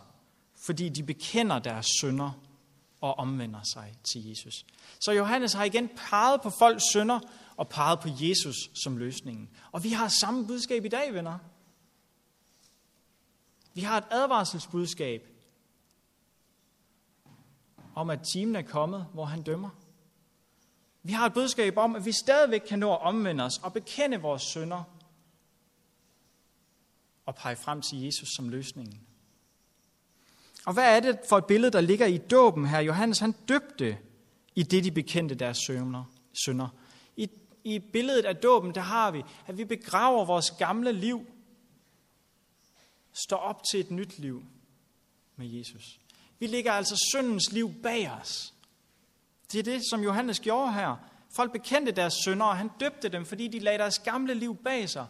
fordi 0.67 0.89
de 0.89 1.03
bekender 1.03 1.59
deres 1.59 1.87
synder 1.87 2.31
og 3.01 3.19
omvender 3.19 3.61
sig 3.63 3.95
til 4.13 4.29
Jesus. 4.29 4.67
Så 5.01 5.13
Johannes 5.13 5.53
har 5.53 5.65
igen 5.65 5.89
peget 6.11 6.41
på 6.41 6.51
folks 6.59 6.83
synder 6.91 7.21
og 7.57 7.69
peget 7.69 8.01
på 8.01 8.09
Jesus 8.21 8.57
som 8.85 8.97
løsningen. 8.97 9.49
Og 9.73 9.85
vi 9.85 9.91
har 9.91 10.09
samme 10.09 10.47
budskab 10.47 10.85
i 10.85 10.89
dag, 10.89 11.15
venner. 11.15 11.39
Vi 13.75 13.81
har 13.81 13.99
et 13.99 14.05
advarselsbudskab 14.11 15.29
om, 17.95 18.11
at 18.11 18.21
timen 18.33 18.57
er 18.57 18.63
kommet, 18.63 19.07
hvor 19.13 19.25
han 19.25 19.43
dømmer. 19.43 19.71
Vi 21.07 21.13
har 21.13 21.27
et 21.27 21.35
budskab 21.35 21.77
om, 21.77 21.97
at 21.97 22.05
vi 22.05 22.13
stadigvæk 22.13 22.61
kan 22.61 22.79
nå 22.79 22.93
at 22.93 23.03
omvende 23.03 23.45
os 23.45 23.59
og 23.63 23.73
bekende 23.73 24.21
vores 24.21 24.43
synder 24.43 24.83
og 27.27 27.35
pege 27.35 27.57
frem 27.57 27.83
til 27.83 28.03
Jesus 28.03 28.29
som 28.37 28.49
løsningen. 28.49 29.01
Og 30.65 30.73
hvad 30.73 30.97
er 30.97 31.01
det 31.01 31.19
for 31.29 31.39
et 31.39 31.45
billede, 31.45 31.73
der 31.73 31.81
ligger 31.81 32.07
i 32.07 32.19
dåben 32.19 32.67
her? 32.67 32.81
Johannes 32.81 33.19
han 33.19 33.33
døbte 33.33 33.99
i 34.55 34.63
det, 34.63 34.85
de 34.85 34.91
bekendte 34.91 35.35
deres 35.35 35.59
synder. 36.33 36.69
I, 37.17 37.31
I 37.65 37.79
billedet 37.79 38.25
af 38.25 38.37
dåben, 38.37 38.75
der 38.75 38.81
har 38.81 39.11
vi, 39.11 39.23
at 39.47 39.59
vi 39.59 39.65
begraver 39.65 40.25
vores 40.25 40.51
gamle 40.51 40.93
liv, 40.93 41.27
står 43.13 43.37
op 43.37 43.63
til 43.71 43.81
et 43.81 43.91
nyt 43.91 44.19
liv 44.19 44.45
med 45.37 45.47
Jesus. 45.47 46.01
Vi 46.39 46.47
ligger 46.47 46.73
altså 46.73 46.97
syndens 47.13 47.53
liv 47.53 47.75
bag 47.83 48.11
os. 48.11 48.53
Det 49.53 49.59
er 49.59 49.63
det, 49.63 49.83
som 49.91 50.03
Johannes 50.03 50.41
gjorde 50.41 50.73
her. 50.73 50.97
Folk 51.31 51.53
bekendte 51.53 51.93
deres 51.93 52.15
synder, 52.15 52.47
og 52.47 52.57
han 52.57 52.71
døbte 52.81 53.09
dem, 53.09 53.27
fordi 53.27 53.49
de 53.49 53.59
lagde 53.59 53.79
deres 53.79 53.99
gamle 53.99 54.35
liv 54.35 54.57
bag 54.57 54.89
sig, 54.89 55.07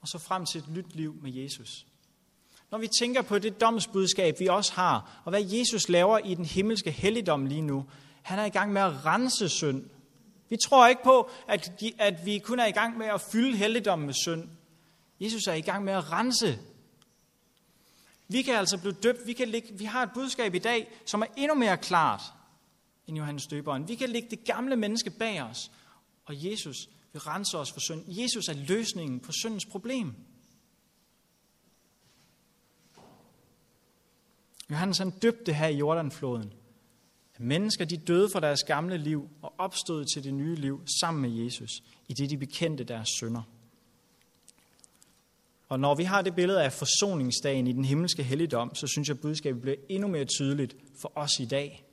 og 0.00 0.08
så 0.08 0.18
frem 0.18 0.46
til 0.46 0.58
et 0.58 0.68
nyt 0.68 0.94
liv 0.94 1.16
med 1.22 1.32
Jesus. 1.32 1.86
Når 2.70 2.78
vi 2.78 2.88
tænker 2.88 3.22
på 3.22 3.38
det 3.38 3.60
domsbudskab, 3.60 4.40
vi 4.40 4.46
også 4.46 4.72
har, 4.72 5.20
og 5.24 5.30
hvad 5.30 5.44
Jesus 5.44 5.88
laver 5.88 6.18
i 6.18 6.34
den 6.34 6.44
himmelske 6.44 6.90
helligdom 6.90 7.46
lige 7.46 7.62
nu, 7.62 7.86
han 8.22 8.38
er 8.38 8.44
i 8.44 8.50
gang 8.50 8.72
med 8.72 8.82
at 8.82 9.06
rense 9.06 9.48
synd. 9.48 9.84
Vi 10.48 10.56
tror 10.64 10.86
ikke 10.86 11.02
på, 11.02 11.30
at, 11.48 11.80
de, 11.80 11.92
at 11.98 12.26
vi 12.26 12.38
kun 12.38 12.60
er 12.60 12.66
i 12.66 12.70
gang 12.70 12.98
med 12.98 13.06
at 13.06 13.20
fylde 13.20 13.56
helligdommen 13.56 14.06
med 14.06 14.14
synd. 14.14 14.48
Jesus 15.20 15.46
er 15.46 15.52
i 15.52 15.60
gang 15.60 15.84
med 15.84 15.92
at 15.92 16.12
rense. 16.12 16.58
Vi 18.28 18.42
kan 18.42 18.54
altså 18.54 18.78
blive 18.78 18.92
døbt. 18.92 19.26
Vi, 19.26 19.32
kan 19.32 19.48
ligge, 19.48 19.78
vi 19.78 19.84
har 19.84 20.02
et 20.02 20.10
budskab 20.14 20.54
i 20.54 20.58
dag, 20.58 21.00
som 21.06 21.22
er 21.22 21.26
endnu 21.36 21.54
mere 21.54 21.76
klart 21.76 22.20
end 23.10 23.18
Johannes 23.18 23.46
døberen. 23.46 23.88
Vi 23.88 23.94
kan 23.94 24.08
lægge 24.08 24.30
det 24.30 24.44
gamle 24.44 24.76
menneske 24.76 25.10
bag 25.10 25.42
os, 25.42 25.70
og 26.24 26.44
Jesus 26.44 26.76
vil 27.12 27.20
rense 27.20 27.58
os 27.58 27.72
for 27.72 27.80
synd. 27.80 28.04
Jesus 28.08 28.48
er 28.48 28.54
løsningen 28.54 29.20
på 29.20 29.32
syndens 29.32 29.66
problem. 29.66 30.14
Johannes 34.70 34.98
han 34.98 35.10
døbte 35.10 35.52
her 35.52 35.68
i 35.68 35.76
Jordanfloden. 35.76 36.52
Mennesker 37.38 37.84
de 37.84 37.96
døde 37.96 38.28
for 38.32 38.40
deres 38.40 38.62
gamle 38.62 38.96
liv 38.96 39.28
og 39.42 39.54
opstod 39.58 40.04
til 40.04 40.24
det 40.24 40.34
nye 40.34 40.54
liv 40.54 40.82
sammen 41.00 41.22
med 41.22 41.44
Jesus, 41.44 41.70
i 42.08 42.12
det 42.12 42.30
de 42.30 42.36
bekendte 42.36 42.84
deres 42.84 43.08
synder. 43.08 43.42
Og 45.68 45.80
når 45.80 45.94
vi 45.94 46.04
har 46.04 46.22
det 46.22 46.34
billede 46.34 46.64
af 46.64 46.72
forsoningsdagen 46.72 47.66
i 47.66 47.72
den 47.72 47.84
himmelske 47.84 48.22
helligdom, 48.22 48.74
så 48.74 48.86
synes 48.86 49.08
jeg, 49.08 49.16
at 49.16 49.20
budskabet 49.20 49.62
bliver 49.62 49.76
endnu 49.88 50.08
mere 50.08 50.24
tydeligt 50.24 50.76
for 51.00 51.12
os 51.14 51.30
i 51.40 51.44
dag. 51.44 51.89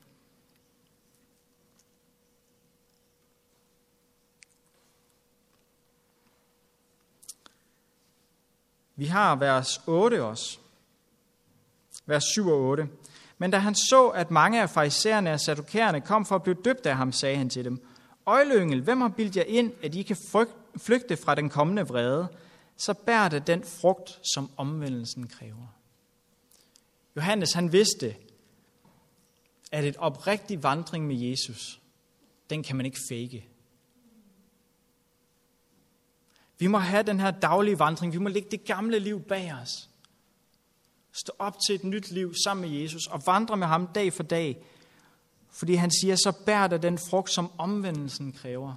Vi 8.98 9.06
har 9.06 9.36
vers 9.36 9.80
8 9.86 10.24
også. 10.24 10.58
Vers 12.06 12.24
7 12.24 12.48
og 12.48 12.60
8. 12.60 12.88
Men 13.38 13.50
da 13.50 13.58
han 13.58 13.74
så, 13.74 14.08
at 14.08 14.30
mange 14.30 14.62
af 14.62 14.70
farisæerne 14.70 15.32
og 15.32 15.40
sadukærerne 15.40 16.00
kom 16.00 16.26
for 16.26 16.34
at 16.34 16.42
blive 16.42 16.56
døbt 16.64 16.86
af 16.86 16.96
ham, 16.96 17.12
sagde 17.12 17.36
han 17.36 17.50
til 17.50 17.64
dem, 17.64 17.86
Øjløngel, 18.26 18.82
hvem 18.82 19.00
har 19.00 19.08
bildt 19.08 19.36
jer 19.36 19.42
ind, 19.42 19.72
at 19.82 19.94
I 19.94 20.02
kan 20.02 20.16
flygte 20.76 21.16
fra 21.16 21.34
den 21.34 21.48
kommende 21.48 21.82
vrede? 21.82 22.28
Så 22.76 22.94
bær 22.94 23.28
det 23.28 23.46
den 23.46 23.64
frugt, 23.64 24.20
som 24.34 24.50
omvendelsen 24.56 25.26
kræver. 25.26 25.74
Johannes 27.16 27.52
han 27.52 27.72
vidste, 27.72 28.16
at 29.72 29.84
et 29.84 29.96
oprigtig 29.96 30.62
vandring 30.62 31.06
med 31.06 31.16
Jesus, 31.16 31.80
den 32.50 32.62
kan 32.62 32.76
man 32.76 32.86
ikke 32.86 32.98
fake. 33.10 33.47
Vi 36.58 36.66
må 36.66 36.78
have 36.78 37.02
den 37.02 37.20
her 37.20 37.30
daglige 37.30 37.78
vandring. 37.78 38.12
Vi 38.12 38.18
må 38.18 38.28
lægge 38.28 38.50
det 38.50 38.64
gamle 38.64 38.98
liv 38.98 39.20
bag 39.20 39.54
os. 39.62 39.88
Stå 41.12 41.32
op 41.38 41.56
til 41.66 41.74
et 41.74 41.84
nyt 41.84 42.10
liv 42.10 42.34
sammen 42.44 42.70
med 42.70 42.80
Jesus 42.80 43.06
og 43.06 43.22
vandre 43.26 43.56
med 43.56 43.66
ham 43.66 43.86
dag 43.86 44.12
for 44.12 44.22
dag. 44.22 44.64
Fordi 45.50 45.74
han 45.74 45.90
siger, 45.90 46.16
så 46.16 46.32
bær 46.46 46.66
der 46.66 46.78
den 46.78 46.98
frugt, 47.10 47.34
som 47.34 47.50
omvendelsen 47.58 48.32
kræver. 48.32 48.74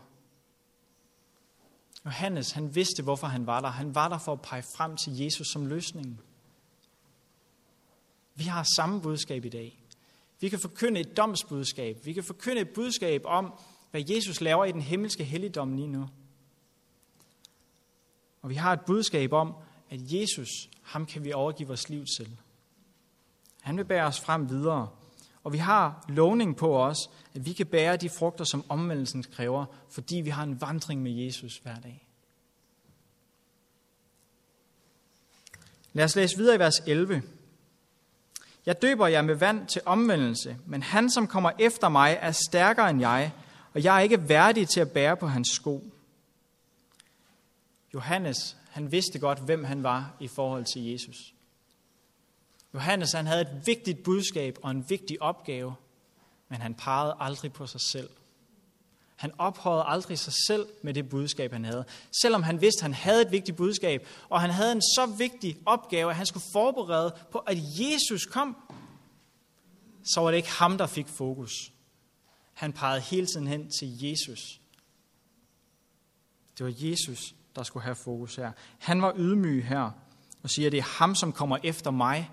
Johannes, 2.05 2.51
han 2.51 2.75
vidste, 2.75 3.03
hvorfor 3.03 3.27
han 3.27 3.47
var 3.47 3.61
der. 3.61 3.67
Han 3.67 3.95
var 3.95 4.09
der 4.09 4.17
for 4.17 4.33
at 4.33 4.41
pege 4.41 4.63
frem 4.77 4.97
til 4.97 5.17
Jesus 5.17 5.47
som 5.47 5.65
løsningen. 5.65 6.19
Vi 8.35 8.43
har 8.43 8.67
samme 8.75 9.01
budskab 9.01 9.45
i 9.45 9.49
dag. 9.49 9.83
Vi 10.39 10.49
kan 10.49 10.59
forkynde 10.59 10.99
et 10.99 11.17
domsbudskab. 11.17 12.05
Vi 12.05 12.13
kan 12.13 12.23
forkynde 12.23 12.61
et 12.61 12.69
budskab 12.69 13.21
om, 13.25 13.53
hvad 13.91 14.03
Jesus 14.09 14.41
laver 14.41 14.65
i 14.65 14.71
den 14.71 14.81
himmelske 14.81 15.23
helligdom 15.23 15.73
lige 15.73 15.87
nu. 15.87 16.07
Og 18.41 18.49
vi 18.49 18.55
har 18.55 18.73
et 18.73 18.81
budskab 18.81 19.33
om, 19.33 19.53
at 19.89 19.99
Jesus, 20.01 20.49
ham 20.83 21.05
kan 21.05 21.23
vi 21.23 21.33
overgive 21.33 21.67
vores 21.67 21.89
liv 21.89 22.05
til. 22.17 22.37
Han 23.61 23.77
vil 23.77 23.85
bære 23.85 24.05
os 24.05 24.19
frem 24.19 24.49
videre. 24.49 24.89
Og 25.43 25.53
vi 25.53 25.57
har 25.57 26.05
lovning 26.09 26.57
på 26.57 26.77
os, 26.77 26.97
at 27.35 27.45
vi 27.45 27.53
kan 27.53 27.65
bære 27.65 27.97
de 27.97 28.09
frugter, 28.09 28.45
som 28.45 28.65
omvendelsen 28.69 29.23
kræver, 29.23 29.65
fordi 29.89 30.15
vi 30.15 30.29
har 30.29 30.43
en 30.43 30.61
vandring 30.61 31.01
med 31.01 31.11
Jesus 31.11 31.57
hver 31.57 31.75
dag. 31.75 32.07
Lad 35.93 36.05
os 36.05 36.15
læse 36.15 36.37
videre 36.37 36.55
i 36.55 36.59
vers 36.59 36.79
11. 36.87 37.23
Jeg 38.65 38.81
døber 38.81 39.07
jer 39.07 39.21
med 39.21 39.35
vand 39.35 39.67
til 39.67 39.81
omvendelse, 39.85 40.57
men 40.65 40.83
han, 40.83 41.09
som 41.09 41.27
kommer 41.27 41.51
efter 41.59 41.89
mig, 41.89 42.17
er 42.21 42.31
stærkere 42.31 42.89
end 42.89 42.99
jeg, 42.99 43.31
og 43.73 43.83
jeg 43.83 43.95
er 43.95 43.99
ikke 43.99 44.29
værdig 44.29 44.67
til 44.67 44.79
at 44.79 44.91
bære 44.91 45.17
på 45.17 45.27
hans 45.27 45.49
sko. 45.49 45.90
Johannes, 47.93 48.57
han 48.69 48.91
vidste 48.91 49.19
godt, 49.19 49.39
hvem 49.39 49.63
han 49.63 49.83
var 49.83 50.15
i 50.19 50.27
forhold 50.27 50.65
til 50.65 50.83
Jesus. 50.85 51.33
Johannes, 52.73 53.11
han 53.11 53.27
havde 53.27 53.41
et 53.41 53.61
vigtigt 53.65 54.03
budskab 54.03 54.57
og 54.63 54.71
en 54.71 54.89
vigtig 54.89 55.21
opgave, 55.21 55.75
men 56.49 56.61
han 56.61 56.73
pegede 56.73 57.15
aldrig 57.19 57.53
på 57.53 57.67
sig 57.67 57.81
selv. 57.81 58.09
Han 59.15 59.31
ophøjede 59.37 59.83
aldrig 59.87 60.19
sig 60.19 60.33
selv 60.47 60.67
med 60.81 60.93
det 60.93 61.09
budskab, 61.09 61.51
han 61.51 61.65
havde. 61.65 61.85
Selvom 62.21 62.43
han 62.43 62.61
vidste, 62.61 62.79
at 62.79 62.83
han 62.83 62.93
havde 62.93 63.21
et 63.21 63.31
vigtigt 63.31 63.57
budskab, 63.57 64.07
og 64.29 64.41
han 64.41 64.49
havde 64.49 64.71
en 64.71 64.81
så 64.81 65.15
vigtig 65.17 65.57
opgave, 65.65 66.09
at 66.09 66.15
han 66.15 66.25
skulle 66.25 66.43
forberede 66.53 67.15
på, 67.31 67.37
at 67.37 67.57
Jesus 67.79 68.25
kom, 68.25 68.57
så 70.03 70.21
var 70.21 70.31
det 70.31 70.37
ikke 70.37 70.51
ham, 70.51 70.77
der 70.77 70.87
fik 70.87 71.07
fokus. 71.07 71.71
Han 72.53 72.73
pegede 72.73 73.01
hele 73.01 73.27
tiden 73.27 73.47
hen 73.47 73.71
til 73.79 74.03
Jesus. 74.03 74.61
Det 76.57 76.65
var 76.65 76.73
Jesus, 76.77 77.35
der 77.55 77.63
skulle 77.63 77.83
have 77.83 77.95
fokus 77.95 78.35
her. 78.35 78.51
Han 78.79 79.01
var 79.01 79.13
ydmyg 79.17 79.65
her 79.65 79.91
og 80.43 80.49
siger, 80.49 80.67
at 80.67 80.71
det 80.71 80.77
er 80.77 80.97
ham, 80.99 81.15
som 81.15 81.33
kommer 81.33 81.57
efter 81.63 81.91
mig, 81.91 82.31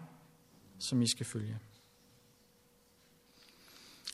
som 0.78 1.02
I 1.02 1.06
skal 1.06 1.26
følge. 1.26 1.58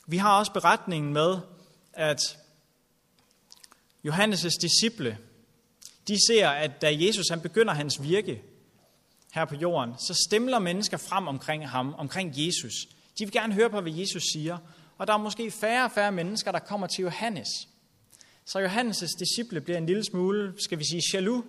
Vi 0.07 0.17
har 0.17 0.39
også 0.39 0.53
beretningen 0.53 1.13
med, 1.13 1.37
at 1.93 2.19
Johannes' 4.07 4.57
disciple, 4.61 5.17
de 6.07 6.17
ser, 6.27 6.49
at 6.49 6.81
da 6.81 6.95
Jesus 7.05 7.29
han 7.29 7.41
begynder 7.41 7.73
hans 7.73 8.03
virke 8.03 8.43
her 9.33 9.45
på 9.45 9.55
jorden, 9.55 9.93
så 9.97 10.23
stemler 10.27 10.59
mennesker 10.59 10.97
frem 10.97 11.27
omkring 11.27 11.69
ham, 11.69 11.93
omkring 11.97 12.33
Jesus. 12.35 12.73
De 13.19 13.25
vil 13.25 13.31
gerne 13.31 13.53
høre 13.53 13.69
på, 13.69 13.81
hvad 13.81 13.91
Jesus 13.91 14.23
siger, 14.33 14.57
og 14.97 15.07
der 15.07 15.13
er 15.13 15.17
måske 15.17 15.51
færre 15.51 15.85
og 15.85 15.91
færre 15.91 16.11
mennesker, 16.11 16.51
der 16.51 16.59
kommer 16.59 16.87
til 16.87 17.01
Johannes. 17.01 17.47
Så 18.45 18.59
Johannes' 18.59 19.19
disciple 19.19 19.61
bliver 19.61 19.77
en 19.77 19.85
lille 19.85 20.03
smule, 20.03 20.53
skal 20.57 20.79
vi 20.79 20.83
sige, 20.83 21.01
jaloux 21.13 21.45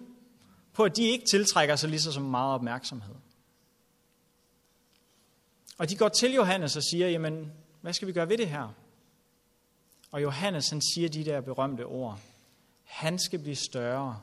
på, 0.73 0.85
at 0.85 0.97
de 0.97 1.03
ikke 1.03 1.25
tiltrækker 1.31 1.77
sig 1.77 1.91
lige 1.91 2.01
så 2.01 2.21
meget 2.21 2.55
opmærksomhed. 2.55 3.15
Og 5.79 5.91
de 5.91 5.97
går 5.97 6.09
til 6.09 6.35
Johannes 6.35 6.77
og 6.77 6.83
siger, 6.83 7.09
jamen, 7.09 7.53
hvad 7.81 7.93
skal 7.93 8.09
vi 8.09 8.13
gøre 8.13 8.29
ved 8.29 8.39
det 8.39 8.49
her? 8.49 8.75
Og 10.11 10.23
Johannes, 10.23 10.69
han 10.69 10.83
siger 10.95 11.09
de 11.09 11.25
der 11.25 11.41
berømte 11.41 11.87
ord. 11.87 12.21
Han 12.85 13.19
skal 13.19 13.39
blive 13.39 13.57
større, 13.57 14.21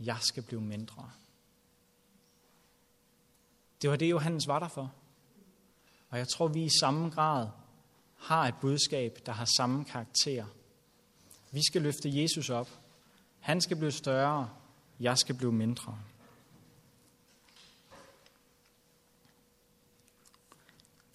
jeg 0.00 0.18
skal 0.20 0.42
blive 0.42 0.60
mindre. 0.60 1.10
Det 3.82 3.90
var 3.90 3.96
det, 3.96 4.10
Johannes 4.10 4.48
var 4.48 4.58
der 4.58 4.68
for. 4.68 4.92
Og 6.10 6.18
jeg 6.18 6.28
tror, 6.28 6.48
vi 6.48 6.64
i 6.64 6.78
samme 6.80 7.10
grad 7.10 7.48
har 8.16 8.48
et 8.48 8.54
budskab, 8.60 9.18
der 9.26 9.32
har 9.32 9.48
samme 9.56 9.84
karakter. 9.84 10.44
Vi 11.54 11.62
skal 11.62 11.82
løfte 11.82 12.22
Jesus 12.22 12.50
op. 12.50 12.68
Han 13.40 13.60
skal 13.60 13.76
blive 13.76 13.92
større, 13.92 14.48
jeg 15.00 15.18
skal 15.18 15.34
blive 15.34 15.52
mindre. 15.52 15.98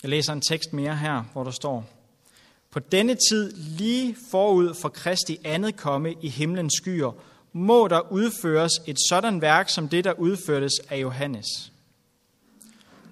Jeg 0.03 0.09
læser 0.09 0.33
en 0.33 0.41
tekst 0.41 0.73
mere 0.73 0.95
her, 0.95 1.23
hvor 1.33 1.43
der 1.43 1.51
står, 1.51 1.89
På 2.71 2.79
denne 2.79 3.15
tid, 3.29 3.51
lige 3.51 4.15
forud 4.31 4.73
for 4.73 4.89
Kristi 4.89 5.37
andet 5.43 5.75
komme 5.75 6.15
i 6.21 6.29
himlens 6.29 6.73
skyer, 6.73 7.11
må 7.53 7.87
der 7.87 8.11
udføres 8.11 8.71
et 8.87 8.97
sådan 9.09 9.41
værk 9.41 9.69
som 9.69 9.89
det, 9.89 10.03
der 10.03 10.13
udførtes 10.13 10.73
af 10.89 11.01
Johannes. 11.01 11.71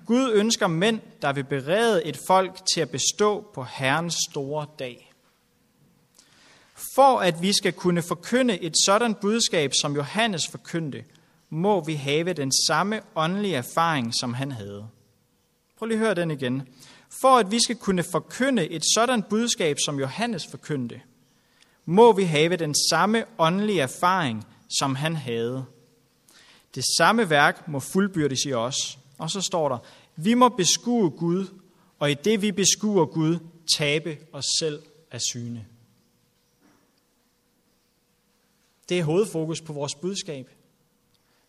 Gud 0.06 0.32
ønsker 0.34 0.68
mænd, 0.68 1.02
der 1.22 1.34
vil 1.34 1.44
berede 1.44 2.06
et 2.06 2.20
folk 2.28 2.60
til 2.74 2.82
at 2.82 2.90
bestå 2.90 3.52
på 3.54 3.64
Herrens 3.64 4.16
store 4.32 4.66
dag. 4.80 5.07
For 6.96 7.20
at 7.20 7.42
vi 7.42 7.54
skal 7.54 7.74
kunne 7.74 8.02
forkynde 8.02 8.62
et 8.62 8.74
sådan 8.86 9.16
budskab, 9.16 9.72
som 9.82 9.96
Johannes 9.96 10.48
forkyndte, 10.52 11.04
må 11.50 11.84
vi 11.84 11.94
have 11.94 12.34
den 12.34 12.52
samme 12.68 13.02
åndelige 13.16 13.56
erfaring, 13.56 14.14
som 14.20 14.34
han 14.34 14.52
havde. 14.52 14.88
Prøv 15.78 15.88
lige 15.88 15.98
at 15.98 16.06
høre 16.06 16.16
den 16.16 16.32
igen. 16.32 16.68
For 17.22 17.38
at 17.38 17.52
vi 17.52 17.60
skal 17.64 17.76
kunne 17.76 18.04
forkynde 18.04 18.68
et 18.68 18.84
sådan 18.96 19.24
budskab, 19.24 19.78
som 19.86 20.00
Johannes 20.00 20.48
forkyndte, 20.52 21.02
må 21.86 22.12
vi 22.12 22.24
have 22.24 22.56
den 22.56 22.76
samme 22.90 23.26
åndelige 23.38 23.82
erfaring, 23.82 24.48
som 24.80 24.96
han 24.96 25.16
havde. 25.16 25.66
Det 26.76 26.84
samme 26.98 27.30
værk 27.30 27.68
må 27.68 27.80
fuldbyrdes 27.80 28.46
i 28.46 28.54
os. 28.54 28.98
Og 29.18 29.30
så 29.30 29.42
står 29.42 29.70
der, 29.70 29.78
vi 30.16 30.34
må 30.34 30.50
beskue 30.50 31.10
Gud, 31.10 31.48
og 32.00 32.12
i 32.12 32.14
det 32.14 32.42
vi 32.42 32.52
beskuer 32.52 33.06
Gud, 33.06 33.40
tabe 33.78 34.18
os 34.34 34.46
selv 34.60 34.82
af 35.12 35.22
syne. 35.22 35.66
Det 38.90 39.00
er 39.00 39.04
hovedfokus 39.04 39.62
på 39.62 39.74
vores 39.74 39.96
budskab. 39.96 40.50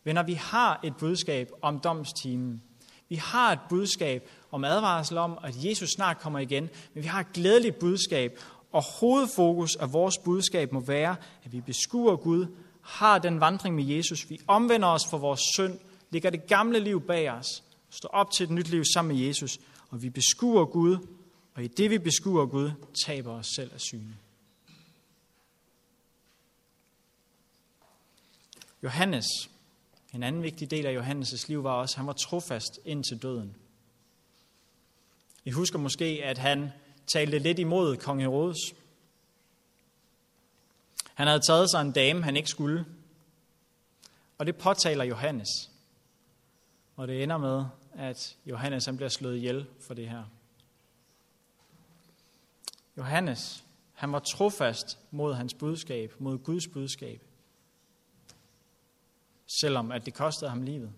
Venner, 0.05 0.23
vi 0.23 0.35
har 0.35 0.81
et 0.85 0.97
budskab 0.97 1.51
om 1.63 1.81
domstimen. 1.81 2.63
Vi 3.09 3.17
har 3.17 3.53
et 3.53 3.59
budskab 3.69 4.29
om 4.51 4.65
advarsel 4.65 5.19
om, 5.19 5.39
at 5.45 5.65
Jesus 5.65 5.91
snart 5.91 6.19
kommer 6.19 6.39
igen, 6.39 6.71
men 6.95 7.03
vi 7.03 7.09
har 7.09 7.21
et 7.21 7.33
glædeligt 7.33 7.79
budskab, 7.79 8.39
og 8.73 8.83
hovedfokus 8.83 9.77
af 9.77 9.93
vores 9.93 10.19
budskab 10.19 10.73
må 10.73 10.81
være, 10.81 11.17
at 11.45 11.53
vi 11.53 11.61
beskuer 11.61 12.17
Gud, 12.17 12.47
har 12.83 13.19
den 13.19 13.41
vandring 13.41 13.75
med 13.75 13.85
Jesus, 13.85 14.31
vi 14.31 14.41
omvender 14.47 14.89
os 14.89 15.07
for 15.11 15.19
vores 15.19 15.41
synd, 15.55 15.79
lægger 16.11 16.31
det 16.31 16.47
gamle 16.47 16.81
liv 16.81 17.01
bag 17.01 17.31
os, 17.31 17.65
står 17.91 18.09
op 18.09 18.31
til 18.31 18.45
et 18.45 18.51
nyt 18.51 18.69
liv 18.69 18.85
sammen 18.95 19.17
med 19.17 19.27
Jesus, 19.27 19.59
og 19.91 20.03
vi 20.03 20.11
beskuer 20.11 20.65
Gud, 20.65 20.99
og 21.55 21.65
i 21.65 21.67
det 21.67 21.91
vi 21.91 21.99
beskuer 21.99 22.47
Gud, 22.47 22.71
taber 23.07 23.33
os 23.33 23.47
selv 23.47 23.71
af 23.75 23.81
syne. 23.81 24.17
Johannes, 28.83 29.27
en 30.13 30.23
anden 30.23 30.43
vigtig 30.43 30.71
del 30.71 30.87
af 30.87 31.01
Johannes' 31.01 31.45
liv 31.49 31.65
var 31.65 31.73
også, 31.73 31.95
at 31.95 31.97
han 31.97 32.07
var 32.07 32.13
trofast 32.13 32.81
ind 32.85 33.05
til 33.05 33.23
døden. 33.23 33.57
I 35.45 35.51
husker 35.51 35.79
måske, 35.79 36.21
at 36.25 36.39
han 36.39 36.73
talte 37.13 37.39
lidt 37.39 37.59
imod 37.59 37.97
kong 37.97 38.21
Herodes. 38.21 38.59
Han 41.15 41.27
havde 41.27 41.41
taget 41.49 41.71
sig 41.71 41.81
en 41.81 41.93
dame, 41.93 42.23
han 42.23 42.37
ikke 42.37 42.49
skulle. 42.49 42.85
Og 44.39 44.47
det 44.47 44.57
påtaler 44.57 45.05
Johannes. 45.05 45.49
Og 46.97 47.09
det 47.09 47.23
ender 47.23 47.39
med, 47.39 47.65
at 47.95 48.37
Johannes 48.47 48.85
han 48.85 48.97
bliver 48.97 49.09
slået 49.09 49.37
ihjel 49.37 49.67
for 49.81 49.95
det 49.95 50.09
her. 50.09 50.25
Johannes, 52.97 53.65
han 53.95 54.13
var 54.13 54.19
trofast 54.19 54.99
mod 55.11 55.35
hans 55.35 55.55
budskab, 55.55 56.15
mod 56.19 56.39
Guds 56.39 56.67
budskab. 56.67 57.23
Selvom 59.49 59.93
at 59.93 60.07
det 60.07 60.15
kostede 60.15 60.51
ham 60.51 60.63
livet. 60.63 60.93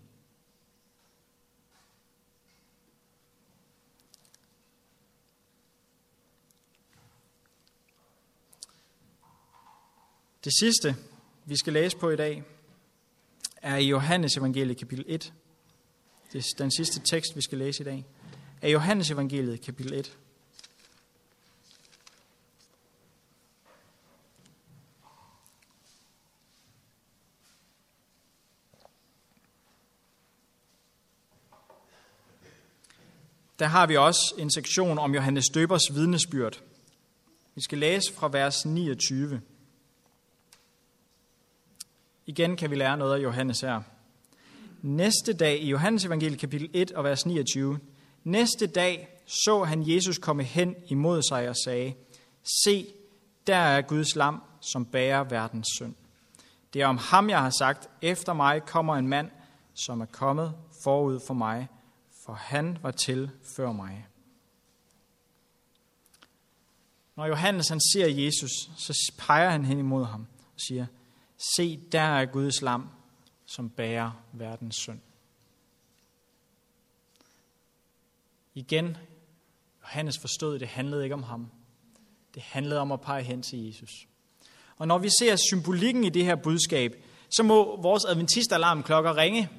Det 10.43 10.53
sidste, 10.59 10.95
vi 11.45 11.55
skal 11.57 11.73
læse 11.73 11.97
på 11.97 12.09
i 12.09 12.15
dag, 12.15 12.43
er 13.55 13.75
i 13.75 13.87
Johannes 13.87 14.37
evangeliet 14.37 14.77
kapitel 14.77 15.05
1. 15.07 15.33
Det 16.33 16.39
er 16.39 16.55
den 16.57 16.71
sidste 16.71 16.99
tekst, 16.99 17.35
vi 17.35 17.41
skal 17.41 17.57
læse 17.57 17.83
i 17.83 17.85
dag. 17.85 18.05
Er 18.61 18.69
Johannes 18.69 19.11
evangeliet 19.11 19.61
kapitel 19.61 19.93
1. 19.93 20.17
Der 33.61 33.67
har 33.67 33.87
vi 33.87 33.97
også 33.97 34.35
en 34.37 34.51
sektion 34.51 34.99
om 34.99 35.13
Johannes 35.13 35.45
Døbers 35.53 35.81
vidnesbyrd. 35.93 36.61
Vi 37.55 37.61
skal 37.61 37.77
læse 37.77 38.13
fra 38.13 38.29
vers 38.31 38.65
29. 38.65 39.41
Igen 42.25 42.55
kan 42.55 42.71
vi 42.71 42.75
lære 42.75 42.97
noget 42.97 43.15
af 43.19 43.23
Johannes 43.23 43.61
her. 43.61 43.81
Næste 44.81 45.33
dag 45.33 45.61
i 45.61 45.69
Johannes 45.69 46.05
evangeliet 46.05 46.39
kapitel 46.39 46.69
1 46.73 46.91
og 46.91 47.03
vers 47.03 47.25
29. 47.25 47.79
Næste 48.23 48.67
dag 48.67 49.07
så 49.25 49.63
han 49.63 49.83
Jesus 49.93 50.17
komme 50.17 50.43
hen 50.43 50.75
imod 50.87 51.21
sig 51.29 51.49
og 51.49 51.55
sagde, 51.55 51.93
Se, 52.63 52.85
der 53.47 53.55
er 53.55 53.81
Guds 53.81 54.15
lam, 54.15 54.41
som 54.61 54.85
bærer 54.85 55.23
verdens 55.23 55.67
synd. 55.75 55.95
Det 56.73 56.81
er 56.81 56.87
om 56.87 56.97
ham, 56.97 57.29
jeg 57.29 57.39
har 57.39 57.53
sagt, 57.59 57.89
efter 58.01 58.33
mig 58.33 58.61
kommer 58.65 58.95
en 58.95 59.07
mand, 59.07 59.31
som 59.73 60.01
er 60.01 60.05
kommet 60.05 60.53
forud 60.83 61.19
for 61.27 61.33
mig, 61.33 61.67
for 62.25 62.33
han 62.33 62.77
var 62.81 62.91
til 62.91 63.29
før 63.55 63.71
mig. 63.71 64.07
Når 67.15 67.25
Johannes 67.25 67.69
han 67.69 67.79
ser 67.93 68.07
Jesus, 68.07 68.51
så 68.77 69.11
peger 69.17 69.49
han 69.49 69.65
hen 69.65 69.79
imod 69.79 70.05
ham 70.05 70.27
og 70.53 70.59
siger, 70.67 70.85
Se, 71.55 71.77
der 71.91 72.01
er 72.01 72.25
Guds 72.25 72.61
lam, 72.61 72.89
som 73.45 73.69
bærer 73.69 74.11
verdens 74.33 74.75
synd. 74.75 74.99
Igen, 78.55 78.97
Johannes 79.83 80.19
forstod, 80.21 80.55
at 80.55 80.59
det 80.59 80.67
handlede 80.67 81.03
ikke 81.03 81.15
om 81.15 81.23
ham. 81.23 81.51
Det 82.33 82.41
handlede 82.41 82.79
om 82.79 82.91
at 82.91 83.01
pege 83.01 83.23
hen 83.23 83.41
til 83.41 83.65
Jesus. 83.65 84.07
Og 84.77 84.87
når 84.87 84.97
vi 84.97 85.09
ser 85.19 85.35
symbolikken 85.35 86.03
i 86.03 86.09
det 86.09 86.25
her 86.25 86.35
budskab, 86.35 87.05
så 87.29 87.43
må 87.43 87.81
vores 87.81 88.05
adventistalarmklokker 88.05 89.17
ringe 89.17 89.49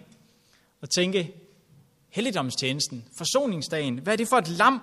og 0.80 0.90
tænke, 0.90 1.34
helligdomstjenesten, 2.12 3.04
forsoningsdagen, 3.18 3.98
hvad 3.98 4.12
er 4.12 4.16
det 4.16 4.28
for 4.28 4.36
et 4.36 4.48
lam? 4.48 4.80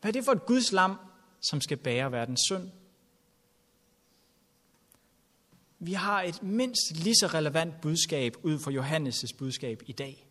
Hvad 0.00 0.10
er 0.10 0.12
det 0.12 0.24
for 0.24 0.32
et 0.32 0.46
Guds 0.46 0.72
lam, 0.72 0.96
som 1.40 1.60
skal 1.60 1.76
bære 1.76 2.12
verdens 2.12 2.40
synd? 2.46 2.70
vi 5.84 5.92
har 5.92 6.22
et 6.22 6.42
mindst 6.42 6.96
lige 6.96 7.14
så 7.20 7.26
relevant 7.26 7.80
budskab 7.80 8.36
ud 8.42 8.58
fra 8.58 8.70
Johannes' 8.70 9.36
budskab 9.38 9.82
i 9.86 9.92
dag. 9.92 10.26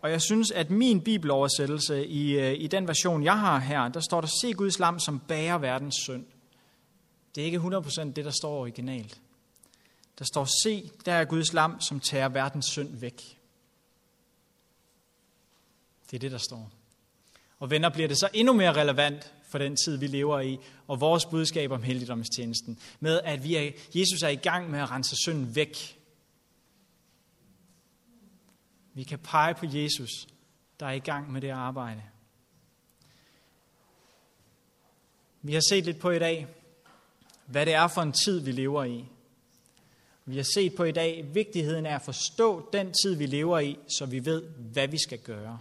Og 0.00 0.10
jeg 0.10 0.22
synes, 0.22 0.50
at 0.50 0.70
min 0.70 1.00
bibeloversættelse 1.00 2.06
i, 2.06 2.38
øh, 2.38 2.60
i 2.60 2.66
den 2.66 2.88
version, 2.88 3.24
jeg 3.24 3.40
har 3.40 3.58
her, 3.58 3.88
der 3.88 4.00
står 4.00 4.20
der, 4.20 4.28
se 4.40 4.52
Guds 4.52 4.78
lam, 4.78 4.98
som 4.98 5.20
bærer 5.28 5.58
verdens 5.58 5.94
synd. 5.94 6.24
Det 7.34 7.40
er 7.40 7.44
ikke 7.44 7.58
100% 7.58 8.12
det, 8.12 8.24
der 8.24 8.30
står 8.30 8.60
originalt. 8.60 9.20
Der 10.18 10.24
står, 10.24 10.44
se, 10.62 10.90
der 11.04 11.12
er 11.12 11.24
Guds 11.24 11.52
lam, 11.52 11.80
som 11.80 12.00
tager 12.00 12.28
verdens 12.28 12.66
synd 12.66 12.96
væk. 12.96 13.38
Det 16.10 16.16
er 16.16 16.20
det, 16.20 16.32
der 16.32 16.38
står. 16.38 16.70
Og 17.58 17.70
venner, 17.70 17.88
bliver 17.88 18.08
det 18.08 18.18
så 18.18 18.28
endnu 18.34 18.52
mere 18.52 18.72
relevant, 18.72 19.34
for 19.48 19.58
den 19.58 19.76
tid, 19.76 19.96
vi 19.96 20.06
lever 20.06 20.40
i, 20.40 20.58
og 20.86 21.00
vores 21.00 21.26
budskab 21.26 21.70
om 21.70 21.82
heldigdomstjenesten, 21.82 22.78
med 23.00 23.20
at 23.24 23.44
vi 23.44 23.56
er, 23.56 23.70
Jesus 23.94 24.22
er 24.22 24.28
i 24.28 24.36
gang 24.36 24.70
med 24.70 24.80
at 24.80 24.90
rense 24.90 25.16
synden 25.16 25.54
væk. 25.54 26.00
Vi 28.94 29.02
kan 29.02 29.18
pege 29.18 29.54
på 29.54 29.66
Jesus, 29.66 30.26
der 30.80 30.86
er 30.86 30.92
i 30.92 30.98
gang 30.98 31.32
med 31.32 31.40
det 31.40 31.50
arbejde. 31.50 32.02
Vi 35.42 35.54
har 35.54 35.62
set 35.70 35.84
lidt 35.84 35.98
på 35.98 36.10
i 36.10 36.18
dag, 36.18 36.46
hvad 37.46 37.66
det 37.66 37.74
er 37.74 37.88
for 37.88 38.02
en 38.02 38.14
tid, 38.24 38.40
vi 38.40 38.52
lever 38.52 38.84
i. 38.84 39.08
Vi 40.26 40.36
har 40.36 40.46
set 40.54 40.74
på 40.74 40.84
i 40.84 40.92
dag 40.92 41.34
vigtigheden 41.34 41.86
af 41.86 41.94
at 41.94 42.02
forstå 42.02 42.68
den 42.72 42.92
tid, 43.02 43.14
vi 43.14 43.26
lever 43.26 43.58
i, 43.58 43.78
så 43.98 44.06
vi 44.06 44.24
ved, 44.24 44.42
hvad 44.42 44.88
vi 44.88 44.98
skal 44.98 45.18
gøre. 45.18 45.58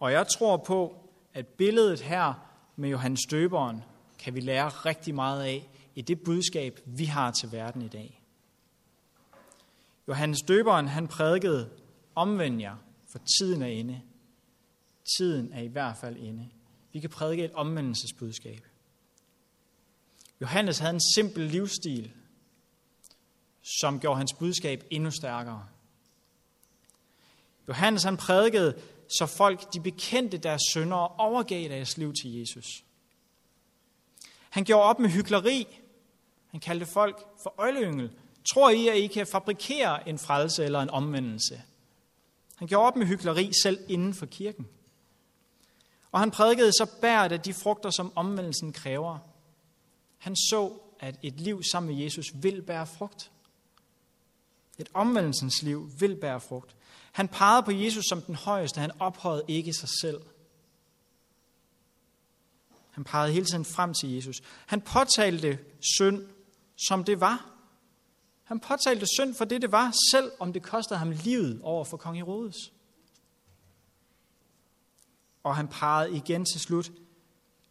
Og 0.00 0.12
jeg 0.12 0.26
tror 0.28 0.56
på, 0.56 0.96
at 1.34 1.46
billedet 1.46 2.00
her 2.00 2.50
med 2.76 2.90
Johannes 2.90 3.20
Døberen 3.30 3.82
kan 4.18 4.34
vi 4.34 4.40
lære 4.40 4.68
rigtig 4.68 5.14
meget 5.14 5.42
af 5.42 5.68
i 5.94 6.02
det 6.02 6.20
budskab, 6.20 6.80
vi 6.84 7.04
har 7.04 7.30
til 7.30 7.52
verden 7.52 7.82
i 7.82 7.88
dag. 7.88 8.20
Johannes 10.08 10.42
Døberen, 10.42 10.88
han 10.88 11.08
prædikede, 11.08 11.70
omvend 12.14 12.60
jer, 12.60 12.76
for 13.12 13.18
tiden 13.38 13.62
er 13.62 13.66
inde. 13.66 14.00
Tiden 15.18 15.52
er 15.52 15.62
i 15.62 15.66
hvert 15.66 15.96
fald 15.96 16.16
inde. 16.16 16.48
Vi 16.92 17.00
kan 17.00 17.10
prædike 17.10 17.44
et 17.44 17.52
omvendelsesbudskab. 17.52 18.60
Johannes 20.40 20.78
havde 20.78 20.94
en 20.94 21.00
simpel 21.14 21.42
livsstil, 21.42 22.12
som 23.80 24.00
gjorde 24.00 24.16
hans 24.18 24.32
budskab 24.32 24.84
endnu 24.90 25.10
stærkere. 25.10 25.66
Johannes 27.68 28.02
han 28.02 28.16
prædikede 28.16 28.80
så 29.18 29.26
folk 29.26 29.72
de 29.74 29.80
bekendte 29.80 30.38
deres 30.38 30.62
synder 30.70 30.96
og 30.96 31.18
overgav 31.18 31.68
deres 31.68 31.96
liv 31.96 32.12
til 32.22 32.38
Jesus. 32.38 32.84
Han 34.50 34.64
gjorde 34.64 34.84
op 34.84 34.98
med 34.98 35.10
hykleri. 35.10 35.80
Han 36.50 36.60
kaldte 36.60 36.86
folk 36.86 37.26
for 37.42 37.54
øjleyngel. 37.58 38.10
Tror 38.44 38.70
I, 38.70 38.88
at 38.88 38.96
I 38.96 39.06
kan 39.06 39.26
fabrikere 39.26 40.08
en 40.08 40.18
frelse 40.18 40.64
eller 40.64 40.80
en 40.80 40.90
omvendelse? 40.90 41.62
Han 42.56 42.68
gjorde 42.68 42.86
op 42.86 42.96
med 42.96 43.06
hykleri 43.06 43.50
selv 43.62 43.78
inden 43.88 44.14
for 44.14 44.26
kirken. 44.26 44.68
Og 46.12 46.20
han 46.20 46.30
prædikede 46.30 46.72
så 46.72 46.86
bæret 47.00 47.32
af 47.32 47.40
de 47.40 47.54
frugter, 47.54 47.90
som 47.90 48.12
omvendelsen 48.14 48.72
kræver. 48.72 49.18
Han 50.18 50.36
så, 50.36 50.72
at 51.00 51.18
et 51.22 51.40
liv 51.40 51.62
sammen 51.62 51.94
med 51.94 52.04
Jesus 52.04 52.26
vil 52.34 52.62
bære 52.62 52.86
frugt. 52.86 53.30
Et 54.78 54.88
omvendelsens 54.94 55.62
liv 55.62 55.90
vil 55.98 56.16
bære 56.16 56.40
frugt. 56.40 56.76
Han 57.12 57.28
pegede 57.28 57.62
på 57.62 57.70
Jesus 57.70 58.04
som 58.08 58.22
den 58.22 58.34
højeste. 58.34 58.80
Han 58.80 59.00
ophøjede 59.00 59.44
ikke 59.48 59.72
sig 59.72 59.88
selv. 60.00 60.20
Han 62.90 63.04
pegede 63.04 63.32
hele 63.32 63.46
tiden 63.46 63.64
frem 63.64 63.94
til 63.94 64.10
Jesus. 64.14 64.42
Han 64.66 64.80
påtalte 64.80 65.58
synd, 65.96 66.26
som 66.88 67.04
det 67.04 67.20
var. 67.20 67.50
Han 68.44 68.60
påtalte 68.60 69.06
synd 69.06 69.34
for 69.34 69.44
det, 69.44 69.62
det 69.62 69.72
var, 69.72 69.94
selv 70.12 70.32
om 70.38 70.52
det 70.52 70.62
kostede 70.62 70.98
ham 70.98 71.10
livet 71.10 71.60
over 71.62 71.84
for 71.84 71.96
kong 71.96 72.16
Herodes. 72.16 72.72
Og 75.42 75.56
han 75.56 75.68
pegede 75.68 76.16
igen 76.16 76.44
til 76.44 76.60
slut 76.60 76.92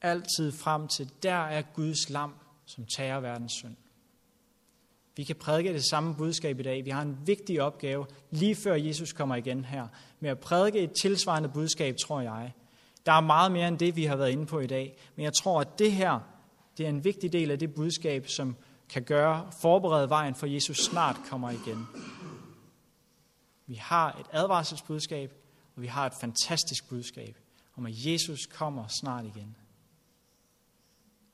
altid 0.02 0.52
frem 0.52 0.88
til, 0.88 1.12
der 1.24 1.36
er 1.36 1.62
Guds 1.62 2.10
lam, 2.10 2.34
som 2.66 2.86
tager 2.86 3.20
verdens 3.20 3.52
synd. 3.52 3.76
Vi 5.16 5.24
kan 5.24 5.36
prædike 5.36 5.74
det 5.74 5.90
samme 5.90 6.16
budskab 6.16 6.60
i 6.60 6.64
dag. 6.64 6.86
Vi 6.86 6.90
har 6.90 7.02
en 7.02 7.18
vigtig 7.26 7.62
opgave, 7.62 8.06
lige 8.32 8.56
før 8.56 8.76
Jesus 8.76 9.14
kommer 9.14 9.36
igen 9.36 9.66
her, 9.66 9.88
med 10.20 10.30
at 10.30 10.40
prædike 10.40 10.80
et 10.80 10.92
tilsvarende 11.02 11.50
budskab, 11.50 11.96
tror 12.06 12.22
jeg. 12.22 12.54
Der 13.06 13.12
er 13.12 13.22
meget 13.22 13.52
mere 13.52 13.68
end 13.68 13.78
det, 13.78 13.96
vi 13.96 14.06
har 14.06 14.16
været 14.16 14.32
inde 14.32 14.46
på 14.46 14.60
i 14.60 14.68
dag. 14.68 14.98
Men 15.16 15.24
jeg 15.24 15.34
tror, 15.34 15.62
at 15.62 15.80
det 15.80 15.92
her, 15.92 16.20
det 16.78 16.86
er 16.86 16.90
en 16.90 17.04
vigtig 17.04 17.34
del 17.34 17.52
af 17.52 17.60
det 17.60 17.74
budskab, 17.74 18.28
som 18.28 18.56
kan 18.90 19.04
gøre, 19.04 19.52
forberede 19.62 20.10
vejen 20.10 20.36
for 20.36 20.46
Jesus 20.46 20.78
snart 20.78 21.16
kommer 21.30 21.50
igen. 21.50 21.88
Vi 23.68 23.76
har 23.76 24.12
et 24.20 24.26
advarselsbudskab, 24.32 25.34
og 25.76 25.82
vi 25.82 25.88
har 25.88 26.06
et 26.06 26.14
fantastisk 26.22 26.90
budskab 26.90 27.38
om, 27.76 27.86
at 27.86 27.94
Jesus 27.96 28.40
kommer 28.46 28.88
snart 29.02 29.26
igen. 29.26 29.56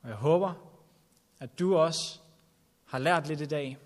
Og 0.01 0.09
jeg 0.09 0.17
håber, 0.17 0.53
at 1.39 1.59
du 1.59 1.75
også 1.75 2.19
har 2.89 2.99
lært 2.99 3.27
lidt 3.27 3.41
i 3.41 3.45
dag, 3.45 3.77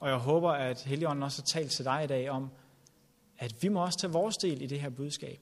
og 0.00 0.08
jeg 0.08 0.16
håber, 0.16 0.50
at 0.50 0.82
Helligånden 0.82 1.22
også 1.22 1.42
har 1.42 1.60
talt 1.60 1.72
til 1.72 1.84
dig 1.84 2.04
i 2.04 2.06
dag 2.06 2.30
om, 2.30 2.50
at 3.38 3.62
vi 3.62 3.68
må 3.68 3.84
også 3.84 3.98
tage 3.98 4.12
vores 4.12 4.36
del 4.36 4.62
i 4.62 4.66
det 4.66 4.80
her 4.80 4.90
budskab. 4.90 5.40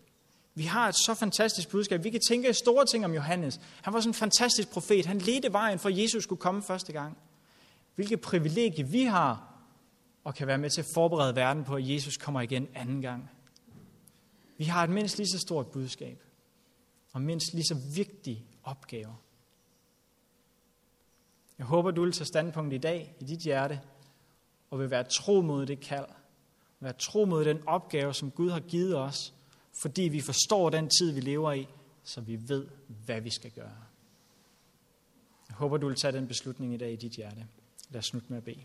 Vi 0.55 0.63
har 0.63 0.89
et 0.89 0.95
så 0.95 1.15
fantastisk 1.15 1.69
budskab. 1.69 2.05
Vi 2.05 2.11
kan 2.11 2.21
tænke 2.29 2.55
store 2.55 2.87
ting 2.87 3.05
om 3.05 3.15
Johannes. 3.15 3.61
Han 3.83 3.93
var 3.93 4.01
sådan 4.01 4.11
en 4.11 4.15
fantastisk 4.15 4.71
profet. 4.71 5.07
Han 5.07 5.19
ledte 5.19 5.53
vejen 5.53 5.79
for, 5.79 5.89
at 5.89 5.99
Jesus 5.99 6.23
skulle 6.23 6.41
komme 6.41 6.63
første 6.63 6.93
gang. 6.93 7.19
Hvilket 7.95 8.21
privilegie 8.21 8.89
vi 8.89 9.03
har, 9.03 9.55
og 10.25 10.35
kan 10.35 10.47
være 10.47 10.59
med 10.59 10.71
til 10.71 10.81
at 10.81 10.87
forberede 10.95 11.37
verden 11.37 11.65
på, 11.65 11.75
at 11.75 11.89
Jesus 11.89 12.17
kommer 12.17 12.41
igen 12.41 12.69
anden 12.75 13.03
gang. 13.03 13.31
Vi 14.57 14.65
har 14.65 14.85
et 14.85 14.91
mindst 14.91 15.19
lige 15.19 15.29
så 15.29 15.39
stort 15.39 15.67
budskab, 15.67 16.23
og 17.13 17.23
mindst 17.23 17.55
lige 17.55 17.65
så 17.65 17.77
vigtig 17.95 18.45
opgave. 18.65 19.17
Jeg 21.59 21.67
håber, 21.67 21.91
du 21.91 22.05
vil 22.05 22.13
tage 22.13 22.27
standpunkt 22.27 22.75
i 22.75 22.79
dag 22.79 23.15
i 23.21 23.25
dit 23.25 23.41
hjerte, 23.41 23.81
og 24.71 24.79
vil 24.79 24.91
være 24.91 25.05
tro 25.05 25.41
mod 25.41 25.67
det 25.67 25.81
kald. 25.81 26.07
Være 26.81 26.93
tro 26.93 27.25
mod 27.25 27.45
den 27.45 27.69
opgave, 27.69 28.15
som 28.15 28.31
Gud 28.31 28.51
har 28.51 28.61
givet 28.61 28.97
os, 28.97 29.35
fordi 29.83 30.03
vi 30.03 30.21
forstår 30.21 30.71
den 30.71 30.91
tid, 30.99 31.13
vi 31.13 31.21
lever 31.21 31.53
i, 31.53 31.69
så 32.05 32.21
vi 32.21 32.49
ved, 32.49 32.67
hvad 32.87 33.21
vi 33.21 33.31
skal 33.31 33.51
gøre. 33.51 33.77
Jeg 35.49 35.57
håber, 35.57 35.77
du 35.77 35.87
vil 35.87 35.97
tage 35.97 36.13
den 36.13 36.29
beslutning 36.29 36.75
i 36.75 36.77
dag 36.77 36.93
i 36.93 36.97
dit 36.97 37.13
hjerte. 37.13 37.47
Lad 37.91 37.99
os 37.99 38.07
slutte 38.07 38.29
med 38.29 38.39
at 38.39 38.45
bede. 38.45 38.65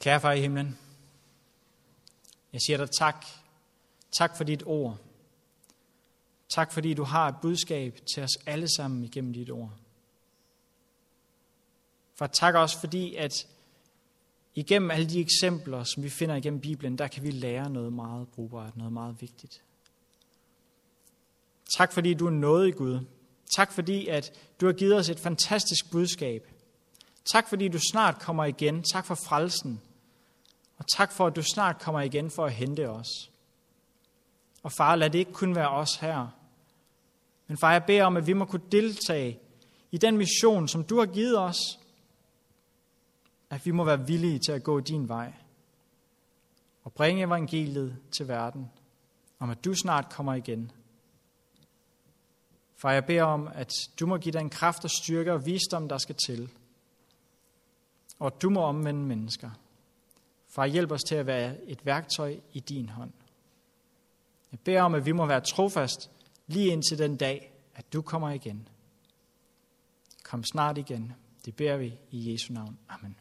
Kære 0.00 0.20
far 0.20 0.32
i 0.32 0.40
himlen, 0.40 0.78
jeg 2.52 2.60
siger 2.60 2.76
dig 2.76 2.90
tak. 2.90 3.26
Tak 4.18 4.36
for 4.36 4.44
dit 4.44 4.62
ord. 4.66 4.98
Tak 6.48 6.72
fordi 6.72 6.94
du 6.94 7.04
har 7.04 7.28
et 7.28 7.34
budskab 7.42 7.98
til 8.14 8.22
os 8.22 8.36
alle 8.46 8.68
sammen 8.76 9.04
igennem 9.04 9.32
dit 9.32 9.50
ord. 9.50 9.72
For 12.14 12.26
tak 12.26 12.54
også 12.54 12.80
fordi, 12.80 13.14
at 13.14 13.46
igennem 14.54 14.90
alle 14.90 15.08
de 15.08 15.20
eksempler, 15.20 15.84
som 15.84 16.02
vi 16.02 16.10
finder 16.10 16.34
igennem 16.34 16.60
Bibelen, 16.60 16.98
der 16.98 17.08
kan 17.08 17.22
vi 17.22 17.30
lære 17.30 17.70
noget 17.70 17.92
meget 17.92 18.28
brugbart, 18.28 18.76
noget 18.76 18.92
meget 18.92 19.20
vigtigt. 19.20 19.62
Tak 21.76 21.92
fordi 21.92 22.14
du 22.14 22.26
er 22.26 22.30
nådig 22.30 22.68
i 22.68 22.72
Gud. 22.72 23.00
Tak 23.56 23.72
fordi, 23.72 24.06
at 24.06 24.32
du 24.60 24.66
har 24.66 24.72
givet 24.72 24.96
os 24.96 25.08
et 25.08 25.20
fantastisk 25.20 25.90
budskab. 25.90 26.48
Tak 27.24 27.48
fordi 27.48 27.68
du 27.68 27.78
snart 27.90 28.18
kommer 28.18 28.44
igen. 28.44 28.82
Tak 28.82 29.06
for 29.06 29.14
frelsen. 29.14 29.80
Og 30.78 30.84
tak 30.96 31.12
for, 31.12 31.26
at 31.26 31.36
du 31.36 31.42
snart 31.42 31.78
kommer 31.78 32.00
igen 32.00 32.30
for 32.30 32.46
at 32.46 32.52
hente 32.52 32.88
os. 32.88 33.30
Og 34.62 34.72
far, 34.72 34.96
lad 34.96 35.10
det 35.10 35.18
ikke 35.18 35.32
kun 35.32 35.54
være 35.54 35.70
os 35.70 35.94
her. 35.94 36.28
Men 37.46 37.56
far, 37.56 37.72
jeg 37.72 37.84
beder 37.84 38.04
om, 38.04 38.16
at 38.16 38.26
vi 38.26 38.32
må 38.32 38.44
kunne 38.44 38.66
deltage 38.72 39.40
i 39.90 39.98
den 39.98 40.16
mission, 40.16 40.68
som 40.68 40.84
du 40.84 40.98
har 40.98 41.06
givet 41.06 41.38
os. 41.38 41.58
At 43.50 43.66
vi 43.66 43.70
må 43.70 43.84
være 43.84 44.06
villige 44.06 44.38
til 44.38 44.52
at 44.52 44.62
gå 44.62 44.80
din 44.80 45.08
vej. 45.08 45.32
Og 46.84 46.92
bringe 46.92 47.22
evangeliet 47.22 47.96
til 48.16 48.28
verden. 48.28 48.70
Om 49.38 49.50
at 49.50 49.64
du 49.64 49.74
snart 49.74 50.08
kommer 50.08 50.34
igen. 50.34 50.72
Far, 52.74 52.92
jeg 52.92 53.04
beder 53.04 53.22
om, 53.22 53.48
at 53.54 53.72
du 54.00 54.06
må 54.06 54.16
give 54.16 54.32
dig 54.32 54.40
en 54.40 54.50
kraft 54.50 54.84
og 54.84 54.90
styrke 54.90 55.32
og 55.32 55.46
visdom, 55.46 55.88
der 55.88 55.98
skal 55.98 56.14
til. 56.26 56.50
Og 58.18 58.26
at 58.26 58.42
du 58.42 58.50
må 58.50 58.60
omvende 58.60 59.00
mennesker. 59.00 59.50
Far, 60.48 60.66
hjælp 60.66 60.92
os 60.92 61.04
til 61.04 61.14
at 61.14 61.26
være 61.26 61.64
et 61.64 61.86
værktøj 61.86 62.36
i 62.52 62.60
din 62.60 62.88
hånd. 62.88 63.12
Jeg 64.52 64.60
beder 64.60 64.82
om, 64.82 64.94
at 64.94 65.06
vi 65.06 65.12
må 65.12 65.26
være 65.26 65.40
trofast 65.40 66.10
lige 66.46 66.72
indtil 66.72 66.98
den 66.98 67.16
dag, 67.16 67.52
at 67.74 67.92
du 67.92 68.02
kommer 68.02 68.30
igen. 68.30 68.68
Kom 70.22 70.44
snart 70.44 70.78
igen. 70.78 71.12
Det 71.44 71.56
beder 71.56 71.76
vi 71.76 71.98
i 72.10 72.32
Jesu 72.32 72.52
navn. 72.52 72.78
Amen. 72.88 73.16